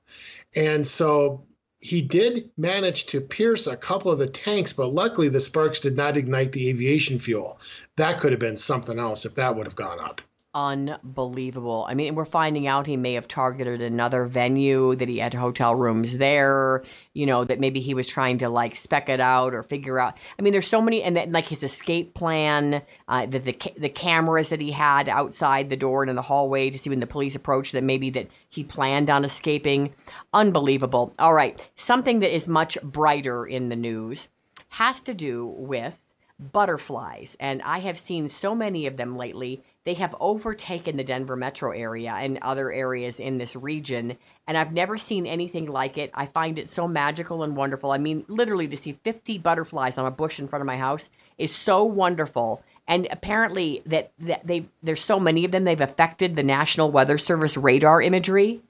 and 0.56 0.86
so 0.86 1.44
he 1.82 2.00
did 2.00 2.48
manage 2.56 3.06
to 3.06 3.20
pierce 3.20 3.66
a 3.66 3.76
couple 3.76 4.10
of 4.10 4.18
the 4.18 4.28
tanks, 4.28 4.72
but 4.72 4.86
luckily 4.86 5.28
the 5.28 5.40
sparks 5.40 5.80
did 5.80 5.96
not 5.96 6.16
ignite 6.16 6.52
the 6.52 6.68
aviation 6.70 7.18
fuel. 7.18 7.58
That 7.96 8.20
could 8.20 8.32
have 8.32 8.40
been 8.40 8.56
something 8.56 8.98
else 8.98 9.26
if 9.26 9.34
that 9.34 9.56
would 9.56 9.66
have 9.66 9.76
gone 9.76 9.98
up 10.00 10.22
unbelievable. 10.54 11.86
I 11.88 11.94
mean, 11.94 12.14
we're 12.14 12.26
finding 12.26 12.66
out 12.66 12.86
he 12.86 12.96
may 12.96 13.14
have 13.14 13.26
targeted 13.26 13.80
another 13.80 14.26
venue, 14.26 14.94
that 14.96 15.08
he 15.08 15.18
had 15.18 15.32
hotel 15.32 15.74
rooms 15.74 16.18
there, 16.18 16.82
you 17.14 17.24
know, 17.24 17.44
that 17.44 17.58
maybe 17.58 17.80
he 17.80 17.94
was 17.94 18.06
trying 18.06 18.38
to 18.38 18.48
like 18.48 18.76
spec 18.76 19.08
it 19.08 19.20
out 19.20 19.54
or 19.54 19.62
figure 19.62 19.98
out. 19.98 20.18
I 20.38 20.42
mean, 20.42 20.52
there's 20.52 20.66
so 20.66 20.82
many, 20.82 21.02
and 21.02 21.16
then 21.16 21.32
like 21.32 21.48
his 21.48 21.62
escape 21.62 22.14
plan, 22.14 22.82
uh, 23.08 23.26
the, 23.26 23.38
the, 23.38 23.58
the 23.78 23.88
cameras 23.88 24.50
that 24.50 24.60
he 24.60 24.72
had 24.72 25.08
outside 25.08 25.70
the 25.70 25.76
door 25.76 26.02
and 26.02 26.10
in 26.10 26.16
the 26.16 26.22
hallway 26.22 26.68
to 26.68 26.78
see 26.78 26.90
when 26.90 27.00
the 27.00 27.06
police 27.06 27.34
approached 27.34 27.72
that 27.72 27.84
maybe 27.84 28.10
that 28.10 28.28
he 28.50 28.62
planned 28.62 29.08
on 29.08 29.24
escaping. 29.24 29.94
Unbelievable. 30.34 31.14
All 31.18 31.34
right. 31.34 31.58
Something 31.76 32.20
that 32.20 32.34
is 32.34 32.46
much 32.46 32.80
brighter 32.82 33.46
in 33.46 33.70
the 33.70 33.76
news 33.76 34.28
has 34.68 35.00
to 35.02 35.14
do 35.14 35.46
with 35.46 35.98
butterflies. 36.38 37.36
And 37.38 37.62
I 37.62 37.78
have 37.80 37.98
seen 37.98 38.28
so 38.28 38.54
many 38.54 38.86
of 38.86 38.96
them 38.96 39.16
lately 39.16 39.62
they 39.84 39.94
have 39.94 40.14
overtaken 40.20 40.96
the 40.96 41.04
Denver 41.04 41.34
metro 41.34 41.72
area 41.72 42.12
and 42.12 42.38
other 42.42 42.70
areas 42.70 43.18
in 43.18 43.38
this 43.38 43.56
region. 43.56 44.16
And 44.46 44.56
I've 44.56 44.72
never 44.72 44.96
seen 44.96 45.26
anything 45.26 45.66
like 45.66 45.98
it. 45.98 46.10
I 46.14 46.26
find 46.26 46.58
it 46.58 46.68
so 46.68 46.86
magical 46.86 47.42
and 47.42 47.56
wonderful. 47.56 47.90
I 47.90 47.98
mean, 47.98 48.24
literally, 48.28 48.68
to 48.68 48.76
see 48.76 48.98
50 49.02 49.38
butterflies 49.38 49.98
on 49.98 50.06
a 50.06 50.10
bush 50.10 50.38
in 50.38 50.48
front 50.48 50.60
of 50.60 50.66
my 50.66 50.76
house 50.76 51.10
is 51.38 51.54
so 51.54 51.84
wonderful. 51.84 52.62
And 52.86 53.08
apparently, 53.10 53.82
that, 53.86 54.12
that 54.20 54.46
they 54.46 54.66
there's 54.82 55.02
so 55.02 55.18
many 55.18 55.44
of 55.44 55.50
them, 55.50 55.64
they've 55.64 55.80
affected 55.80 56.36
the 56.36 56.42
National 56.42 56.90
Weather 56.90 57.18
Service 57.18 57.56
radar 57.56 58.00
imagery. 58.00 58.60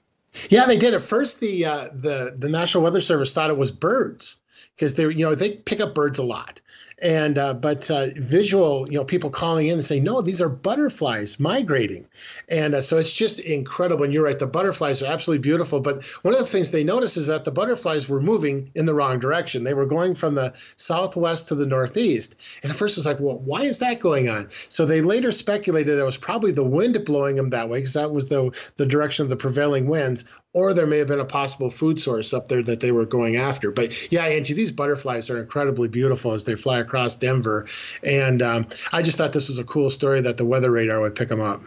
Yeah, 0.49 0.65
they 0.65 0.77
did. 0.77 0.95
At 0.95 1.01
first, 1.01 1.39
the 1.39 1.65
uh, 1.65 1.87
the 1.93 2.35
the 2.35 2.49
National 2.49 2.83
Weather 2.83 3.01
Service 3.01 3.33
thought 3.33 3.51
it 3.51 3.57
was 3.57 3.71
birds 3.71 4.41
because 4.75 4.95
they 4.95 5.03
you 5.03 5.25
know 5.25 5.35
they 5.35 5.51
pick 5.51 5.79
up 5.79 5.93
birds 5.93 6.19
a 6.19 6.23
lot. 6.23 6.61
And 7.01 7.37
uh, 7.37 7.53
but 7.55 7.89
uh, 7.91 8.07
visual 8.15 8.87
you 8.89 8.97
know 8.97 9.03
people 9.03 9.29
calling 9.29 9.67
in 9.67 9.73
and 9.73 9.83
saying 9.83 10.03
no 10.03 10.21
these 10.21 10.41
are 10.41 10.49
butterflies 10.49 11.39
migrating. 11.39 12.07
And 12.49 12.75
uh, 12.75 12.81
so 12.81 12.97
it's 12.97 13.13
just 13.13 13.39
incredible. 13.39 14.03
And 14.03 14.13
you're 14.13 14.23
right 14.23 14.37
the 14.37 14.47
butterflies 14.47 15.01
are 15.01 15.11
absolutely 15.11 15.41
beautiful. 15.41 15.81
But 15.81 16.03
one 16.21 16.33
of 16.33 16.39
the 16.39 16.45
things 16.45 16.71
they 16.71 16.83
noticed 16.83 17.17
is 17.17 17.27
that 17.27 17.45
the 17.45 17.51
butterflies 17.51 18.07
were 18.07 18.21
moving 18.21 18.71
in 18.75 18.85
the 18.85 18.93
wrong 18.93 19.19
direction. 19.19 19.63
They 19.63 19.73
were 19.73 19.85
going 19.85 20.15
from 20.15 20.35
the 20.35 20.51
southwest 20.77 21.49
to 21.49 21.55
the 21.55 21.65
northeast. 21.65 22.41
And 22.63 22.71
at 22.71 22.77
first 22.77 22.97
it's 22.97 23.07
like 23.07 23.19
well 23.19 23.39
why 23.39 23.61
is 23.63 23.79
that 23.79 23.99
going 23.99 24.29
on? 24.29 24.49
So 24.49 24.85
they 24.85 25.01
later 25.01 25.31
speculated 25.31 25.99
it 25.99 26.03
was 26.03 26.17
probably 26.17 26.51
the 26.51 26.63
wind 26.63 26.97
blowing 27.05 27.35
them 27.35 27.49
that 27.49 27.69
way 27.69 27.79
because 27.79 27.93
that 27.93 28.11
was 28.11 28.29
the 28.29 28.71
the 28.77 28.85
direction 28.85 29.23
of 29.23 29.29
the 29.29 29.35
prevailing 29.35 29.87
winds 29.87 30.39
or 30.53 30.73
there 30.73 30.87
may 30.87 30.99
have 30.99 31.07
been 31.07 31.19
a 31.19 31.25
possible 31.25 31.69
food 31.69 31.99
source 31.99 32.33
up 32.33 32.47
there 32.47 32.61
that 32.61 32.79
they 32.79 32.91
were 32.91 33.05
going 33.05 33.35
after 33.35 33.71
but 33.71 34.11
yeah 34.11 34.25
angie 34.25 34.53
these 34.53 34.71
butterflies 34.71 35.29
are 35.29 35.39
incredibly 35.39 35.87
beautiful 35.87 36.31
as 36.31 36.45
they 36.45 36.55
fly 36.55 36.79
across 36.79 37.15
Denver. 37.15 37.65
And 38.03 38.41
um, 38.41 38.67
I 38.91 39.01
just 39.01 39.17
thought 39.17 39.33
this 39.33 39.49
was 39.49 39.59
a 39.59 39.63
cool 39.63 39.89
story 39.89 40.21
that 40.21 40.37
the 40.37 40.45
weather 40.45 40.71
radar 40.71 40.99
would 40.99 41.15
pick 41.15 41.29
them 41.29 41.41
up. 41.41 41.61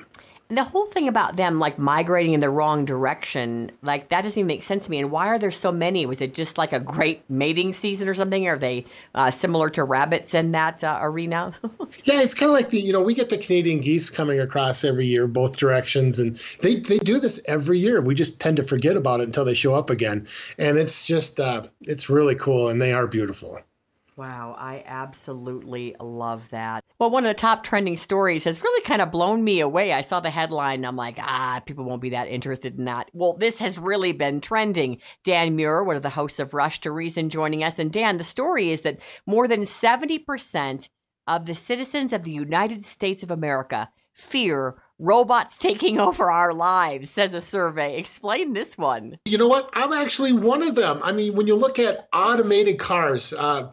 The 0.49 0.65
whole 0.65 0.87
thing 0.87 1.09
about 1.09 1.37
them 1.37 1.59
like 1.59 1.79
migrating 1.79 2.33
in 2.33 2.41
the 2.41 2.51
wrong 2.51 2.85
direction, 2.85 3.73
like 3.83 4.09
that 4.11 4.23
doesn't 4.23 4.39
even 4.39 4.47
make 4.47 4.63
sense 4.63 4.85
to 4.85 4.91
me. 4.91 4.99
And 4.99 5.11
why 5.11 5.27
are 5.27 5.39
there 5.39 5.51
so 5.51 5.73
many? 5.73 6.07
Was 6.07 6.21
it 6.21 6.35
just 6.35 6.57
like 6.57 6.73
a 6.73 6.81
great 6.81 7.23
mating 7.29 7.73
season 7.73 8.09
or 8.09 8.15
something? 8.15 8.47
Are 8.47 8.59
they 8.59 8.87
uh, 9.15 9.31
similar 9.31 9.69
to 9.71 9.85
rabbits 9.85 10.35
in 10.35 10.53
that 10.53 10.85
uh, 10.85 10.99
arena? 11.03 11.55
yeah, 12.05 12.23
it's 12.23 12.35
kind 12.35 12.51
of 12.51 12.55
like 12.55 12.71
the 12.71 12.81
you 12.81 12.93
know 12.93 13.03
we 13.03 13.15
get 13.15 13.31
the 13.31 13.39
Canadian 13.39 13.81
geese 13.81 14.09
coming 14.09 14.41
across 14.41 14.85
every 14.85 15.07
year, 15.07 15.27
both 15.27 15.57
directions, 15.57 16.21
and 16.21 16.37
they 16.61 16.77
they 16.77 16.99
do 16.99 17.19
this 17.19 17.43
every 17.49 17.79
year. 17.79 18.01
We 18.01 18.15
just 18.15 18.41
tend 18.41 18.57
to 18.59 18.63
forget 18.63 18.97
about 18.97 19.21
it 19.21 19.25
until 19.25 19.45
they 19.45 19.55
show 19.55 19.75
up 19.75 19.91
again, 19.91 20.27
and 20.59 20.79
it's 20.79 21.07
just 21.07 21.41
uh, 21.41 21.63
it's 21.83 22.09
really 22.09 22.37
cool, 22.37 22.69
and 22.69 22.81
they 22.81 22.93
are 22.93 23.07
beautiful. 23.09 23.59
Wow, 24.17 24.57
I 24.59 24.83
absolutely 24.87 25.95
love 26.01 26.49
that. 26.49 26.83
Well, 26.99 27.11
one 27.11 27.27
of 27.27 27.29
the 27.29 27.35
top 27.35 27.63
trending 27.63 27.99
stories 27.99 28.45
has 28.45 28.63
really 28.63 28.83
kind 28.83 29.03
of 29.03 29.11
blown 29.11 29.45
me 29.45 29.61
away. 29.61 29.93
I 29.93 30.01
saw 30.01 30.21
the 30.21 30.31
headline 30.31 30.79
and 30.79 30.87
I'm 30.87 30.97
like, 30.97 31.19
ah, 31.19 31.61
people 31.67 31.85
won't 31.85 32.01
be 32.01 32.11
that 32.11 32.29
interested 32.29 32.79
in 32.79 32.87
that. 32.87 33.11
Well, 33.13 33.35
this 33.35 33.59
has 33.59 33.79
really 33.79 34.13
been 34.13 34.41
trending. 34.41 35.03
Dan 35.23 35.55
Muir, 35.55 35.85
one 35.85 35.97
of 35.97 36.03
the 36.03 36.09
hosts 36.09 36.39
of 36.39 36.55
Rush 36.55 36.81
to 36.81 36.91
Reason, 36.91 37.29
joining 37.29 37.63
us. 37.63 37.79
And 37.79 37.93
Dan, 37.93 38.17
the 38.17 38.25
story 38.25 38.71
is 38.71 38.81
that 38.83 39.01
more 39.27 39.47
than 39.47 39.63
70% 39.63 40.89
of 41.27 41.45
the 41.45 41.55
citizens 41.55 42.15
of 42.15 42.23
the 42.23 42.31
United 42.31 42.85
States 42.85 43.23
of 43.23 43.31
America 43.31 43.91
fear 44.15 44.77
robots 44.99 45.59
taking 45.59 45.99
over 45.99 46.31
our 46.31 46.53
lives, 46.55 47.11
says 47.11 47.35
a 47.35 47.41
survey. 47.41 47.99
Explain 47.99 48.53
this 48.53 48.79
one. 48.79 49.19
You 49.25 49.39
know 49.39 49.49
what? 49.49 49.71
I'm 49.75 49.93
actually 49.93 50.33
one 50.33 50.63
of 50.63 50.75
them. 50.75 51.01
I 51.03 51.13
mean, 51.13 51.37
when 51.37 51.47
you 51.47 51.55
look 51.55 51.79
at 51.79 52.09
automated 52.13 52.79
cars, 52.79 53.33
uh, 53.33 53.71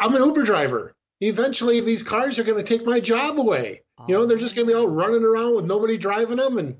I'm 0.00 0.14
an 0.14 0.22
Uber 0.22 0.44
driver. 0.44 0.94
Eventually, 1.20 1.80
these 1.80 2.02
cars 2.02 2.38
are 2.38 2.44
going 2.44 2.62
to 2.62 2.64
take 2.64 2.86
my 2.86 2.98
job 2.98 3.38
away. 3.38 3.82
You 4.08 4.14
know, 4.14 4.24
they're 4.24 4.38
just 4.38 4.56
going 4.56 4.66
to 4.66 4.72
be 4.72 4.78
all 4.78 4.88
running 4.88 5.22
around 5.22 5.56
with 5.56 5.66
nobody 5.66 5.98
driving 5.98 6.38
them, 6.38 6.56
and 6.56 6.74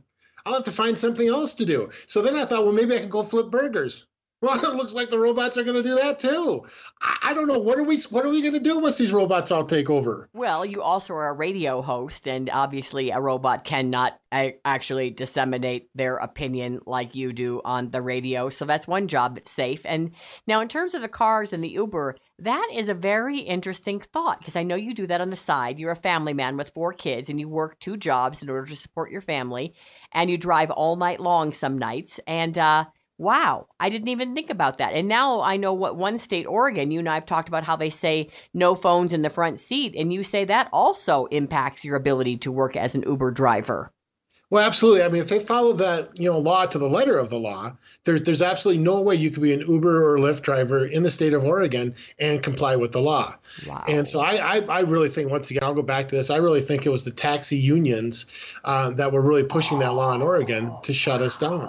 I'll 0.46 0.54
have 0.54 0.64
to 0.64 0.70
find 0.70 0.96
something 0.96 1.28
else 1.28 1.52
to 1.56 1.66
do. 1.66 1.90
So 2.06 2.22
then 2.22 2.35
I 2.35 2.46
thought, 2.46 2.64
well, 2.64 2.72
maybe 2.72 2.94
I 2.94 2.98
can 2.98 3.11
go 3.11 3.22
flip 3.22 3.50
burgers. 3.50 4.06
Well, 4.42 4.55
it 4.72 4.76
looks 4.76 4.94
like 4.94 5.11
the 5.11 5.18
robots 5.18 5.59
are 5.59 5.64
going 5.64 5.76
to 5.76 5.83
do 5.83 5.96
that 5.96 6.18
too. 6.18 6.64
I, 7.03 7.31
I 7.31 7.35
don't 7.35 7.46
know 7.46 7.59
what 7.59 7.79
are 7.79 7.85
we 7.85 7.98
what 8.11 8.24
are 8.24 8.31
we 8.31 8.40
going 8.40 8.55
to 8.55 8.61
do 8.61 8.79
once 8.81 8.98
these 8.98 9.12
robots 9.12 9.50
all 9.50 9.64
take 9.64 9.90
over? 9.90 10.29
Well, 10.33 10.64
you 10.64 10.83
also 10.83 11.14
are 11.14 11.29
a 11.29 11.33
radio 11.33 11.83
host, 11.83 12.26
and 12.26 12.48
obviously, 12.50 13.11
a 13.11 13.20
robot 13.20 13.64
cannot 13.64 14.18
actually 14.33 15.11
disseminate 15.11 15.88
their 15.94 16.16
opinion 16.16 16.81
like 16.87 17.14
you 17.14 17.33
do 17.33 17.61
on 17.64 17.90
the 17.90 18.00
radio. 18.00 18.48
So 18.48 18.64
that's 18.64 18.87
one 18.87 19.09
job 19.09 19.35
that's 19.35 19.50
safe. 19.50 19.83
And 19.85 20.12
now, 20.46 20.61
in 20.61 20.68
terms 20.68 20.94
of 20.94 21.03
the 21.03 21.09
cars 21.09 21.53
and 21.53 21.62
the 21.62 21.68
Uber, 21.68 22.16
that 22.38 22.68
is 22.72 22.88
a 22.88 22.94
very 22.94 23.40
interesting 23.40 24.00
thought 24.00 24.38
because 24.38 24.57
I 24.57 24.62
know 24.62 24.76
you 24.76 24.94
do 24.94 25.07
that 25.09 25.20
on 25.20 25.31
the 25.31 25.37
side. 25.37 25.79
You're 25.79 25.90
a 25.90 25.96
family 25.96 26.33
man 26.33 26.57
with 26.57 26.70
four 26.70 26.92
kids, 26.92 27.29
and 27.29 27.38
you 27.38 27.48
work 27.48 27.79
two 27.79 27.96
jobs 27.96 28.42
in 28.42 28.48
order 28.48 28.66
to 28.66 28.76
support 28.76 29.11
your 29.11 29.20
family, 29.20 29.74
and 30.12 30.31
you 30.31 30.38
drive 30.38 30.70
all 30.70 30.96
night 30.96 31.20
long 31.20 31.53
some 31.53 31.76
nights, 31.76 32.18
and 32.26 32.57
uh, 32.57 32.87
Wow, 33.20 33.66
I 33.78 33.90
didn't 33.90 34.09
even 34.09 34.35
think 34.35 34.48
about 34.48 34.78
that. 34.78 34.94
And 34.94 35.06
now 35.06 35.42
I 35.42 35.59
know 35.59 35.74
what 35.74 35.94
one 35.94 36.16
state, 36.16 36.46
Oregon, 36.46 36.90
you 36.90 37.00
and 37.00 37.09
I 37.09 37.16
have 37.16 37.26
talked 37.26 37.48
about 37.48 37.64
how 37.64 37.76
they 37.76 37.90
say 37.90 38.30
no 38.54 38.74
phones 38.74 39.12
in 39.12 39.20
the 39.20 39.28
front 39.28 39.61
seat. 39.61 39.94
And 39.94 40.11
you 40.11 40.22
say 40.22 40.46
that 40.46 40.70
also 40.72 41.26
impacts 41.26 41.85
your 41.85 41.96
ability 41.96 42.38
to 42.38 42.50
work 42.50 42.76
as 42.76 42.94
an 42.94 43.04
Uber 43.06 43.33
driver. 43.33 43.92
Well, 44.48 44.66
absolutely. 44.66 45.02
I 45.02 45.09
mean, 45.09 45.20
if 45.20 45.28
they 45.28 45.38
follow 45.38 45.74
that, 45.74 46.18
you 46.18 46.30
know, 46.30 46.38
law 46.38 46.64
to 46.64 46.78
the 46.78 46.88
letter 46.88 47.18
of 47.18 47.28
the 47.28 47.38
law, 47.38 47.72
there's 48.04 48.22
there's 48.22 48.40
absolutely 48.40 48.83
no 48.83 49.02
way 49.02 49.16
you 49.16 49.30
could 49.30 49.42
be 49.42 49.52
an 49.52 49.61
Uber 49.68 50.14
or 50.14 50.16
Lyft 50.16 50.40
driver 50.40 50.87
in 50.87 51.02
the 51.02 51.11
state 51.11 51.35
of 51.35 51.44
Oregon 51.44 51.94
and 52.18 52.42
comply 52.42 52.74
with 52.74 52.92
the 52.92 53.02
law. 53.02 53.35
Wow. 53.68 53.85
And 53.87 54.09
so 54.09 54.20
I, 54.20 54.38
I, 54.42 54.61
I 54.61 54.80
really 54.80 55.11
think 55.11 55.30
once 55.30 55.50
again 55.50 55.62
I'll 55.62 55.74
go 55.74 55.83
back 55.83 56.09
to 56.09 56.16
this. 56.16 56.30
I 56.30 56.38
really 56.38 56.62
think 56.62 56.87
it 56.87 56.90
was 56.90 57.04
the 57.04 57.11
taxi 57.11 57.59
unions 57.59 58.54
uh, 58.64 58.92
that 58.92 59.12
were 59.12 59.20
really 59.20 59.44
pushing 59.44 59.78
that 59.80 59.92
law 59.92 60.14
in 60.14 60.22
Oregon 60.22 60.74
to 60.85 60.94
shut 60.94 61.20
us 61.20 61.37
down. 61.37 61.68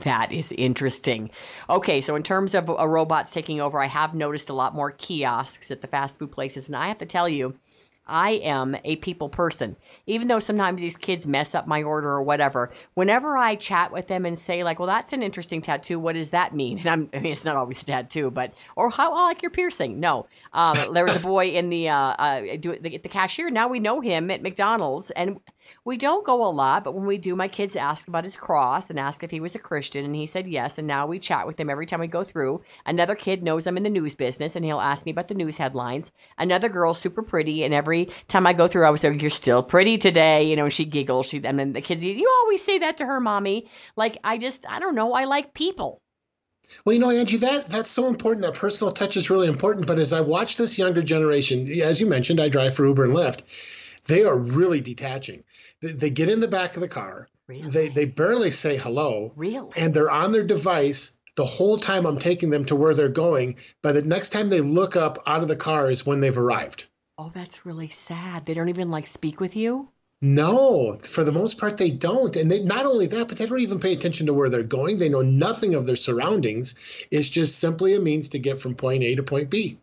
That 0.00 0.30
is 0.30 0.52
interesting. 0.52 1.30
Okay, 1.70 2.00
so 2.00 2.16
in 2.16 2.22
terms 2.22 2.54
of 2.54 2.68
a 2.68 2.86
robots 2.86 3.32
taking 3.32 3.60
over, 3.60 3.80
I 3.80 3.86
have 3.86 4.14
noticed 4.14 4.50
a 4.50 4.54
lot 4.54 4.74
more 4.74 4.90
kiosks 4.90 5.70
at 5.70 5.80
the 5.80 5.86
fast 5.86 6.18
food 6.18 6.32
places, 6.32 6.68
and 6.68 6.76
I 6.76 6.88
have 6.88 6.98
to 6.98 7.06
tell 7.06 7.28
you, 7.28 7.54
I 8.06 8.32
am 8.32 8.76
a 8.84 8.96
people 8.96 9.28
person. 9.28 9.76
Even 10.06 10.28
though 10.28 10.38
sometimes 10.38 10.80
these 10.80 10.96
kids 10.96 11.26
mess 11.26 11.54
up 11.54 11.66
my 11.66 11.82
order 11.82 12.08
or 12.08 12.22
whatever, 12.22 12.70
whenever 12.94 13.36
I 13.36 13.56
chat 13.56 13.90
with 13.90 14.06
them 14.06 14.24
and 14.24 14.38
say 14.38 14.62
like, 14.62 14.78
"Well, 14.78 14.86
that's 14.86 15.12
an 15.12 15.22
interesting 15.22 15.60
tattoo. 15.60 15.98
What 15.98 16.12
does 16.14 16.30
that 16.30 16.54
mean?" 16.54 16.78
And 16.86 16.86
I'm, 16.86 17.10
I 17.12 17.18
mean, 17.18 17.32
it's 17.32 17.44
not 17.44 17.56
always 17.56 17.82
a 17.82 17.86
tattoo, 17.86 18.30
but 18.30 18.52
or 18.76 18.90
how 18.90 19.12
I 19.12 19.24
like 19.24 19.42
your 19.42 19.50
piercing. 19.50 19.98
No, 19.98 20.26
um, 20.52 20.76
there 20.92 21.04
was 21.04 21.16
a 21.16 21.20
boy 21.20 21.46
in 21.46 21.68
the 21.68 21.88
uh, 21.88 21.96
uh, 21.96 22.56
do 22.60 22.78
the, 22.78 22.98
the 22.98 23.08
cashier. 23.08 23.50
Now 23.50 23.66
we 23.66 23.80
know 23.80 24.00
him 24.00 24.30
at 24.30 24.42
McDonald's, 24.42 25.10
and 25.10 25.40
we 25.84 25.96
don't 25.96 26.24
go 26.24 26.46
a 26.46 26.50
lot, 26.50 26.84
but 26.84 26.94
when 26.94 27.06
we 27.06 27.18
do, 27.18 27.36
my 27.36 27.48
kids 27.48 27.76
ask 27.76 28.08
about 28.08 28.24
his 28.24 28.36
cross 28.36 28.90
and 28.90 28.98
ask 28.98 29.22
if 29.22 29.30
he 29.30 29.40
was 29.40 29.54
a 29.54 29.58
Christian, 29.58 30.04
and 30.04 30.14
he 30.14 30.26
said 30.26 30.48
yes. 30.48 30.78
And 30.78 30.86
now 30.86 31.06
we 31.06 31.18
chat 31.18 31.46
with 31.46 31.58
him 31.58 31.70
every 31.70 31.86
time 31.86 32.00
we 32.00 32.06
go 32.06 32.24
through. 32.24 32.62
Another 32.84 33.14
kid 33.14 33.42
knows 33.42 33.66
I'm 33.66 33.76
in 33.76 33.82
the 33.82 33.90
news 33.90 34.14
business, 34.14 34.56
and 34.56 34.64
he'll 34.64 34.80
ask 34.80 35.06
me 35.06 35.12
about 35.12 35.28
the 35.28 35.34
news 35.34 35.56
headlines. 35.56 36.10
Another 36.38 36.68
girl's 36.68 36.98
super 36.98 37.22
pretty, 37.22 37.64
and 37.64 37.72
every 37.72 38.08
time 38.28 38.46
I 38.46 38.52
go 38.52 38.66
through, 38.66 38.86
I 38.86 38.90
was 38.90 39.04
like, 39.04 39.20
"You're 39.20 39.30
still 39.30 39.62
pretty 39.62 39.98
today," 39.98 40.44
you 40.44 40.56
know. 40.56 40.64
And 40.64 40.72
she 40.72 40.84
giggles. 40.84 41.26
She 41.26 41.44
and 41.44 41.58
then 41.58 41.72
the 41.72 41.80
kids, 41.80 42.04
you 42.04 42.30
always 42.42 42.64
say 42.64 42.78
that 42.78 42.96
to 42.98 43.06
her, 43.06 43.20
mommy. 43.20 43.68
Like 43.96 44.18
I 44.24 44.38
just, 44.38 44.66
I 44.68 44.78
don't 44.78 44.94
know. 44.94 45.12
I 45.12 45.24
like 45.24 45.54
people. 45.54 46.02
Well, 46.84 46.94
you 46.94 47.00
know, 47.00 47.10
Angie, 47.10 47.36
that 47.38 47.66
that's 47.66 47.90
so 47.90 48.08
important. 48.08 48.44
That 48.44 48.54
personal 48.54 48.92
touch 48.92 49.16
is 49.16 49.30
really 49.30 49.46
important. 49.46 49.86
But 49.86 49.98
as 49.98 50.12
I 50.12 50.20
watch 50.20 50.56
this 50.56 50.78
younger 50.78 51.02
generation, 51.02 51.66
as 51.82 52.00
you 52.00 52.06
mentioned, 52.06 52.40
I 52.40 52.48
drive 52.48 52.74
for 52.74 52.86
Uber 52.86 53.04
and 53.04 53.14
Lyft. 53.14 54.02
They 54.06 54.24
are 54.24 54.38
really 54.38 54.80
detaching. 54.80 55.42
They, 55.92 56.10
get 56.10 56.28
in 56.28 56.40
the 56.40 56.48
back 56.48 56.74
of 56.76 56.80
the 56.80 56.88
car. 56.88 57.28
Really? 57.46 57.68
They 57.68 57.88
they 57.88 58.04
barely 58.06 58.50
say 58.50 58.76
hello. 58.76 59.32
Really? 59.36 59.70
And 59.76 59.94
they're 59.94 60.10
on 60.10 60.32
their 60.32 60.44
device 60.44 61.18
the 61.36 61.44
whole 61.44 61.78
time 61.78 62.06
I'm 62.06 62.18
taking 62.18 62.50
them 62.50 62.64
to 62.64 62.76
where 62.76 62.94
they're 62.94 63.08
going. 63.08 63.56
By 63.82 63.92
the 63.92 64.02
next 64.02 64.30
time 64.30 64.48
they 64.48 64.60
look 64.60 64.96
up 64.96 65.18
out 65.26 65.42
of 65.42 65.48
the 65.48 65.56
car 65.56 65.90
is 65.90 66.04
when 66.04 66.20
they've 66.20 66.36
arrived. 66.36 66.86
Oh, 67.18 67.30
that's 67.32 67.64
really 67.64 67.88
sad. 67.88 68.46
They 68.46 68.54
don't 68.54 68.68
even 68.68 68.90
like 68.90 69.06
speak 69.06 69.40
with 69.40 69.54
you. 69.54 69.88
No, 70.22 70.96
for 70.98 71.24
the 71.24 71.32
most 71.32 71.58
part, 71.58 71.76
they 71.76 71.90
don't. 71.90 72.34
And 72.36 72.50
they, 72.50 72.64
not 72.64 72.86
only 72.86 73.06
that, 73.06 73.28
but 73.28 73.36
they 73.36 73.44
don't 73.44 73.60
even 73.60 73.78
pay 73.78 73.92
attention 73.92 74.26
to 74.26 74.34
where 74.34 74.48
they're 74.48 74.62
going. 74.62 74.98
They 74.98 75.10
know 75.10 75.20
nothing 75.20 75.74
of 75.74 75.86
their 75.86 75.96
surroundings. 75.96 77.06
It's 77.10 77.28
just 77.28 77.58
simply 77.58 77.94
a 77.94 78.00
means 78.00 78.30
to 78.30 78.38
get 78.38 78.58
from 78.58 78.74
point 78.74 79.02
A 79.02 79.14
to 79.14 79.22
point 79.22 79.50
B. 79.50 79.78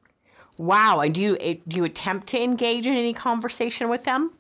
Wow. 0.58 1.02
And 1.02 1.14
do 1.14 1.22
you 1.22 1.38
eh, 1.40 1.58
do 1.68 1.78
you 1.78 1.84
attempt 1.84 2.28
to 2.28 2.42
engage 2.42 2.88
in 2.88 2.94
any 2.94 3.14
conversation 3.14 3.90
with 3.90 4.06
them? 4.06 4.32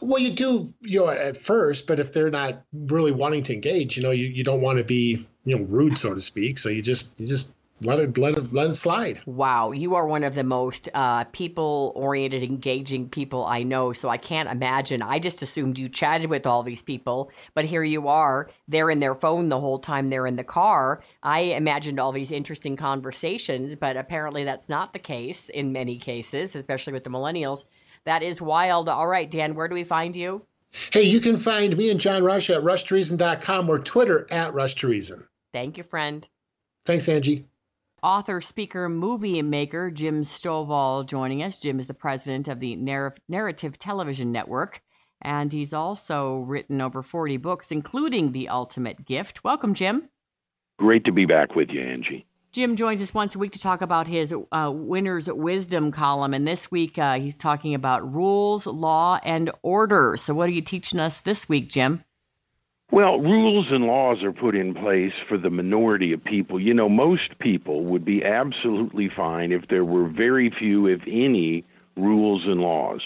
Well, 0.00 0.18
you 0.18 0.30
do, 0.30 0.64
you 0.82 1.00
know, 1.00 1.08
at 1.08 1.36
first, 1.36 1.86
but 1.86 2.00
if 2.00 2.12
they're 2.12 2.30
not 2.30 2.62
really 2.72 3.12
wanting 3.12 3.42
to 3.44 3.54
engage, 3.54 3.96
you 3.96 4.02
know, 4.02 4.10
you, 4.10 4.26
you 4.26 4.44
don't 4.44 4.62
want 4.62 4.78
to 4.78 4.84
be, 4.84 5.26
you 5.44 5.58
know, 5.58 5.64
rude, 5.64 5.98
so 5.98 6.14
to 6.14 6.20
speak. 6.20 6.58
So 6.58 6.68
you 6.68 6.82
just 6.82 7.20
you 7.20 7.26
just 7.26 7.54
let 7.84 7.98
it 8.00 8.18
let 8.18 8.36
it 8.36 8.52
let 8.52 8.70
it 8.70 8.74
slide. 8.74 9.20
Wow, 9.26 9.70
you 9.72 9.94
are 9.94 10.06
one 10.06 10.24
of 10.24 10.34
the 10.34 10.42
most 10.42 10.88
uh, 10.94 11.24
people-oriented, 11.24 12.42
engaging 12.42 13.08
people 13.08 13.44
I 13.44 13.62
know. 13.62 13.92
So 13.92 14.08
I 14.08 14.16
can't 14.16 14.48
imagine. 14.48 15.00
I 15.02 15.18
just 15.18 15.42
assumed 15.42 15.78
you 15.78 15.88
chatted 15.88 16.28
with 16.28 16.46
all 16.46 16.62
these 16.62 16.82
people, 16.82 17.30
but 17.54 17.66
here 17.66 17.84
you 17.84 18.08
are. 18.08 18.50
They're 18.66 18.90
in 18.90 19.00
their 19.00 19.14
phone 19.14 19.48
the 19.48 19.60
whole 19.60 19.78
time 19.78 20.10
they're 20.10 20.26
in 20.26 20.36
the 20.36 20.44
car. 20.44 21.02
I 21.22 21.40
imagined 21.40 22.00
all 22.00 22.12
these 22.12 22.32
interesting 22.32 22.76
conversations, 22.76 23.76
but 23.76 23.96
apparently 23.96 24.44
that's 24.44 24.68
not 24.68 24.92
the 24.92 24.98
case 24.98 25.48
in 25.48 25.72
many 25.72 25.98
cases, 25.98 26.56
especially 26.56 26.94
with 26.94 27.04
the 27.04 27.10
millennials. 27.10 27.64
That 28.08 28.22
is 28.22 28.40
wild. 28.40 28.88
All 28.88 29.06
right, 29.06 29.30
Dan, 29.30 29.54
where 29.54 29.68
do 29.68 29.74
we 29.74 29.84
find 29.84 30.16
you? 30.16 30.46
Hey, 30.94 31.02
you 31.02 31.20
can 31.20 31.36
find 31.36 31.76
me 31.76 31.90
and 31.90 32.00
John 32.00 32.24
Rush 32.24 32.48
at 32.48 32.62
rushtoreason.com 32.62 33.68
or 33.68 33.78
Twitter 33.80 34.26
at 34.30 34.54
rushtoreason. 34.54 35.26
Thank 35.52 35.76
you, 35.76 35.84
friend. 35.84 36.26
Thanks, 36.86 37.06
Angie. 37.06 37.44
Author, 38.02 38.40
speaker, 38.40 38.88
movie 38.88 39.42
maker 39.42 39.90
Jim 39.90 40.22
Stovall 40.22 41.06
joining 41.06 41.42
us. 41.42 41.58
Jim 41.58 41.78
is 41.78 41.86
the 41.86 41.92
president 41.92 42.48
of 42.48 42.60
the 42.60 42.76
Narrative 43.28 43.76
Television 43.76 44.32
Network, 44.32 44.80
and 45.20 45.52
he's 45.52 45.74
also 45.74 46.38
written 46.38 46.80
over 46.80 47.02
40 47.02 47.36
books, 47.36 47.70
including 47.70 48.32
The 48.32 48.48
Ultimate 48.48 49.04
Gift. 49.04 49.44
Welcome, 49.44 49.74
Jim. 49.74 50.08
Great 50.78 51.04
to 51.04 51.12
be 51.12 51.26
back 51.26 51.54
with 51.54 51.68
you, 51.68 51.82
Angie. 51.82 52.24
Jim 52.50 52.76
joins 52.76 53.02
us 53.02 53.12
once 53.12 53.34
a 53.34 53.38
week 53.38 53.52
to 53.52 53.58
talk 53.58 53.82
about 53.82 54.08
his 54.08 54.34
uh, 54.52 54.70
Winner's 54.72 55.30
Wisdom 55.30 55.92
column. 55.92 56.32
And 56.32 56.48
this 56.48 56.70
week, 56.70 56.98
uh, 56.98 57.18
he's 57.18 57.36
talking 57.36 57.74
about 57.74 58.14
rules, 58.14 58.66
law, 58.66 59.20
and 59.22 59.50
order. 59.62 60.16
So, 60.16 60.32
what 60.32 60.48
are 60.48 60.52
you 60.52 60.62
teaching 60.62 60.98
us 60.98 61.20
this 61.20 61.46
week, 61.48 61.68
Jim? 61.68 62.04
Well, 62.90 63.20
rules 63.20 63.66
and 63.70 63.84
laws 63.84 64.22
are 64.22 64.32
put 64.32 64.56
in 64.56 64.72
place 64.72 65.12
for 65.28 65.36
the 65.36 65.50
minority 65.50 66.14
of 66.14 66.24
people. 66.24 66.58
You 66.58 66.72
know, 66.72 66.88
most 66.88 67.38
people 67.38 67.84
would 67.84 68.04
be 68.04 68.24
absolutely 68.24 69.10
fine 69.14 69.52
if 69.52 69.68
there 69.68 69.84
were 69.84 70.08
very 70.08 70.50
few, 70.58 70.86
if 70.86 71.02
any, 71.06 71.66
rules 71.98 72.44
and 72.46 72.60
laws. 72.60 73.02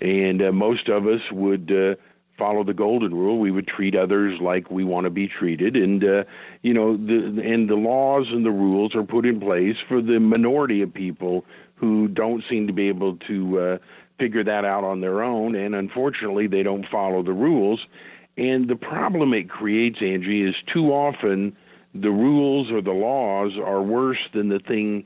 And 0.00 0.42
uh, 0.42 0.50
most 0.50 0.88
of 0.88 1.06
us 1.06 1.20
would 1.30 1.70
uh, 1.70 1.94
follow 2.40 2.64
the 2.64 2.74
golden 2.74 3.14
rule. 3.14 3.38
We 3.38 3.52
would 3.52 3.68
treat 3.68 3.94
others 3.94 4.40
like 4.40 4.70
we 4.70 4.82
want 4.82 5.04
to 5.04 5.10
be 5.10 5.28
treated. 5.28 5.76
And, 5.76 6.02
uh, 6.02 6.24
you 6.62 6.74
know, 6.74 6.96
the, 6.96 7.40
and 7.44 7.70
the 7.70 7.76
laws 7.76 8.26
and 8.30 8.44
the 8.44 8.50
rules 8.50 8.96
are 8.96 9.04
put 9.04 9.26
in 9.26 9.38
place 9.38 9.76
for 9.86 10.02
the 10.02 10.18
minority 10.18 10.82
of 10.82 10.92
people 10.92 11.44
who 11.76 12.08
don't 12.08 12.42
seem 12.50 12.66
to 12.66 12.72
be 12.72 12.88
able 12.88 13.16
to 13.28 13.60
uh, 13.60 13.78
figure 14.18 14.42
that 14.44 14.64
out 14.64 14.82
on 14.82 15.00
their 15.00 15.22
own. 15.22 15.54
And 15.54 15.74
unfortunately, 15.74 16.48
they 16.48 16.64
don't 16.64 16.86
follow 16.90 17.22
the 17.22 17.32
rules 17.32 17.80
and 18.40 18.68
the 18.68 18.76
problem 18.76 19.34
it 19.34 19.50
creates, 19.50 19.98
Angie, 20.00 20.42
is 20.48 20.54
too 20.72 20.92
often 20.92 21.54
the 21.94 22.10
rules 22.10 22.70
or 22.70 22.80
the 22.80 22.90
laws 22.92 23.52
are 23.62 23.82
worse 23.82 24.20
than 24.32 24.48
the 24.48 24.60
thing 24.60 25.04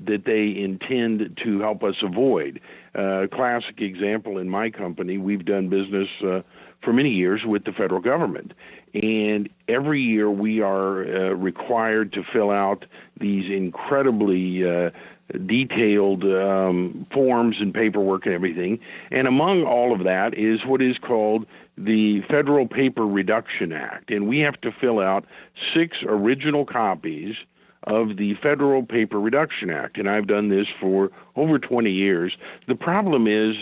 that 0.00 0.26
they 0.26 0.60
intend 0.60 1.38
to 1.42 1.60
help 1.60 1.82
us 1.82 1.94
avoid. 2.02 2.60
Uh, 2.94 3.28
classic 3.32 3.80
example 3.80 4.36
in 4.36 4.50
my 4.50 4.68
company, 4.68 5.16
we've 5.16 5.46
done 5.46 5.70
business 5.70 6.08
uh, 6.22 6.42
for 6.86 6.92
many 6.92 7.10
years 7.10 7.42
with 7.44 7.64
the 7.64 7.72
federal 7.72 8.00
government. 8.00 8.52
And 8.94 9.48
every 9.68 10.00
year 10.00 10.30
we 10.30 10.60
are 10.62 11.02
uh, 11.02 11.34
required 11.34 12.12
to 12.12 12.22
fill 12.32 12.50
out 12.50 12.86
these 13.20 13.50
incredibly 13.50 14.64
uh, 14.64 14.90
detailed 15.46 16.22
um, 16.22 17.04
forms 17.12 17.56
and 17.58 17.74
paperwork 17.74 18.24
and 18.24 18.34
everything. 18.34 18.78
And 19.10 19.26
among 19.26 19.64
all 19.64 19.92
of 19.92 20.04
that 20.04 20.38
is 20.38 20.60
what 20.64 20.80
is 20.80 20.96
called 20.96 21.44
the 21.76 22.22
Federal 22.30 22.68
Paper 22.68 23.04
Reduction 23.04 23.72
Act. 23.72 24.10
And 24.10 24.28
we 24.28 24.38
have 24.38 24.60
to 24.60 24.70
fill 24.80 25.00
out 25.00 25.26
six 25.74 25.98
original 26.06 26.64
copies 26.64 27.34
of 27.82 28.16
the 28.16 28.34
Federal 28.40 28.84
Paper 28.84 29.18
Reduction 29.18 29.70
Act. 29.70 29.98
And 29.98 30.08
I've 30.08 30.28
done 30.28 30.48
this 30.48 30.68
for 30.80 31.10
over 31.34 31.58
20 31.58 31.90
years. 31.90 32.36
The 32.68 32.76
problem 32.76 33.26
is, 33.26 33.56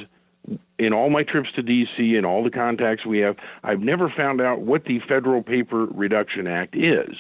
in 0.79 0.93
all 0.93 1.09
my 1.09 1.22
trips 1.22 1.51
to 1.55 1.62
D.C. 1.62 2.16
and 2.16 2.27
all 2.27 2.43
the 2.43 2.51
contacts 2.51 3.07
we 3.07 3.18
have, 3.18 3.37
I've 3.62 3.81
never 3.81 4.09
found 4.09 4.41
out 4.41 4.62
what 4.62 4.85
the 4.85 5.01
Federal 5.09 5.43
Paper 5.43 5.87
Reduction 5.87 6.47
Act 6.47 6.75
is. 6.77 7.16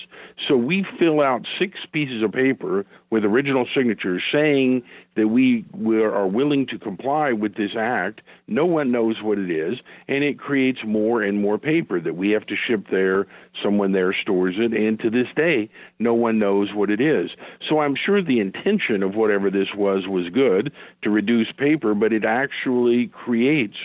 So 0.48 0.56
we 0.56 0.84
fill 0.98 1.20
out 1.20 1.46
six 1.58 1.78
pieces 1.92 2.22
of 2.22 2.32
paper 2.32 2.84
with 3.10 3.24
original 3.24 3.66
signatures 3.72 4.22
saying 4.32 4.82
that 5.14 5.28
we 5.28 5.64
are 5.86 6.26
willing 6.26 6.66
to 6.66 6.78
comply 6.78 7.32
with 7.32 7.54
this 7.54 7.70
act. 7.78 8.22
No 8.48 8.66
one 8.66 8.90
knows 8.90 9.22
what 9.22 9.38
it 9.38 9.50
is, 9.50 9.78
and 10.08 10.24
it 10.24 10.40
creates 10.40 10.80
more 10.84 11.22
and 11.22 11.40
more 11.40 11.56
paper 11.56 12.00
that 12.00 12.16
we 12.16 12.30
have 12.30 12.46
to 12.46 12.56
ship 12.56 12.86
there. 12.90 13.26
Someone 13.62 13.92
there 13.92 14.12
stores 14.12 14.56
it, 14.58 14.72
and 14.72 14.98
to 14.98 15.10
this 15.10 15.28
day, 15.36 15.70
no 16.00 16.12
one 16.12 16.40
knows 16.40 16.74
what 16.74 16.90
it 16.90 17.00
is. 17.00 17.30
So 17.68 17.78
I'm 17.78 17.94
sure 17.94 18.20
the 18.20 18.40
intention 18.40 19.04
of 19.04 19.14
whatever 19.14 19.48
this 19.48 19.68
was 19.76 20.08
was 20.08 20.28
good 20.30 20.72
to 21.02 21.10
reduce 21.10 21.52
paper, 21.52 21.94
but 21.94 22.12
it 22.12 22.24
actually 22.24 23.06
creates 23.06 23.43
creates 23.44 23.76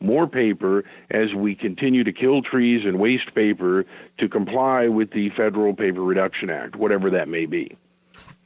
more 0.00 0.28
paper 0.28 0.84
as 1.10 1.34
we 1.34 1.54
continue 1.54 2.04
to 2.04 2.12
kill 2.12 2.40
trees 2.40 2.82
and 2.84 3.00
waste 3.00 3.34
paper 3.34 3.84
to 4.18 4.28
comply 4.28 4.86
with 4.86 5.10
the 5.10 5.24
Federal 5.36 5.74
Paper 5.74 6.02
Reduction 6.02 6.50
Act, 6.50 6.76
whatever 6.76 7.10
that 7.10 7.28
may 7.28 7.46
be. 7.46 7.76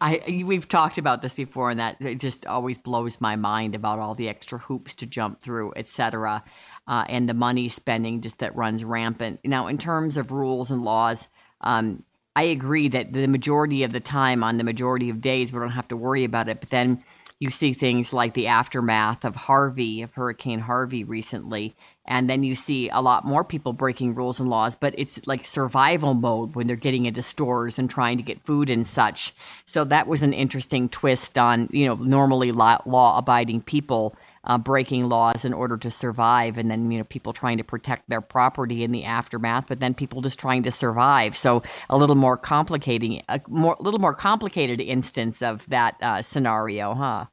I 0.01 0.43
we've 0.47 0.67
talked 0.67 0.99
about 0.99 1.23
this 1.23 1.35
before, 1.35 1.71
and 1.71 1.79
that 1.79 2.01
it 2.01 2.19
just 2.19 2.47
always 2.47 2.79
blows 2.79 3.21
my 3.21 3.37
mind 3.37 3.75
about 3.75 3.99
all 3.99 4.15
the 4.15 4.29
extra 4.29 4.59
hoops 4.59 4.95
to 4.97 5.07
jump 5.07 5.41
through, 5.41 5.75
et 5.77 5.87
cetera, 5.89 6.43
uh, 6.89 7.05
and 7.09 7.29
the 7.29 7.35
money 7.35 7.69
spending 7.69 8.21
just 8.21 8.39
that 8.39 8.57
runs 8.57 8.83
rampant. 8.83 9.41
Now, 9.45 9.69
in 9.69 9.79
terms 9.79 10.17
of 10.17 10.33
rules 10.33 10.71
and 10.71 10.83
laws, 10.83 11.29
um, 11.61 12.03
I 12.35 12.45
agree 12.45 12.89
that 12.89 13.13
the 13.13 13.29
majority 13.29 13.85
of 13.85 13.93
the 13.93 14.01
time, 14.01 14.43
on 14.43 14.57
the 14.57 14.65
majority 14.65 15.11
of 15.11 15.21
days, 15.21 15.53
we 15.53 15.61
don't 15.61 15.71
have 15.71 15.89
to 15.89 15.97
worry 15.97 16.25
about 16.25 16.49
it. 16.49 16.61
But 16.61 16.71
then 16.71 17.05
you 17.43 17.51
see 17.51 17.73
things 17.75 18.13
like 18.13 18.35
the 18.35 18.47
aftermath 18.47 19.25
of 19.25 19.35
Harvey, 19.35 20.01
of 20.03 20.15
Hurricane 20.15 20.61
Harvey 20.61 21.03
recently. 21.03 21.75
And 22.07 22.31
then 22.31 22.45
you 22.45 22.55
see 22.55 22.89
a 22.89 23.01
lot 23.01 23.25
more 23.25 23.43
people 23.43 23.73
breaking 23.73 24.15
rules 24.15 24.39
and 24.39 24.49
laws, 24.49 24.77
but 24.77 24.95
it's 24.97 25.19
like 25.27 25.45
survival 25.45 26.15
mode 26.15 26.55
when 26.55 26.69
they're 26.69 26.77
getting 26.77 27.05
into 27.05 27.21
stores 27.21 27.81
and 27.81 27.91
trying 27.91 28.17
to 28.17 28.23
get 28.23 28.47
food 28.47 28.71
and 28.71 28.87
such. 28.87 29.35
So 29.65 29.83
that 29.83 30.07
was 30.07 30.23
an 30.23 30.33
interesting 30.33 30.89
twist 30.89 31.37
on, 31.37 31.69
you 31.73 31.85
know, 31.85 31.97
normally 31.97 32.53
law 32.53 33.19
abiding 33.19 33.63
people 33.63 34.15
uh, 34.45 34.59
breaking 34.59 35.09
laws 35.09 35.45
in 35.45 35.53
order 35.53 35.77
to 35.77 35.91
survive. 35.91 36.59
And 36.59 36.71
then, 36.71 36.91
you 36.91 36.99
know, 36.99 37.05
people 37.05 37.33
trying 37.33 37.59
to 37.59 37.65
protect 37.65 38.09
their 38.09 38.21
property 38.21 38.83
in 38.85 38.93
the 38.93 39.05
aftermath, 39.05 39.67
but 39.69 39.79
then 39.79 39.95
people 39.95 40.21
just 40.21 40.39
trying 40.39 40.63
to 40.65 40.71
survive. 40.71 41.37
So 41.37 41.63
a 41.89 41.97
little 41.97 42.17
more 42.17 42.37
complicating, 42.37 43.23
a 43.29 43.41
more, 43.49 43.77
little 43.81 44.01
more 44.01 44.15
complicated 44.15 44.81
instance 44.81 45.43
of 45.43 45.67
that 45.69 45.97
uh, 46.03 46.23
scenario, 46.23 46.95
huh? 46.95 47.27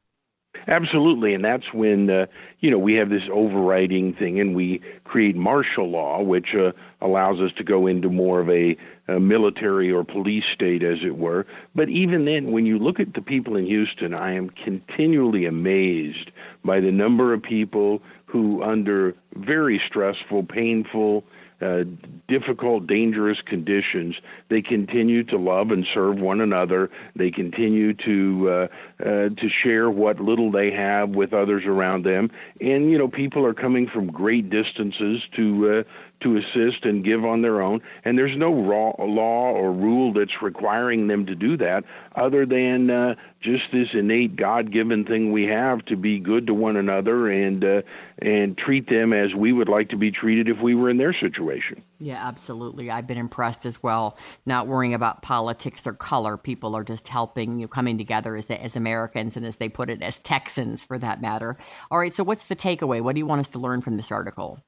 Absolutely, 0.68 1.34
and 1.34 1.44
that's 1.44 1.72
when 1.72 2.10
uh, 2.10 2.26
you 2.60 2.70
know 2.70 2.78
we 2.78 2.94
have 2.94 3.08
this 3.08 3.22
overriding 3.32 4.14
thing, 4.14 4.38
and 4.40 4.54
we 4.54 4.80
create 5.04 5.34
martial 5.34 5.90
law, 5.90 6.22
which 6.22 6.54
uh, 6.54 6.72
allows 7.00 7.40
us 7.40 7.50
to 7.56 7.64
go 7.64 7.86
into 7.86 8.08
more 8.08 8.40
of 8.40 8.48
a, 8.50 8.76
a 9.08 9.18
military 9.18 9.90
or 9.90 10.04
police 10.04 10.44
state, 10.54 10.82
as 10.82 10.98
it 11.04 11.16
were. 11.16 11.46
But 11.74 11.88
even 11.88 12.24
then, 12.24 12.52
when 12.52 12.66
you 12.66 12.78
look 12.78 13.00
at 13.00 13.14
the 13.14 13.22
people 13.22 13.56
in 13.56 13.66
Houston, 13.66 14.14
I 14.14 14.34
am 14.34 14.50
continually 14.50 15.46
amazed 15.46 16.30
by 16.64 16.80
the 16.80 16.92
number 16.92 17.32
of 17.32 17.42
people 17.42 18.02
who, 18.26 18.62
under 18.62 19.14
very 19.34 19.80
stressful, 19.88 20.44
painful, 20.44 21.24
uh, 21.60 21.84
difficult, 22.28 22.86
dangerous 22.86 23.38
conditions, 23.46 24.14
they 24.48 24.62
continue 24.62 25.24
to 25.24 25.36
love 25.36 25.70
and 25.70 25.86
serve 25.92 26.18
one 26.18 26.40
another. 26.40 26.90
They 27.16 27.30
continue 27.30 27.92
to 27.94 28.50
uh, 28.50 28.68
uh, 29.00 29.28
to 29.28 29.48
share 29.62 29.90
what 29.90 30.20
little 30.20 30.50
they 30.50 30.70
have 30.70 31.10
with 31.10 31.32
others 31.32 31.64
around 31.66 32.04
them. 32.04 32.30
And 32.60 32.90
you 32.90 32.98
know, 32.98 33.08
people 33.08 33.44
are 33.44 33.54
coming 33.54 33.88
from 33.92 34.10
great 34.10 34.48
distances 34.48 35.22
to 35.36 35.84
uh, 35.86 36.22
to 36.22 36.36
assist 36.36 36.84
and 36.84 37.04
give 37.04 37.24
on 37.24 37.42
their 37.42 37.62
own. 37.62 37.80
And 38.04 38.16
there's 38.16 38.36
no 38.36 38.52
raw, 38.52 38.92
law 38.98 39.52
or 39.52 39.72
rule 39.72 40.12
that's 40.12 40.42
requiring 40.42 41.08
them 41.08 41.26
to 41.26 41.34
do 41.34 41.56
that, 41.56 41.84
other 42.14 42.44
than 42.44 42.90
uh, 42.90 43.14
just 43.42 43.64
this 43.72 43.88
innate 43.94 44.36
God-given 44.36 45.04
thing 45.04 45.32
we 45.32 45.44
have 45.44 45.84
to 45.86 45.96
be 45.96 46.18
good 46.18 46.46
to 46.46 46.54
one 46.54 46.76
another 46.76 47.30
and 47.30 47.64
uh, 47.64 47.82
and 48.22 48.56
treat 48.56 48.88
them 48.88 49.12
as 49.12 49.34
we 49.34 49.52
would 49.52 49.68
like 49.68 49.88
to 49.90 49.96
be 49.96 50.10
treated 50.10 50.48
if 50.48 50.58
we 50.62 50.74
were 50.74 50.90
in 50.90 50.98
their 50.98 51.14
situation. 51.14 51.49
Yeah, 51.98 52.26
absolutely. 52.26 52.90
I've 52.90 53.06
been 53.06 53.18
impressed 53.18 53.66
as 53.66 53.82
well. 53.82 54.16
Not 54.46 54.66
worrying 54.66 54.94
about 54.94 55.22
politics 55.22 55.86
or 55.86 55.92
color. 55.92 56.36
People 56.36 56.76
are 56.76 56.84
just 56.84 57.08
helping, 57.08 57.58
you 57.58 57.62
know, 57.62 57.68
coming 57.68 57.98
together 57.98 58.36
as 58.36 58.46
as 58.46 58.76
Americans 58.76 59.36
and 59.36 59.44
as 59.44 59.56
they 59.56 59.68
put 59.68 59.90
it, 59.90 60.02
as 60.02 60.20
Texans 60.20 60.84
for 60.84 60.98
that 60.98 61.20
matter. 61.20 61.56
All 61.90 61.98
right. 61.98 62.12
So, 62.12 62.24
what's 62.24 62.48
the 62.48 62.56
takeaway? 62.56 63.00
What 63.00 63.14
do 63.14 63.18
you 63.18 63.26
want 63.26 63.40
us 63.40 63.50
to 63.50 63.58
learn 63.58 63.80
from 63.80 63.96
this 63.96 64.10
article? 64.10 64.60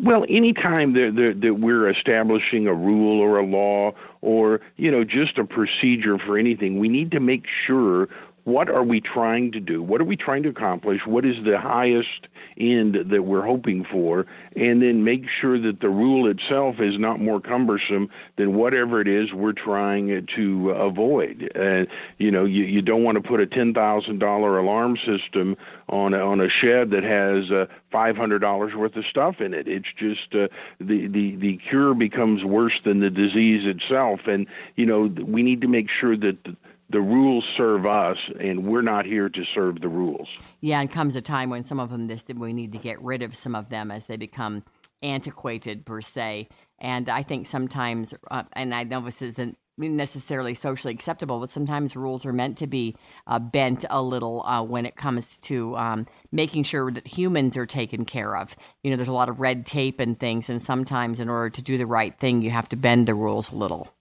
Well, 0.00 0.24
anytime 0.28 0.94
that, 0.94 1.12
that, 1.14 1.40
that 1.42 1.54
we're 1.54 1.88
establishing 1.88 2.66
a 2.66 2.74
rule 2.74 3.20
or 3.20 3.38
a 3.38 3.46
law 3.46 3.92
or, 4.22 4.60
you 4.76 4.90
know, 4.90 5.04
just 5.04 5.38
a 5.38 5.44
procedure 5.44 6.18
for 6.18 6.36
anything, 6.36 6.80
we 6.80 6.88
need 6.88 7.12
to 7.12 7.20
make 7.20 7.44
sure 7.66 8.08
what 8.44 8.68
are 8.68 8.84
we 8.84 9.00
trying 9.00 9.52
to 9.52 9.60
do? 9.60 9.82
What 9.82 10.00
are 10.00 10.04
we 10.04 10.16
trying 10.16 10.42
to 10.42 10.50
accomplish? 10.50 11.00
What 11.06 11.24
is 11.24 11.36
the 11.44 11.58
highest 11.58 12.28
end 12.58 12.96
that 13.10 13.22
we're 13.22 13.44
hoping 13.44 13.86
for? 13.90 14.26
And 14.54 14.82
then 14.82 15.02
make 15.02 15.22
sure 15.40 15.58
that 15.60 15.80
the 15.80 15.88
rule 15.88 16.30
itself 16.30 16.76
is 16.78 16.94
not 16.98 17.20
more 17.20 17.40
cumbersome 17.40 18.10
than 18.36 18.54
whatever 18.54 19.00
it 19.00 19.08
is 19.08 19.32
we're 19.32 19.52
trying 19.52 20.26
to 20.36 20.70
avoid. 20.70 21.50
Uh, 21.58 21.90
you 22.18 22.30
know, 22.30 22.44
you, 22.44 22.64
you 22.64 22.82
don't 22.82 23.02
want 23.02 23.20
to 23.20 23.26
put 23.26 23.40
a 23.40 23.46
$10,000 23.46 24.60
alarm 24.60 24.98
system 24.98 25.56
on 25.88 26.12
a, 26.12 26.18
on 26.18 26.40
a 26.40 26.48
shed 26.48 26.90
that 26.90 27.02
has 27.02 27.50
uh, 27.50 27.64
$500 27.94 28.76
worth 28.76 28.96
of 28.96 29.04
stuff 29.08 29.36
in 29.40 29.54
it. 29.54 29.66
It's 29.66 29.86
just 29.98 30.34
uh, 30.34 30.48
the, 30.80 31.08
the, 31.08 31.36
the 31.36 31.58
cure 31.68 31.94
becomes 31.94 32.44
worse 32.44 32.78
than 32.84 33.00
the 33.00 33.10
disease 33.10 33.62
itself. 33.64 34.20
And, 34.26 34.46
you 34.76 34.84
know, 34.84 35.10
we 35.26 35.42
need 35.42 35.62
to 35.62 35.68
make 35.68 35.86
sure 36.00 36.16
that 36.16 36.36
the, 36.44 36.56
the 36.94 37.00
rules 37.00 37.44
serve 37.56 37.86
us 37.86 38.16
and 38.38 38.64
we're 38.64 38.80
not 38.80 39.04
here 39.04 39.28
to 39.28 39.42
serve 39.52 39.80
the 39.80 39.88
rules. 39.88 40.28
Yeah, 40.60 40.80
and 40.80 40.88
comes 40.88 41.16
a 41.16 41.20
time 41.20 41.50
when 41.50 41.64
some 41.64 41.80
of 41.80 41.90
them 41.90 42.06
this 42.06 42.24
we 42.32 42.52
need 42.52 42.70
to 42.70 42.78
get 42.78 43.02
rid 43.02 43.20
of 43.20 43.34
some 43.34 43.56
of 43.56 43.68
them 43.68 43.90
as 43.90 44.06
they 44.06 44.16
become 44.16 44.62
antiquated 45.02 45.84
per 45.84 46.00
se. 46.00 46.46
And 46.78 47.08
I 47.08 47.24
think 47.24 47.46
sometimes, 47.46 48.14
uh, 48.30 48.44
and 48.52 48.72
I 48.72 48.84
know 48.84 49.00
this 49.00 49.22
isn't 49.22 49.58
necessarily 49.76 50.54
socially 50.54 50.94
acceptable, 50.94 51.40
but 51.40 51.50
sometimes 51.50 51.96
rules 51.96 52.24
are 52.24 52.32
meant 52.32 52.56
to 52.58 52.68
be 52.68 52.94
uh, 53.26 53.40
bent 53.40 53.84
a 53.90 54.00
little 54.00 54.44
uh, 54.46 54.62
when 54.62 54.86
it 54.86 54.94
comes 54.94 55.36
to 55.38 55.76
um, 55.76 56.06
making 56.30 56.62
sure 56.62 56.92
that 56.92 57.08
humans 57.08 57.56
are 57.56 57.66
taken 57.66 58.04
care 58.04 58.36
of. 58.36 58.54
You 58.84 58.90
know, 58.92 58.96
there's 58.96 59.08
a 59.08 59.12
lot 59.12 59.28
of 59.28 59.40
red 59.40 59.66
tape 59.66 59.98
and 59.98 60.18
things, 60.18 60.48
and 60.48 60.62
sometimes 60.62 61.18
in 61.18 61.28
order 61.28 61.50
to 61.50 61.62
do 61.62 61.76
the 61.76 61.86
right 61.86 62.16
thing, 62.20 62.40
you 62.40 62.50
have 62.50 62.68
to 62.68 62.76
bend 62.76 63.08
the 63.08 63.16
rules 63.16 63.50
a 63.50 63.56
little. 63.56 63.92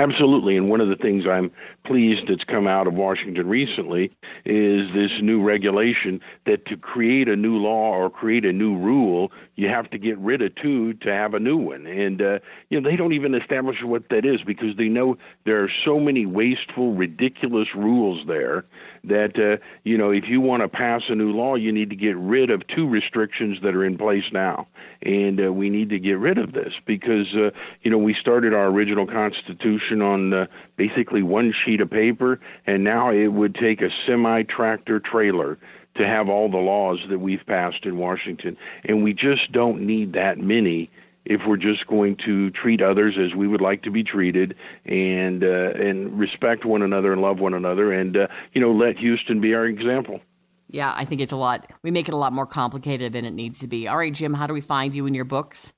Absolutely. 0.00 0.56
And 0.56 0.70
one 0.70 0.80
of 0.80 0.88
the 0.88 0.96
things 0.96 1.24
I'm 1.30 1.50
pleased 1.84 2.22
that's 2.28 2.44
come 2.44 2.66
out 2.66 2.86
of 2.86 2.94
Washington 2.94 3.46
recently 3.46 4.10
is 4.46 4.88
this 4.94 5.10
new 5.20 5.42
regulation 5.42 6.20
that 6.46 6.64
to 6.66 6.76
create 6.78 7.28
a 7.28 7.36
new 7.36 7.58
law 7.58 7.92
or 7.92 8.08
create 8.08 8.46
a 8.46 8.52
new 8.52 8.78
rule, 8.78 9.30
you 9.56 9.68
have 9.68 9.90
to 9.90 9.98
get 9.98 10.16
rid 10.18 10.40
of 10.40 10.54
two 10.54 10.94
to 10.94 11.14
have 11.14 11.34
a 11.34 11.38
new 11.38 11.58
one. 11.58 11.86
And, 11.86 12.22
uh, 12.22 12.38
you 12.70 12.80
know, 12.80 12.88
they 12.88 12.96
don't 12.96 13.12
even 13.12 13.34
establish 13.34 13.76
what 13.82 14.08
that 14.08 14.24
is 14.24 14.40
because 14.46 14.74
they 14.78 14.88
know 14.88 15.18
there 15.44 15.62
are 15.62 15.70
so 15.84 16.00
many 16.00 16.24
wasteful, 16.24 16.94
ridiculous 16.94 17.68
rules 17.76 18.26
there 18.26 18.64
that, 19.04 19.38
uh, 19.38 19.62
you 19.84 19.96
know, 19.96 20.10
if 20.10 20.24
you 20.28 20.40
want 20.40 20.62
to 20.62 20.68
pass 20.68 21.02
a 21.08 21.14
new 21.14 21.32
law, 21.32 21.54
you 21.54 21.72
need 21.72 21.90
to 21.90 21.96
get 21.96 22.16
rid 22.16 22.50
of 22.50 22.66
two 22.66 22.88
restrictions 22.88 23.58
that 23.62 23.74
are 23.74 23.84
in 23.84 23.96
place 23.96 24.24
now. 24.32 24.66
And 25.02 25.44
uh, 25.44 25.52
we 25.52 25.70
need 25.70 25.88
to 25.90 25.98
get 25.98 26.18
rid 26.18 26.38
of 26.38 26.52
this 26.52 26.72
because, 26.86 27.34
uh, 27.34 27.50
you 27.82 27.90
know, 27.90 27.98
we 27.98 28.14
started 28.14 28.52
our 28.52 28.66
original 28.66 29.06
Constitution 29.06 30.02
on 30.02 30.32
uh, 30.32 30.46
basically 30.76 31.22
one 31.22 31.52
sheet 31.64 31.80
of 31.80 31.90
paper, 31.90 32.40
and 32.66 32.84
now 32.84 33.10
it 33.10 33.28
would 33.28 33.54
take 33.54 33.80
a 33.80 33.88
semi 34.06 34.42
tractor 34.42 35.00
trailer 35.00 35.58
to 35.96 36.06
have 36.06 36.28
all 36.28 36.50
the 36.50 36.56
laws 36.56 36.98
that 37.08 37.18
we've 37.18 37.44
passed 37.46 37.84
in 37.84 37.98
Washington. 37.98 38.56
And 38.84 39.02
we 39.02 39.12
just 39.12 39.50
don't 39.52 39.86
need 39.86 40.12
that 40.12 40.38
many 40.38 40.90
if 41.24 41.40
we're 41.46 41.56
just 41.56 41.86
going 41.86 42.16
to 42.26 42.50
treat 42.50 42.82
others 42.82 43.16
as 43.18 43.34
we 43.36 43.46
would 43.46 43.60
like 43.60 43.82
to 43.82 43.90
be 43.90 44.02
treated 44.02 44.54
and 44.84 45.44
uh, 45.44 45.70
and 45.74 46.18
respect 46.18 46.64
one 46.64 46.82
another 46.82 47.12
and 47.12 47.22
love 47.22 47.38
one 47.38 47.54
another 47.54 47.92
and 47.92 48.16
uh, 48.16 48.26
you 48.52 48.60
know 48.60 48.72
let 48.72 48.96
Houston 48.98 49.40
be 49.40 49.54
our 49.54 49.66
example. 49.66 50.20
Yeah, 50.68 50.92
I 50.96 51.04
think 51.04 51.20
it's 51.20 51.32
a 51.32 51.36
lot. 51.36 51.68
We 51.82 51.90
make 51.90 52.08
it 52.08 52.14
a 52.14 52.16
lot 52.16 52.32
more 52.32 52.46
complicated 52.46 53.12
than 53.12 53.24
it 53.24 53.32
needs 53.32 53.60
to 53.60 53.66
be. 53.66 53.88
All 53.88 53.96
right, 53.96 54.12
Jim, 54.12 54.34
how 54.34 54.46
do 54.46 54.54
we 54.54 54.60
find 54.60 54.94
you 54.94 55.06
in 55.06 55.14
your 55.14 55.24
books? 55.24 55.72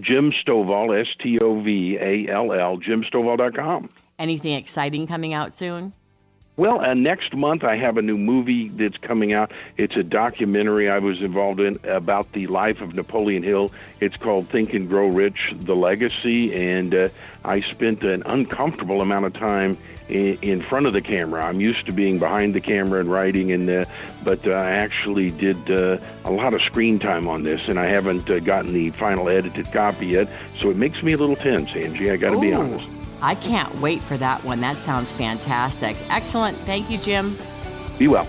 Jim 0.00 0.32
Stovall, 0.44 1.00
S 1.00 1.06
T 1.22 1.38
O 1.40 1.62
V 1.62 1.98
A 2.00 2.32
L 2.32 2.52
L, 2.52 2.78
jimstovall.com. 2.78 3.88
Anything 4.18 4.54
exciting 4.54 5.06
coming 5.06 5.34
out 5.34 5.54
soon? 5.54 5.92
Well, 6.56 6.80
uh, 6.80 6.94
next 6.94 7.34
month 7.34 7.64
I 7.64 7.76
have 7.76 7.96
a 7.96 8.02
new 8.02 8.16
movie 8.16 8.68
that's 8.68 8.96
coming 8.98 9.32
out. 9.32 9.50
It's 9.76 9.96
a 9.96 10.04
documentary 10.04 10.88
I 10.88 11.00
was 11.00 11.20
involved 11.20 11.58
in 11.58 11.80
about 11.82 12.30
the 12.32 12.46
life 12.46 12.80
of 12.80 12.94
Napoleon 12.94 13.42
Hill. 13.42 13.72
It's 13.98 14.16
called 14.16 14.48
Think 14.48 14.72
and 14.72 14.88
Grow 14.88 15.08
Rich: 15.08 15.54
The 15.56 15.74
Legacy, 15.74 16.54
and 16.54 16.94
uh, 16.94 17.08
I 17.44 17.60
spent 17.60 18.04
an 18.04 18.22
uncomfortable 18.24 19.00
amount 19.00 19.26
of 19.26 19.32
time 19.32 19.76
in, 20.08 20.38
in 20.42 20.62
front 20.62 20.86
of 20.86 20.92
the 20.92 21.02
camera. 21.02 21.44
I'm 21.44 21.60
used 21.60 21.86
to 21.86 21.92
being 21.92 22.20
behind 22.20 22.54
the 22.54 22.60
camera 22.60 23.00
and 23.00 23.10
writing, 23.10 23.50
and 23.50 23.68
uh, 23.68 23.84
but 24.22 24.46
uh, 24.46 24.52
I 24.52 24.70
actually 24.70 25.32
did 25.32 25.68
uh, 25.68 25.98
a 26.24 26.30
lot 26.30 26.54
of 26.54 26.62
screen 26.62 27.00
time 27.00 27.26
on 27.26 27.42
this, 27.42 27.66
and 27.66 27.80
I 27.80 27.86
haven't 27.86 28.30
uh, 28.30 28.38
gotten 28.38 28.72
the 28.72 28.90
final 28.90 29.28
edited 29.28 29.72
copy 29.72 30.06
yet. 30.06 30.28
So 30.60 30.70
it 30.70 30.76
makes 30.76 31.02
me 31.02 31.14
a 31.14 31.16
little 31.16 31.34
tense, 31.34 31.74
Angie. 31.74 32.12
I 32.12 32.16
got 32.16 32.30
to 32.30 32.40
be 32.40 32.52
honest. 32.52 32.86
I 33.24 33.34
can't 33.34 33.74
wait 33.80 34.02
for 34.02 34.18
that 34.18 34.44
one. 34.44 34.60
That 34.60 34.76
sounds 34.76 35.10
fantastic. 35.10 35.96
Excellent. 36.10 36.58
Thank 36.58 36.90
you, 36.90 36.98
Jim. 36.98 37.38
Be 37.98 38.06
well. 38.06 38.28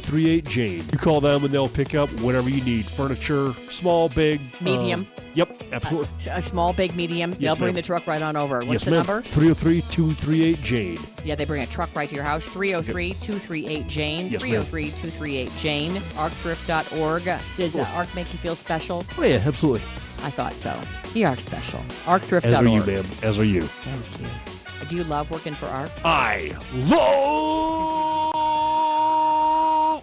238 0.00 0.44
Jane. 0.46 0.84
You 0.90 0.98
call 0.98 1.20
them 1.20 1.44
and 1.44 1.52
they'll 1.52 1.68
pick 1.68 1.94
up 1.94 2.08
whatever 2.20 2.48
you 2.48 2.62
need 2.64 2.86
furniture, 2.86 3.52
small, 3.70 4.08
big, 4.08 4.40
Medium. 4.60 5.00
um, 5.00 5.06
yep, 5.34 5.62
absolutely. 5.72 6.08
A 6.30 6.42
small, 6.42 6.72
big, 6.72 6.94
medium. 6.96 7.32
They'll 7.32 7.56
bring 7.56 7.74
the 7.74 7.82
truck 7.82 8.06
right 8.06 8.22
on 8.22 8.36
over. 8.36 8.60
What's 8.60 8.70
yes, 8.70 8.84
the 8.84 8.90
ma'am. 8.92 9.06
number? 9.06 9.22
303 9.22 9.82
238 9.82 10.62
Jane. 10.62 10.98
Yeah, 11.24 11.34
they 11.34 11.44
bring 11.44 11.62
a 11.62 11.66
truck 11.66 11.94
right 11.94 12.08
to 12.08 12.14
your 12.14 12.24
house. 12.24 12.46
303 12.46 13.12
238 13.12 13.86
Jane. 13.86 14.28
Yes, 14.28 14.42
ma'am. 14.42 14.62
303 14.62 14.84
238 14.86 15.50
Jane. 15.58 15.92
ArcThrift.org. 15.92 17.24
Does 17.56 17.76
uh, 17.76 17.86
ARC 17.94 18.14
make 18.14 18.32
you 18.32 18.38
feel 18.38 18.54
special? 18.56 19.04
Oh, 19.18 19.24
yeah, 19.24 19.42
absolutely. 19.44 19.82
I 20.24 20.30
thought 20.30 20.54
so. 20.54 20.80
You 21.14 21.26
are 21.26 21.36
special. 21.36 21.80
ArcThrift.org. 22.06 22.44
As 22.46 22.54
are 22.54 22.66
you, 22.66 22.84
ma'am. 22.84 23.04
As 23.22 23.38
are 23.38 23.44
you. 23.44 23.62
Thank 23.62 24.20
you. 24.20 24.88
Do 24.88 24.96
you 24.96 25.04
love 25.04 25.30
working 25.30 25.54
for 25.54 25.66
ARC? 25.66 25.90
I 26.04 26.56
love 26.74 28.32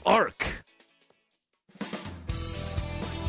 ARC. 0.06 0.64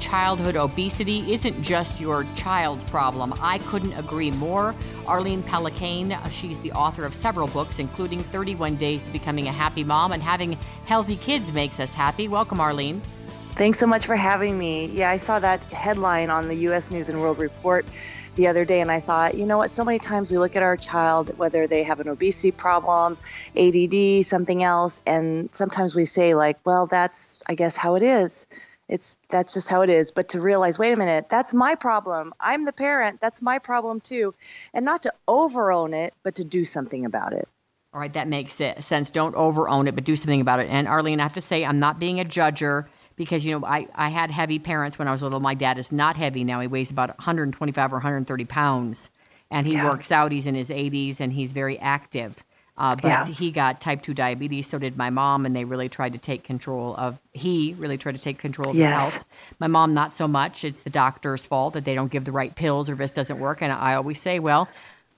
Childhood 0.00 0.56
obesity 0.56 1.32
isn't 1.32 1.62
just 1.62 2.00
your 2.00 2.26
child's 2.34 2.82
problem. 2.84 3.32
I 3.40 3.58
couldn't 3.58 3.92
agree 3.92 4.30
more. 4.30 4.74
Arlene 5.06 5.42
Pelicane, 5.42 6.12
uh, 6.12 6.28
she's 6.30 6.58
the 6.60 6.72
author 6.72 7.04
of 7.04 7.14
several 7.14 7.46
books, 7.48 7.78
including 7.78 8.20
31 8.20 8.76
Days 8.76 9.02
to 9.04 9.10
Becoming 9.10 9.46
a 9.46 9.52
Happy 9.52 9.84
Mom 9.84 10.12
and 10.12 10.22
Having 10.22 10.58
Healthy 10.86 11.16
Kids 11.16 11.52
Makes 11.52 11.78
Us 11.78 11.92
Happy. 11.92 12.28
Welcome, 12.28 12.60
Arlene. 12.60 13.00
Thanks 13.52 13.78
so 13.78 13.86
much 13.86 14.06
for 14.06 14.16
having 14.16 14.58
me. 14.58 14.86
Yeah, 14.86 15.10
I 15.10 15.16
saw 15.16 15.38
that 15.38 15.60
headline 15.72 16.30
on 16.30 16.48
the 16.48 16.54
U.S. 16.54 16.90
News 16.90 17.08
and 17.08 17.20
World 17.20 17.38
Report 17.38 17.84
the 18.36 18.46
other 18.46 18.64
day, 18.64 18.80
and 18.80 18.90
I 18.90 19.00
thought, 19.00 19.34
you 19.34 19.46
know 19.46 19.58
what? 19.58 19.70
So 19.70 19.84
many 19.84 19.98
times 19.98 20.30
we 20.30 20.38
look 20.38 20.56
at 20.56 20.62
our 20.62 20.76
child, 20.76 21.36
whether 21.38 21.66
they 21.66 21.82
have 21.82 22.00
an 22.00 22.08
obesity 22.08 22.50
problem, 22.50 23.18
ADD, 23.56 24.24
something 24.24 24.62
else, 24.62 25.00
and 25.06 25.50
sometimes 25.52 25.94
we 25.94 26.06
say, 26.06 26.34
like, 26.34 26.58
well, 26.64 26.86
that's, 26.86 27.38
I 27.46 27.54
guess, 27.54 27.76
how 27.76 27.96
it 27.96 28.02
is. 28.02 28.46
It's 28.88 29.16
that's 29.28 29.54
just 29.54 29.68
how 29.68 29.82
it 29.82 29.90
is. 29.90 30.10
But 30.10 30.30
to 30.30 30.40
realize, 30.40 30.78
wait 30.78 30.92
a 30.92 30.96
minute, 30.96 31.28
that's 31.28 31.54
my 31.54 31.76
problem. 31.76 32.34
I'm 32.40 32.64
the 32.64 32.72
parent. 32.72 33.20
That's 33.20 33.40
my 33.40 33.60
problem 33.60 34.00
too, 34.00 34.34
and 34.74 34.84
not 34.84 35.04
to 35.04 35.12
overown 35.28 35.94
it, 35.94 36.12
but 36.22 36.36
to 36.36 36.44
do 36.44 36.64
something 36.64 37.04
about 37.04 37.32
it. 37.32 37.48
All 37.92 38.00
right, 38.00 38.12
that 38.12 38.28
makes 38.28 38.54
sense. 38.54 39.10
Don't 39.10 39.34
overown 39.34 39.88
it, 39.88 39.94
but 39.96 40.04
do 40.04 40.14
something 40.14 40.40
about 40.40 40.60
it. 40.60 40.68
And 40.70 40.86
Arlene, 40.86 41.18
I 41.18 41.24
have 41.24 41.32
to 41.32 41.40
say, 41.40 41.64
I'm 41.64 41.80
not 41.80 41.98
being 41.98 42.20
a 42.20 42.24
judger 42.24 42.86
because 43.20 43.44
you 43.44 43.52
know 43.52 43.66
I, 43.66 43.86
I 43.94 44.08
had 44.08 44.30
heavy 44.30 44.58
parents 44.58 44.98
when 44.98 45.06
I 45.06 45.12
was 45.12 45.22
little. 45.22 45.40
My 45.40 45.52
dad 45.52 45.78
is 45.78 45.92
not 45.92 46.16
heavy 46.16 46.42
now. 46.42 46.58
He 46.60 46.66
weighs 46.66 46.90
about 46.90 47.10
125 47.18 47.92
or 47.92 47.96
130 47.96 48.44
pounds, 48.46 49.10
and 49.50 49.66
he 49.66 49.74
Yeah. 49.74 49.84
works 49.84 50.10
out. 50.10 50.32
He's 50.32 50.46
in 50.46 50.54
his 50.54 50.70
80s 50.70 51.20
and 51.20 51.30
he's 51.30 51.52
very 51.52 51.78
active. 51.78 52.42
Uh, 52.78 52.96
but 52.96 53.10
Yeah. 53.10 53.24
he 53.26 53.50
got 53.50 53.78
type 53.78 54.00
2 54.00 54.14
diabetes, 54.14 54.66
so 54.66 54.78
did 54.78 54.96
my 54.96 55.10
mom, 55.10 55.44
and 55.44 55.54
they 55.54 55.64
really 55.64 55.90
tried 55.90 56.14
to 56.14 56.18
take 56.18 56.44
control 56.44 56.94
of, 56.96 57.18
he 57.34 57.74
really 57.78 57.98
tried 57.98 58.16
to 58.16 58.22
take 58.22 58.38
control 58.38 58.70
of 58.70 58.76
Yes. 58.78 58.88
his 58.88 58.98
health. 59.12 59.24
My 59.58 59.66
mom, 59.66 59.92
not 59.92 60.14
so 60.14 60.26
much. 60.26 60.64
It's 60.64 60.80
the 60.80 60.88
doctor's 60.88 61.44
fault 61.44 61.74
that 61.74 61.84
they 61.84 61.94
don't 61.94 62.10
give 62.10 62.24
the 62.24 62.32
right 62.32 62.54
pills 62.54 62.88
or 62.88 62.94
this 62.94 63.10
doesn't 63.10 63.38
work. 63.38 63.60
And 63.60 63.70
I 63.70 63.96
always 63.96 64.18
say, 64.18 64.38
well, 64.38 64.66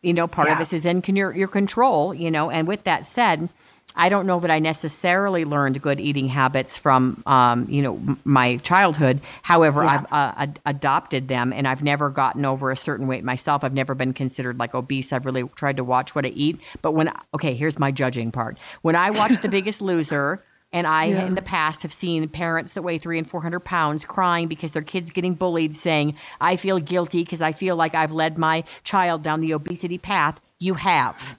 you 0.03 0.13
know, 0.13 0.27
part 0.27 0.51
of 0.51 0.59
this 0.59 0.73
is 0.73 0.85
in 0.85 1.03
your, 1.15 1.33
your 1.33 1.47
control, 1.47 2.13
you 2.13 2.33
know. 2.33 2.51
And 2.51 2.67
with 2.67 2.83
that 2.83 3.07
said, 3.07 3.49
I 3.97 4.09
don't 4.09 4.27
know 4.27 4.41
that 4.41 4.51
I 4.51 4.59
necessarily 4.59 5.45
learned 5.45 5.81
good 5.83 6.01
eating 6.01 6.29
habits 6.29 6.79
from, 6.79 7.23
um, 7.27 7.67
you 7.69 7.83
know, 7.83 7.95
m- 7.97 8.19
my 8.25 8.57
childhood. 8.59 9.21
However, 9.43 9.83
Yeah. 9.85 9.91
I've 9.91 10.05
uh, 10.13 10.33
ad- 10.37 10.61
adopted 10.67 11.29
them, 11.29 11.53
and 11.53 11.69
I've 11.69 11.83
never 11.83 12.11
gotten 12.11 12.45
over 12.45 12.71
a 12.71 12.77
certain 12.77 13.07
weight 13.07 13.25
myself. 13.25 13.65
I've 13.65 13.75
never 13.75 13.95
been 13.95 14.13
considered 14.13 14.59
like 14.59 14.75
obese. 14.75 15.13
I've 15.13 15.27
really 15.27 15.45
tried 15.57 15.77
to 15.77 15.85
watch 15.85 16.15
what 16.15 16.25
I 16.25 16.29
eat. 16.29 16.59
But 16.81 16.93
when, 16.93 17.13
okay, 17.35 17.55
here's 17.55 17.79
my 17.79 17.91
judging 17.91 18.33
part. 18.33 18.59
When 18.83 18.97
I 18.97 19.11
watch 19.11 19.41
The 19.43 19.49
Biggest 19.49 19.81
Loser. 19.91 20.43
And 20.75 20.87
I, 20.87 21.05
Yeah. 21.05 21.27
in 21.27 21.35
the 21.35 21.43
past, 21.43 21.83
have 21.83 21.93
seen 21.93 22.27
parents 22.31 22.73
that 22.73 22.81
weigh 22.81 22.97
three 22.97 23.19
and 23.19 23.29
four 23.29 23.43
hundred 23.43 23.61
pounds 23.61 24.07
crying 24.07 24.49
because 24.49 24.73
their 24.73 24.81
kid's 24.81 25.11
getting 25.11 25.35
bullied, 25.35 25.77
saying, 25.77 26.15
"I 26.41 26.57
feel 26.57 26.79
guilty 26.79 27.25
because 27.25 27.43
I 27.43 27.53
feel 27.53 27.77
like 27.77 27.95
I've 27.95 28.13
led 28.13 28.39
my 28.39 28.65
child 28.83 29.21
down 29.23 29.43
the 29.43 29.53
obesity 29.53 29.99
path." 29.99 30.41
You 30.59 30.73
have. 30.73 31.39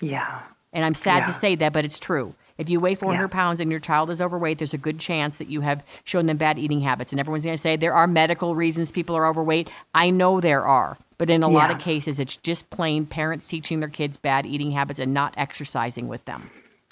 Yeah. 0.00 0.40
And 0.72 0.84
I'm 0.84 0.94
sad 0.94 1.26
to 1.26 1.32
say 1.32 1.54
that, 1.56 1.72
but 1.72 1.84
it's 1.84 1.98
true. 1.98 2.34
If 2.58 2.70
you 2.70 2.80
weigh 2.80 2.94
400 2.94 3.28
pounds 3.28 3.60
and 3.60 3.70
your 3.70 3.80
child 3.80 4.10
is 4.10 4.20
overweight, 4.20 4.58
there's 4.58 4.74
a 4.74 4.78
good 4.78 4.98
chance 4.98 5.38
that 5.38 5.48
you 5.48 5.62
have 5.62 5.82
shown 6.04 6.26
them 6.26 6.36
bad 6.36 6.58
eating 6.58 6.80
habits. 6.80 7.12
And 7.12 7.18
everyone's 7.20 7.44
going 7.44 7.56
to 7.56 7.62
say 7.62 7.76
there 7.76 7.94
are 7.94 8.06
medical 8.06 8.54
reasons 8.54 8.92
people 8.92 9.16
are 9.16 9.26
overweight. 9.26 9.68
I 9.94 10.10
know 10.10 10.40
there 10.40 10.66
are. 10.66 10.96
But 11.18 11.30
in 11.30 11.42
a 11.42 11.48
lot 11.48 11.70
of 11.70 11.78
cases, 11.78 12.18
it's 12.18 12.36
just 12.36 12.68
plain 12.70 13.06
parents 13.06 13.46
teaching 13.46 13.80
their 13.80 13.88
kids 13.88 14.16
bad 14.16 14.44
eating 14.44 14.72
habits 14.72 14.98
and 14.98 15.14
not 15.14 15.34
exercising 15.36 16.08
with 16.08 16.24
them. 16.24 16.50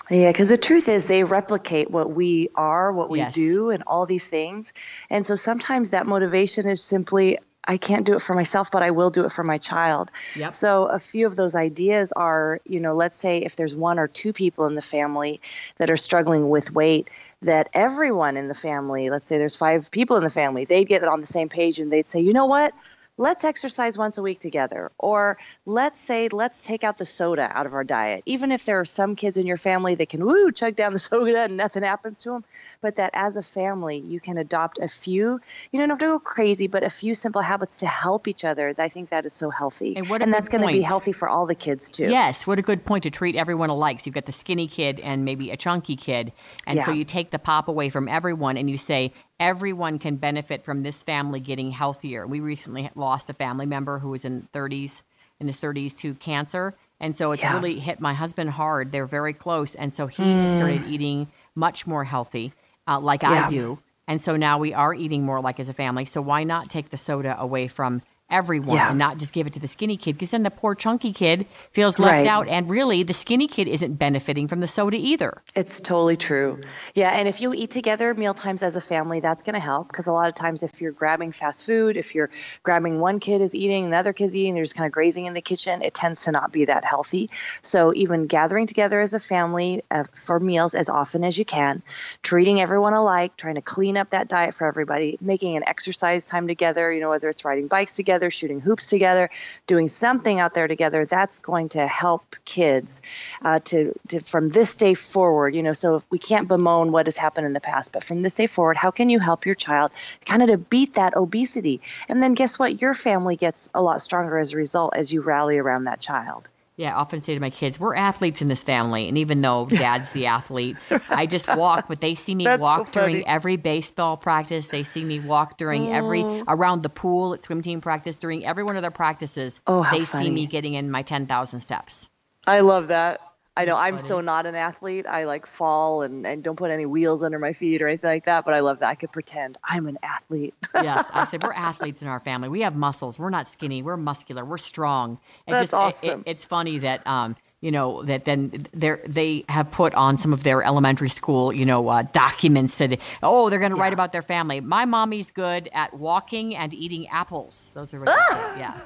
Yeah, 0.09 0.31
because 0.33 0.49
the 0.49 0.59
truth 0.59 0.89
is 0.89 1.07
they 1.07 1.25
replicate 1.25 1.91
what 1.91 2.11
we 2.13 2.49
are, 2.57 2.93
what 2.93 3.11
we 3.11 3.19
Yes. 3.19 3.35
do, 3.35 3.71
and 3.71 3.85
all 3.87 4.07
these 4.07 4.27
things. 4.27 4.73
And 5.09 5.25
so 5.25 5.37
sometimes 5.37 5.91
that 5.91 6.07
motivation 6.07 6.67
is 6.67 6.83
simply, 6.83 7.39
I 7.67 7.77
can't 7.77 8.07
do 8.07 8.15
it 8.15 8.23
for 8.23 8.35
myself, 8.35 8.71
but 8.71 8.83
I 8.83 8.91
will 8.91 9.11
do 9.11 9.25
it 9.25 9.33
for 9.33 9.45
my 9.45 9.59
child. 9.59 10.11
Yep. 10.35 10.55
So 10.55 10.87
a 10.87 10.99
few 10.99 11.27
of 11.27 11.37
those 11.37 11.55
ideas 11.55 12.13
are, 12.13 12.61
you 12.65 12.81
know, 12.81 12.95
let's 12.95 13.17
say 13.17 13.39
if 13.39 13.57
there's 13.57 13.77
one 13.77 13.99
or 13.99 14.09
two 14.09 14.33
people 14.33 14.67
in 14.67 14.75
the 14.75 14.83
family 14.83 15.41
that 15.77 15.91
are 15.91 15.97
struggling 15.97 16.49
with 16.49 16.73
weight, 16.73 17.11
that 17.43 17.69
everyone 17.73 18.37
in 18.37 18.49
the 18.49 18.55
family, 18.55 19.11
let's 19.11 19.29
say 19.29 19.39
there's 19.39 19.57
five 19.57 19.91
people 19.91 20.17
in 20.17 20.25
the 20.25 20.31
family, 20.31 20.65
they'd 20.65 20.89
get 20.89 21.05
on 21.05 21.21
the 21.21 21.27
same 21.27 21.49
page 21.49 21.79
and 21.79 21.93
they'd 21.93 22.09
say, 22.09 22.21
you 22.21 22.33
know 22.33 22.47
what? 22.47 22.75
Let's 23.21 23.45
exercise 23.45 23.99
once 23.99 24.17
a 24.17 24.23
week 24.23 24.41
together. 24.41 24.91
Or 24.99 25.37
let's 25.67 26.01
say 26.01 26.29
let's 26.29 26.63
take 26.63 26.83
out 26.83 26.97
the 26.97 27.05
soda 27.05 27.51
out 27.53 27.67
of 27.67 27.75
our 27.75 27.85
diet. 27.85 28.23
Even 28.25 28.51
if 28.51 28.65
there 28.65 28.81
are 28.81 28.87
some 28.87 29.15
kids 29.15 29.37
in 29.37 29.47
your 29.47 29.59
family 29.59 29.95
that 29.97 30.09
can 30.09 30.25
woo 30.25 30.51
chug 30.51 30.75
down 30.75 30.95
the 30.95 30.99
soda 31.11 31.41
and 31.41 31.57
nothing 31.57 31.83
happens 31.83 32.23
to 32.23 32.31
them 32.31 32.45
but 32.81 32.97
that 32.97 33.11
as 33.13 33.37
a 33.37 33.43
family 33.43 33.99
you 33.99 34.21
can 34.21 34.39
adopt 34.39 34.79
a 34.79 34.89
few 34.89 35.39
you 35.71 35.79
don't 35.79 35.91
have 35.91 35.99
to 35.99 36.07
go 36.07 36.19
crazy 36.19 36.67
but 36.67 36.83
a 36.83 36.89
few 36.89 37.15
simple 37.15 37.43
habits 37.43 37.77
to 37.79 37.87
help 37.87 38.27
each 38.27 38.45
other. 38.45 38.75
I 38.79 38.89
think 38.89 39.11
that 39.11 39.27
is 39.27 39.35
so 39.35 39.51
healthy. 39.51 39.97
And 39.97 40.09
what 40.09 40.27
a 40.27 40.31
that's 40.31 40.49
going 40.49 40.67
to 40.67 40.73
be 40.73 40.81
healthy 40.81 41.13
for 41.13 41.29
all 41.29 41.45
the 41.45 41.55
kids 41.55 41.91
too. 41.91 42.09
Yes, 42.09 42.47
what 42.47 42.59
a 42.59 42.63
good 42.63 42.87
point 42.87 43.03
to 43.03 43.11
treat 43.11 43.37
everyone 43.37 43.69
alike. 43.69 44.01
So 44.01 44.05
you've 44.07 44.15
got 44.15 44.25
the 44.25 44.33
skinny 44.33 44.67
kid 44.67 44.99
and 45.01 45.27
maybe 45.27 45.51
a 45.51 45.57
chunky 45.59 45.97
kid. 45.97 46.33
And 46.67 46.81
so 46.83 46.93
you 46.93 47.05
take 47.05 47.31
the 47.31 47.39
pop 47.39 47.69
away 47.69 47.91
from 47.91 48.09
everyone 48.09 48.57
and 48.57 48.71
you 48.71 48.79
say, 48.79 49.13
everyone 49.41 49.99
can 49.99 50.17
benefit 50.17 50.63
from 50.65 50.83
this 50.83 51.03
family 51.03 51.41
getting 51.41 51.73
healthier. 51.73 52.27
We 52.27 52.41
recently 52.41 52.91
lost 52.95 53.31
a 53.31 53.35
family 53.35 53.67
member 53.67 53.99
who 53.99 54.11
was 54.11 54.25
in 54.25 54.47
30s, 54.53 55.03
in 55.41 55.47
his 55.47 55.59
30s 55.59 55.95
to 56.01 56.15
cancer. 56.15 56.75
And 57.01 57.17
so 57.17 57.33
it's 57.33 57.43
Yeah. 57.43 57.55
really 57.55 57.81
hit 57.81 57.99
my 57.99 58.13
husband 58.13 58.51
hard. 58.51 58.93
They're 58.93 59.07
very 59.07 59.33
close. 59.33 59.75
And 59.75 59.93
so 59.93 60.07
he 60.07 60.23
Mm. 60.23 60.47
started 60.47 60.85
eating 60.85 61.29
much 61.55 61.87
more 61.87 62.05
healthy, 62.05 62.53
uh, 62.87 63.01
like 63.01 63.25
I 63.25 63.49
do. 63.49 63.79
And 64.07 64.21
so 64.21 64.37
now 64.37 64.59
we 64.59 64.75
are 64.75 64.93
eating 64.93 65.25
more 65.25 65.41
like 65.41 65.59
as 65.59 65.69
a 65.71 65.75
family. 65.75 66.05
So 66.05 66.21
why 66.21 66.45
not 66.45 66.69
take 66.69 66.91
the 66.91 66.99
soda 66.99 67.41
away 67.41 67.69
from 67.69 68.03
everyone 68.31 68.77
Yeah. 68.77 68.91
and 68.91 68.99
not 68.99 69.19
just 69.19 69.33
give 69.33 69.47
it 69.47 69.53
to 69.55 69.61
the 69.61 69.69
skinny 69.69 69.97
kid 69.97 70.13
because 70.13 70.31
then 70.31 70.43
the 70.43 70.51
poor 70.51 70.75
chunky 70.75 71.13
kid 71.13 71.47
feels 71.73 71.99
left 71.99 72.13
Right. 72.13 72.27
out 72.27 72.49
and 72.49 72.69
really 72.69 73.03
the 73.03 73.13
skinny 73.15 73.47
kid 73.49 73.69
isn't 73.69 73.95
benefiting 73.99 74.49
from 74.49 74.61
the 74.61 74.69
soda 74.69 74.97
either. 74.97 75.43
It's 75.55 75.81
totally 75.81 76.17
true. 76.17 76.61
Yeah, 76.95 77.11
and 77.11 77.27
if 77.29 77.41
you 77.41 77.53
eat 77.55 77.71
together 77.71 78.13
meal 78.15 78.35
times 78.35 78.63
as 78.63 78.77
a 78.77 78.81
family, 78.81 79.21
that's 79.21 79.43
going 79.43 79.55
to 79.55 79.61
help 79.61 79.89
because 79.89 80.07
a 80.07 80.13
lot 80.13 80.29
of 80.29 80.35
times 80.35 80.63
if 80.63 80.81
you're 80.81 80.93
grabbing 80.93 81.33
fast 81.33 81.65
food, 81.65 81.97
if 81.97 82.15
you're 82.15 82.31
grabbing 82.63 83.01
one 83.01 83.21
kid 83.21 83.41
is 83.41 83.55
eating, 83.55 83.85
another 83.87 84.13
kid's 84.13 84.37
eating, 84.37 84.55
they're 84.55 84.65
just 84.65 84.75
kind 84.77 84.87
of 84.87 84.93
grazing 84.93 85.25
in 85.27 85.35
the 85.35 85.41
kitchen, 85.41 85.81
it 85.83 85.95
tends 85.95 86.25
to 86.25 86.33
not 86.33 86.53
be 86.53 86.67
that 86.67 86.85
healthy. 86.85 87.31
So 87.63 87.95
even 87.95 88.27
gathering 88.27 88.67
together 88.67 89.01
as 89.01 89.15
a 89.15 89.21
family 89.21 89.83
uh, 89.91 90.05
for 90.15 90.39
meals 90.41 90.75
as 90.75 90.89
often 90.89 91.25
as 91.25 91.39
you 91.39 91.45
can, 91.45 91.83
treating 92.23 92.61
everyone 92.61 92.93
alike, 92.93 93.37
trying 93.37 93.55
to 93.55 93.63
clean 93.63 93.97
up 93.97 94.11
that 94.11 94.29
diet 94.29 94.53
for 94.55 94.67
everybody, 94.67 95.17
making 95.21 95.57
an 95.57 95.63
exercise 95.67 96.27
time 96.27 96.47
together, 96.49 96.93
you 96.93 97.01
know, 97.01 97.09
whether 97.11 97.29
it's 97.29 97.45
riding 97.45 97.67
bikes 97.69 97.97
together, 97.97 98.20
shooting 98.29 98.61
hoops 98.61 98.89
together, 98.89 99.31
doing 99.67 99.89
something 99.89 100.39
out 100.39 100.53
there 100.53 100.69
together, 100.69 101.07
that's 101.07 101.39
going 101.39 101.71
to 101.71 101.87
help 101.87 102.37
kids 102.45 103.01
uh, 103.43 103.61
to, 103.61 103.99
to 104.09 104.21
from 104.21 104.51
this 104.51 104.75
day 104.75 104.93
forward, 104.93 105.55
you 105.55 105.63
know, 105.63 105.73
so 105.73 106.03
we 106.11 106.19
can't 106.19 106.49
bemoan 106.49 106.93
what 106.93 107.07
has 107.07 107.17
happened 107.17 107.47
in 107.47 107.55
the 107.55 107.61
past, 107.61 107.93
but 107.93 108.05
from 108.05 108.23
this 108.23 108.35
day 108.35 108.47
forward, 108.47 108.77
how 108.77 108.91
can 108.91 109.09
you 109.09 109.19
help 109.19 109.47
your 109.47 109.55
child 109.55 109.93
kind 110.27 110.43
of 110.43 110.51
to 110.51 110.59
beat 110.59 110.95
that 110.95 111.17
obesity? 111.17 111.81
And 112.09 112.23
then 112.23 112.35
guess 112.35 112.59
what? 112.59 112.83
Your 112.83 112.93
family 112.93 113.37
gets 113.37 113.71
a 113.73 113.81
lot 113.81 114.03
stronger 114.03 114.37
as 114.37 114.53
a 114.53 114.57
result 114.57 114.95
as 114.97 115.13
you 115.13 115.23
rally 115.23 115.57
around 115.57 115.85
that 115.85 116.01
child. 116.01 116.49
Yeah, 116.81 116.95
I 116.97 117.01
often 117.01 117.21
say 117.21 117.35
to 117.35 117.41
my 117.41 117.51
kids, 117.51 117.79
we're 117.79 117.95
athletes 117.95 118.41
in 118.41 118.49
this 118.49 118.63
family. 118.63 119.07
And 119.07 119.19
even 119.19 119.43
though 119.43 119.67
dad's 119.67 120.13
the 120.13 120.25
athlete, 120.25 120.79
I 121.11 121.27
just 121.27 121.47
walk, 121.55 121.89
but 121.89 122.01
they 122.01 122.15
see 122.15 122.35
me 122.35 122.45
That's 122.45 122.59
so 122.59 122.63
walk 122.63 122.93
during 122.93 123.27
every 123.29 123.57
baseball 123.59 124.17
practice. 124.17 124.69
They 124.69 124.83
see 124.83 125.05
me 125.05 125.21
walk 125.21 125.59
during 125.59 125.93
every, 125.93 126.23
Oh. 126.25 126.43
around 126.49 126.83
the 126.83 126.89
pool 126.89 127.35
at 127.35 127.45
swim 127.45 127.61
team 127.61 127.83
practice, 127.83 128.17
during 128.17 128.47
every 128.47 128.63
one 128.65 128.77
of 128.77 128.83
their 128.83 128.91
practices. 128.91 129.61
Oh, 129.67 129.83
how 129.83 129.93
they 129.99 130.07
funny. 130.07 130.29
see 130.29 130.33
me 130.35 130.47
getting 130.47 130.73
in 130.73 130.91
my 130.91 131.03
10,000 131.03 131.61
steps. 131.61 132.09
I 132.47 132.61
love 132.61 132.89
that. 132.89 133.21
I 133.61 133.65
know 133.65 133.77
I'm 133.77 133.99
so 133.99 134.21
not 134.21 134.47
an 134.47 134.55
athlete. 134.55 135.07
I 135.07 135.25
like 135.25 135.47
fall 135.47 136.03
and, 136.03 136.27
and 136.27 136.43
don't 136.43 136.57
put 136.57 136.71
any 136.71 136.87
wheels 136.87 137.23
under 137.23 137.39
my 137.39 137.53
feet 137.53 137.83
or 137.83 137.89
anything 137.89 138.11
like 138.11 138.25
that, 138.25 138.45
but 138.45 138.55
I 138.55 138.61
love 138.61 138.81
that. 138.81 138.89
I 138.89 138.95
could 138.95 139.13
pretend 139.13 139.59
I'm 139.65 139.87
an 139.87 139.99
athlete. 140.03 140.55
yes, 140.75 141.07
I 141.13 141.25
said 141.27 141.43
we're 141.43 141.53
athletes 141.53 142.03
in 142.03 142.09
our 142.09 142.21
family. 142.21 142.49
We 142.49 142.61
have 142.63 142.75
muscles. 142.77 143.19
We're 143.19 143.31
not 143.31 143.49
skinny. 143.49 143.83
We're 143.83 143.97
muscular. 143.97 144.45
We're 144.45 144.59
strong. 144.59 145.13
It's 145.13 145.21
That's 145.49 145.63
just, 145.71 145.75
awesome. 145.75 146.21
it- 146.27 146.31
it's 146.31 146.45
funny 146.45 146.79
that 146.79 147.07
um, 147.07 147.37
you 147.61 147.71
know 147.71 148.03
that 148.05 148.25
then 148.25 148.67
they 148.73 148.97
they 149.07 149.45
have 149.49 149.71
put 149.71 149.95
on 149.95 150.17
some 150.17 150.33
of 150.33 150.43
their 150.45 150.63
elementary 150.63 151.11
school 151.11 151.53
you 151.53 151.67
know 151.67 151.89
uh, 151.89 152.03
documents 152.13 152.77
that 152.77 152.99
oh 153.23 153.51
they're 153.51 153.59
going 153.59 153.73
to 153.73 153.77
write 153.77 153.93
about 153.93 154.13
their 154.13 154.23
family. 154.23 154.61
My 154.61 154.87
mommy's 154.87 155.31
good 155.31 155.69
at 155.75 155.93
walking 155.93 156.57
and 156.57 156.73
eating 156.73 157.07
apples. 157.09 157.73
Those 157.75 157.93
are 157.93 158.01
what 158.01 158.07
they 158.07 158.37
say. 158.37 158.59
Yeah. 158.61 158.81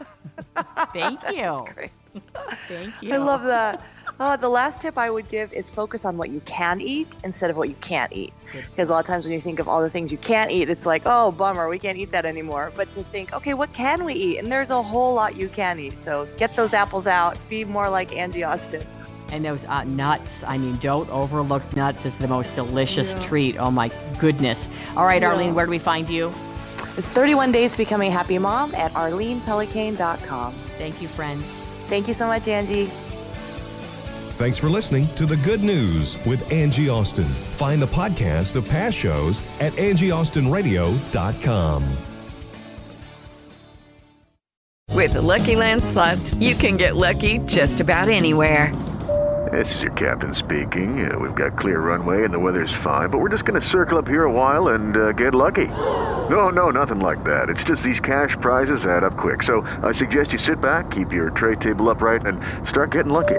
Thank 0.93 1.21
you. 1.31 1.65
Thank 2.69 2.95
you. 3.01 3.15
I 3.15 3.17
love 3.19 3.43
that. 3.45 3.81
Uh, 4.21 4.37
the 4.37 4.49
last 4.49 4.81
tip 4.81 4.97
I 4.97 5.11
would 5.11 5.29
give 5.29 5.53
is 5.53 5.71
focus 5.71 6.05
on 6.05 6.17
what 6.17 6.31
you 6.31 6.41
can 6.45 6.81
eat 6.81 7.09
instead 7.25 7.51
of 7.51 7.57
what 7.57 7.69
you 7.69 7.75
can't 7.81 8.13
eat. 8.13 8.33
Because 8.53 8.89
a 8.89 8.93
lot 8.93 9.01
of 9.01 9.07
times 9.07 9.25
when 9.25 9.33
you 9.35 9.41
think 9.41 9.59
of 9.59 9.69
all 9.69 9.83
the 9.83 9.91
things 9.91 10.13
you 10.13 10.19
can't 10.19 10.53
eat, 10.53 10.71
it's 10.71 10.87
like, 10.87 11.03
oh, 11.05 11.33
bummer, 11.33 11.69
we 11.69 11.81
can't 11.81 11.99
eat 11.99 12.13
that 12.13 12.25
anymore. 12.25 12.73
But 12.77 12.93
to 12.93 13.03
think, 13.03 13.33
okay, 13.33 13.55
what 13.55 13.73
can 13.73 14.05
we 14.05 14.15
eat? 14.15 14.39
And 14.39 14.53
there's 14.53 14.71
a 14.71 14.81
whole 14.83 15.15
lot 15.15 15.37
you 15.37 15.49
can 15.49 15.81
eat. 15.81 15.99
So 16.01 16.29
get 16.37 16.55
those 16.55 16.75
apples 16.75 17.09
out. 17.09 17.37
Be 17.49 17.65
more 17.65 17.91
like 17.91 18.15
Angie 18.15 18.45
Austin. 18.45 18.87
And 19.33 19.45
those 19.45 19.65
uh, 19.65 19.83
nuts. 19.83 20.45
I 20.47 20.59
mean, 20.59 20.77
don't 20.77 21.11
overlook 21.11 21.75
nuts. 21.75 22.05
It's 22.07 22.17
the 22.17 22.29
most 22.29 22.55
delicious 22.55 23.15
Yeah. 23.15 23.21
treat. 23.23 23.57
Oh 23.59 23.73
my 23.73 23.91
goodness. 24.21 24.69
All 24.97 25.07
right, 25.07 25.23
Yeah. 25.23 25.31
Arlene, 25.31 25.55
where 25.57 25.65
do 25.67 25.71
we 25.71 25.81
find 25.81 26.09
you? 26.09 26.33
It's 26.97 27.09
31 27.09 27.51
Days 27.51 27.73
to 27.73 27.79
Becoming 27.79 28.11
a 28.11 28.15
Happy 28.15 28.39
Mom 28.39 28.73
at 28.77 28.93
arlenepelicane.com. 28.93 30.53
Thank 30.79 31.03
you, 31.03 31.09
friend. 31.09 31.43
Thank 31.89 32.07
you 32.07 32.15
so 32.15 32.29
much, 32.29 32.47
Angie. 32.47 32.89
Thanks 34.37 34.59
for 34.59 34.69
listening 34.69 35.07
to 35.15 35.27
The 35.27 35.37
Good 35.37 35.63
News 35.63 36.17
with 36.27 36.51
Angie 36.51 36.89
Austin. 36.89 37.25
Find 37.25 37.81
the 37.81 37.87
podcast 37.87 38.57
of 38.57 38.69
past 38.69 38.99
shows 38.99 39.45
at 39.61 39.73
angieaustinradio.com. 39.75 41.99
With 44.91 45.13
the 45.13 45.23
Lucky 45.23 45.55
Land 45.55 45.85
slots, 45.85 46.35
you 46.35 46.57
can 46.57 46.77
get 46.77 46.97
lucky 46.97 47.39
just 47.47 47.79
about 47.79 48.09
anywhere. 48.09 48.75
This 49.53 49.73
is 49.77 49.83
your 49.83 49.93
captain 49.93 50.35
speaking. 50.35 51.09
Uh, 51.09 51.17
we've 51.17 51.37
got 51.37 51.57
clear 51.57 51.79
runway 51.79 52.25
and 52.25 52.35
the 52.35 52.41
weather's 52.41 52.75
fine, 52.83 53.11
but 53.11 53.19
we're 53.19 53.29
just 53.29 53.45
going 53.45 53.61
to 53.61 53.69
circle 53.69 53.99
up 53.99 54.09
here 54.09 54.25
a 54.25 54.33
while 54.33 54.67
and 54.69 54.97
uh, 54.97 55.13
get 55.13 55.33
lucky. 55.33 55.69
No, 56.29 56.49
no, 56.49 56.71
nothing 56.71 56.99
like 56.99 57.23
that. 57.23 57.51
It's 57.51 57.63
just 57.63 57.85
these 57.85 58.01
cash 58.01 58.37
prizes 58.41 58.85
add 58.85 59.05
up 59.05 59.17
quick. 59.17 59.45
So 59.45 59.61
I 59.85 59.93
suggest 59.93 60.33
you 60.33 60.39
sit 60.39 60.61
back, 60.61 60.91
keep 60.91 61.13
your 61.13 61.31
tray 61.31 61.55
table 61.55 61.89
upright, 61.89 62.27
and 62.27 62.41
start 62.67 62.91
getting 62.91 63.13
lucky. 63.13 63.39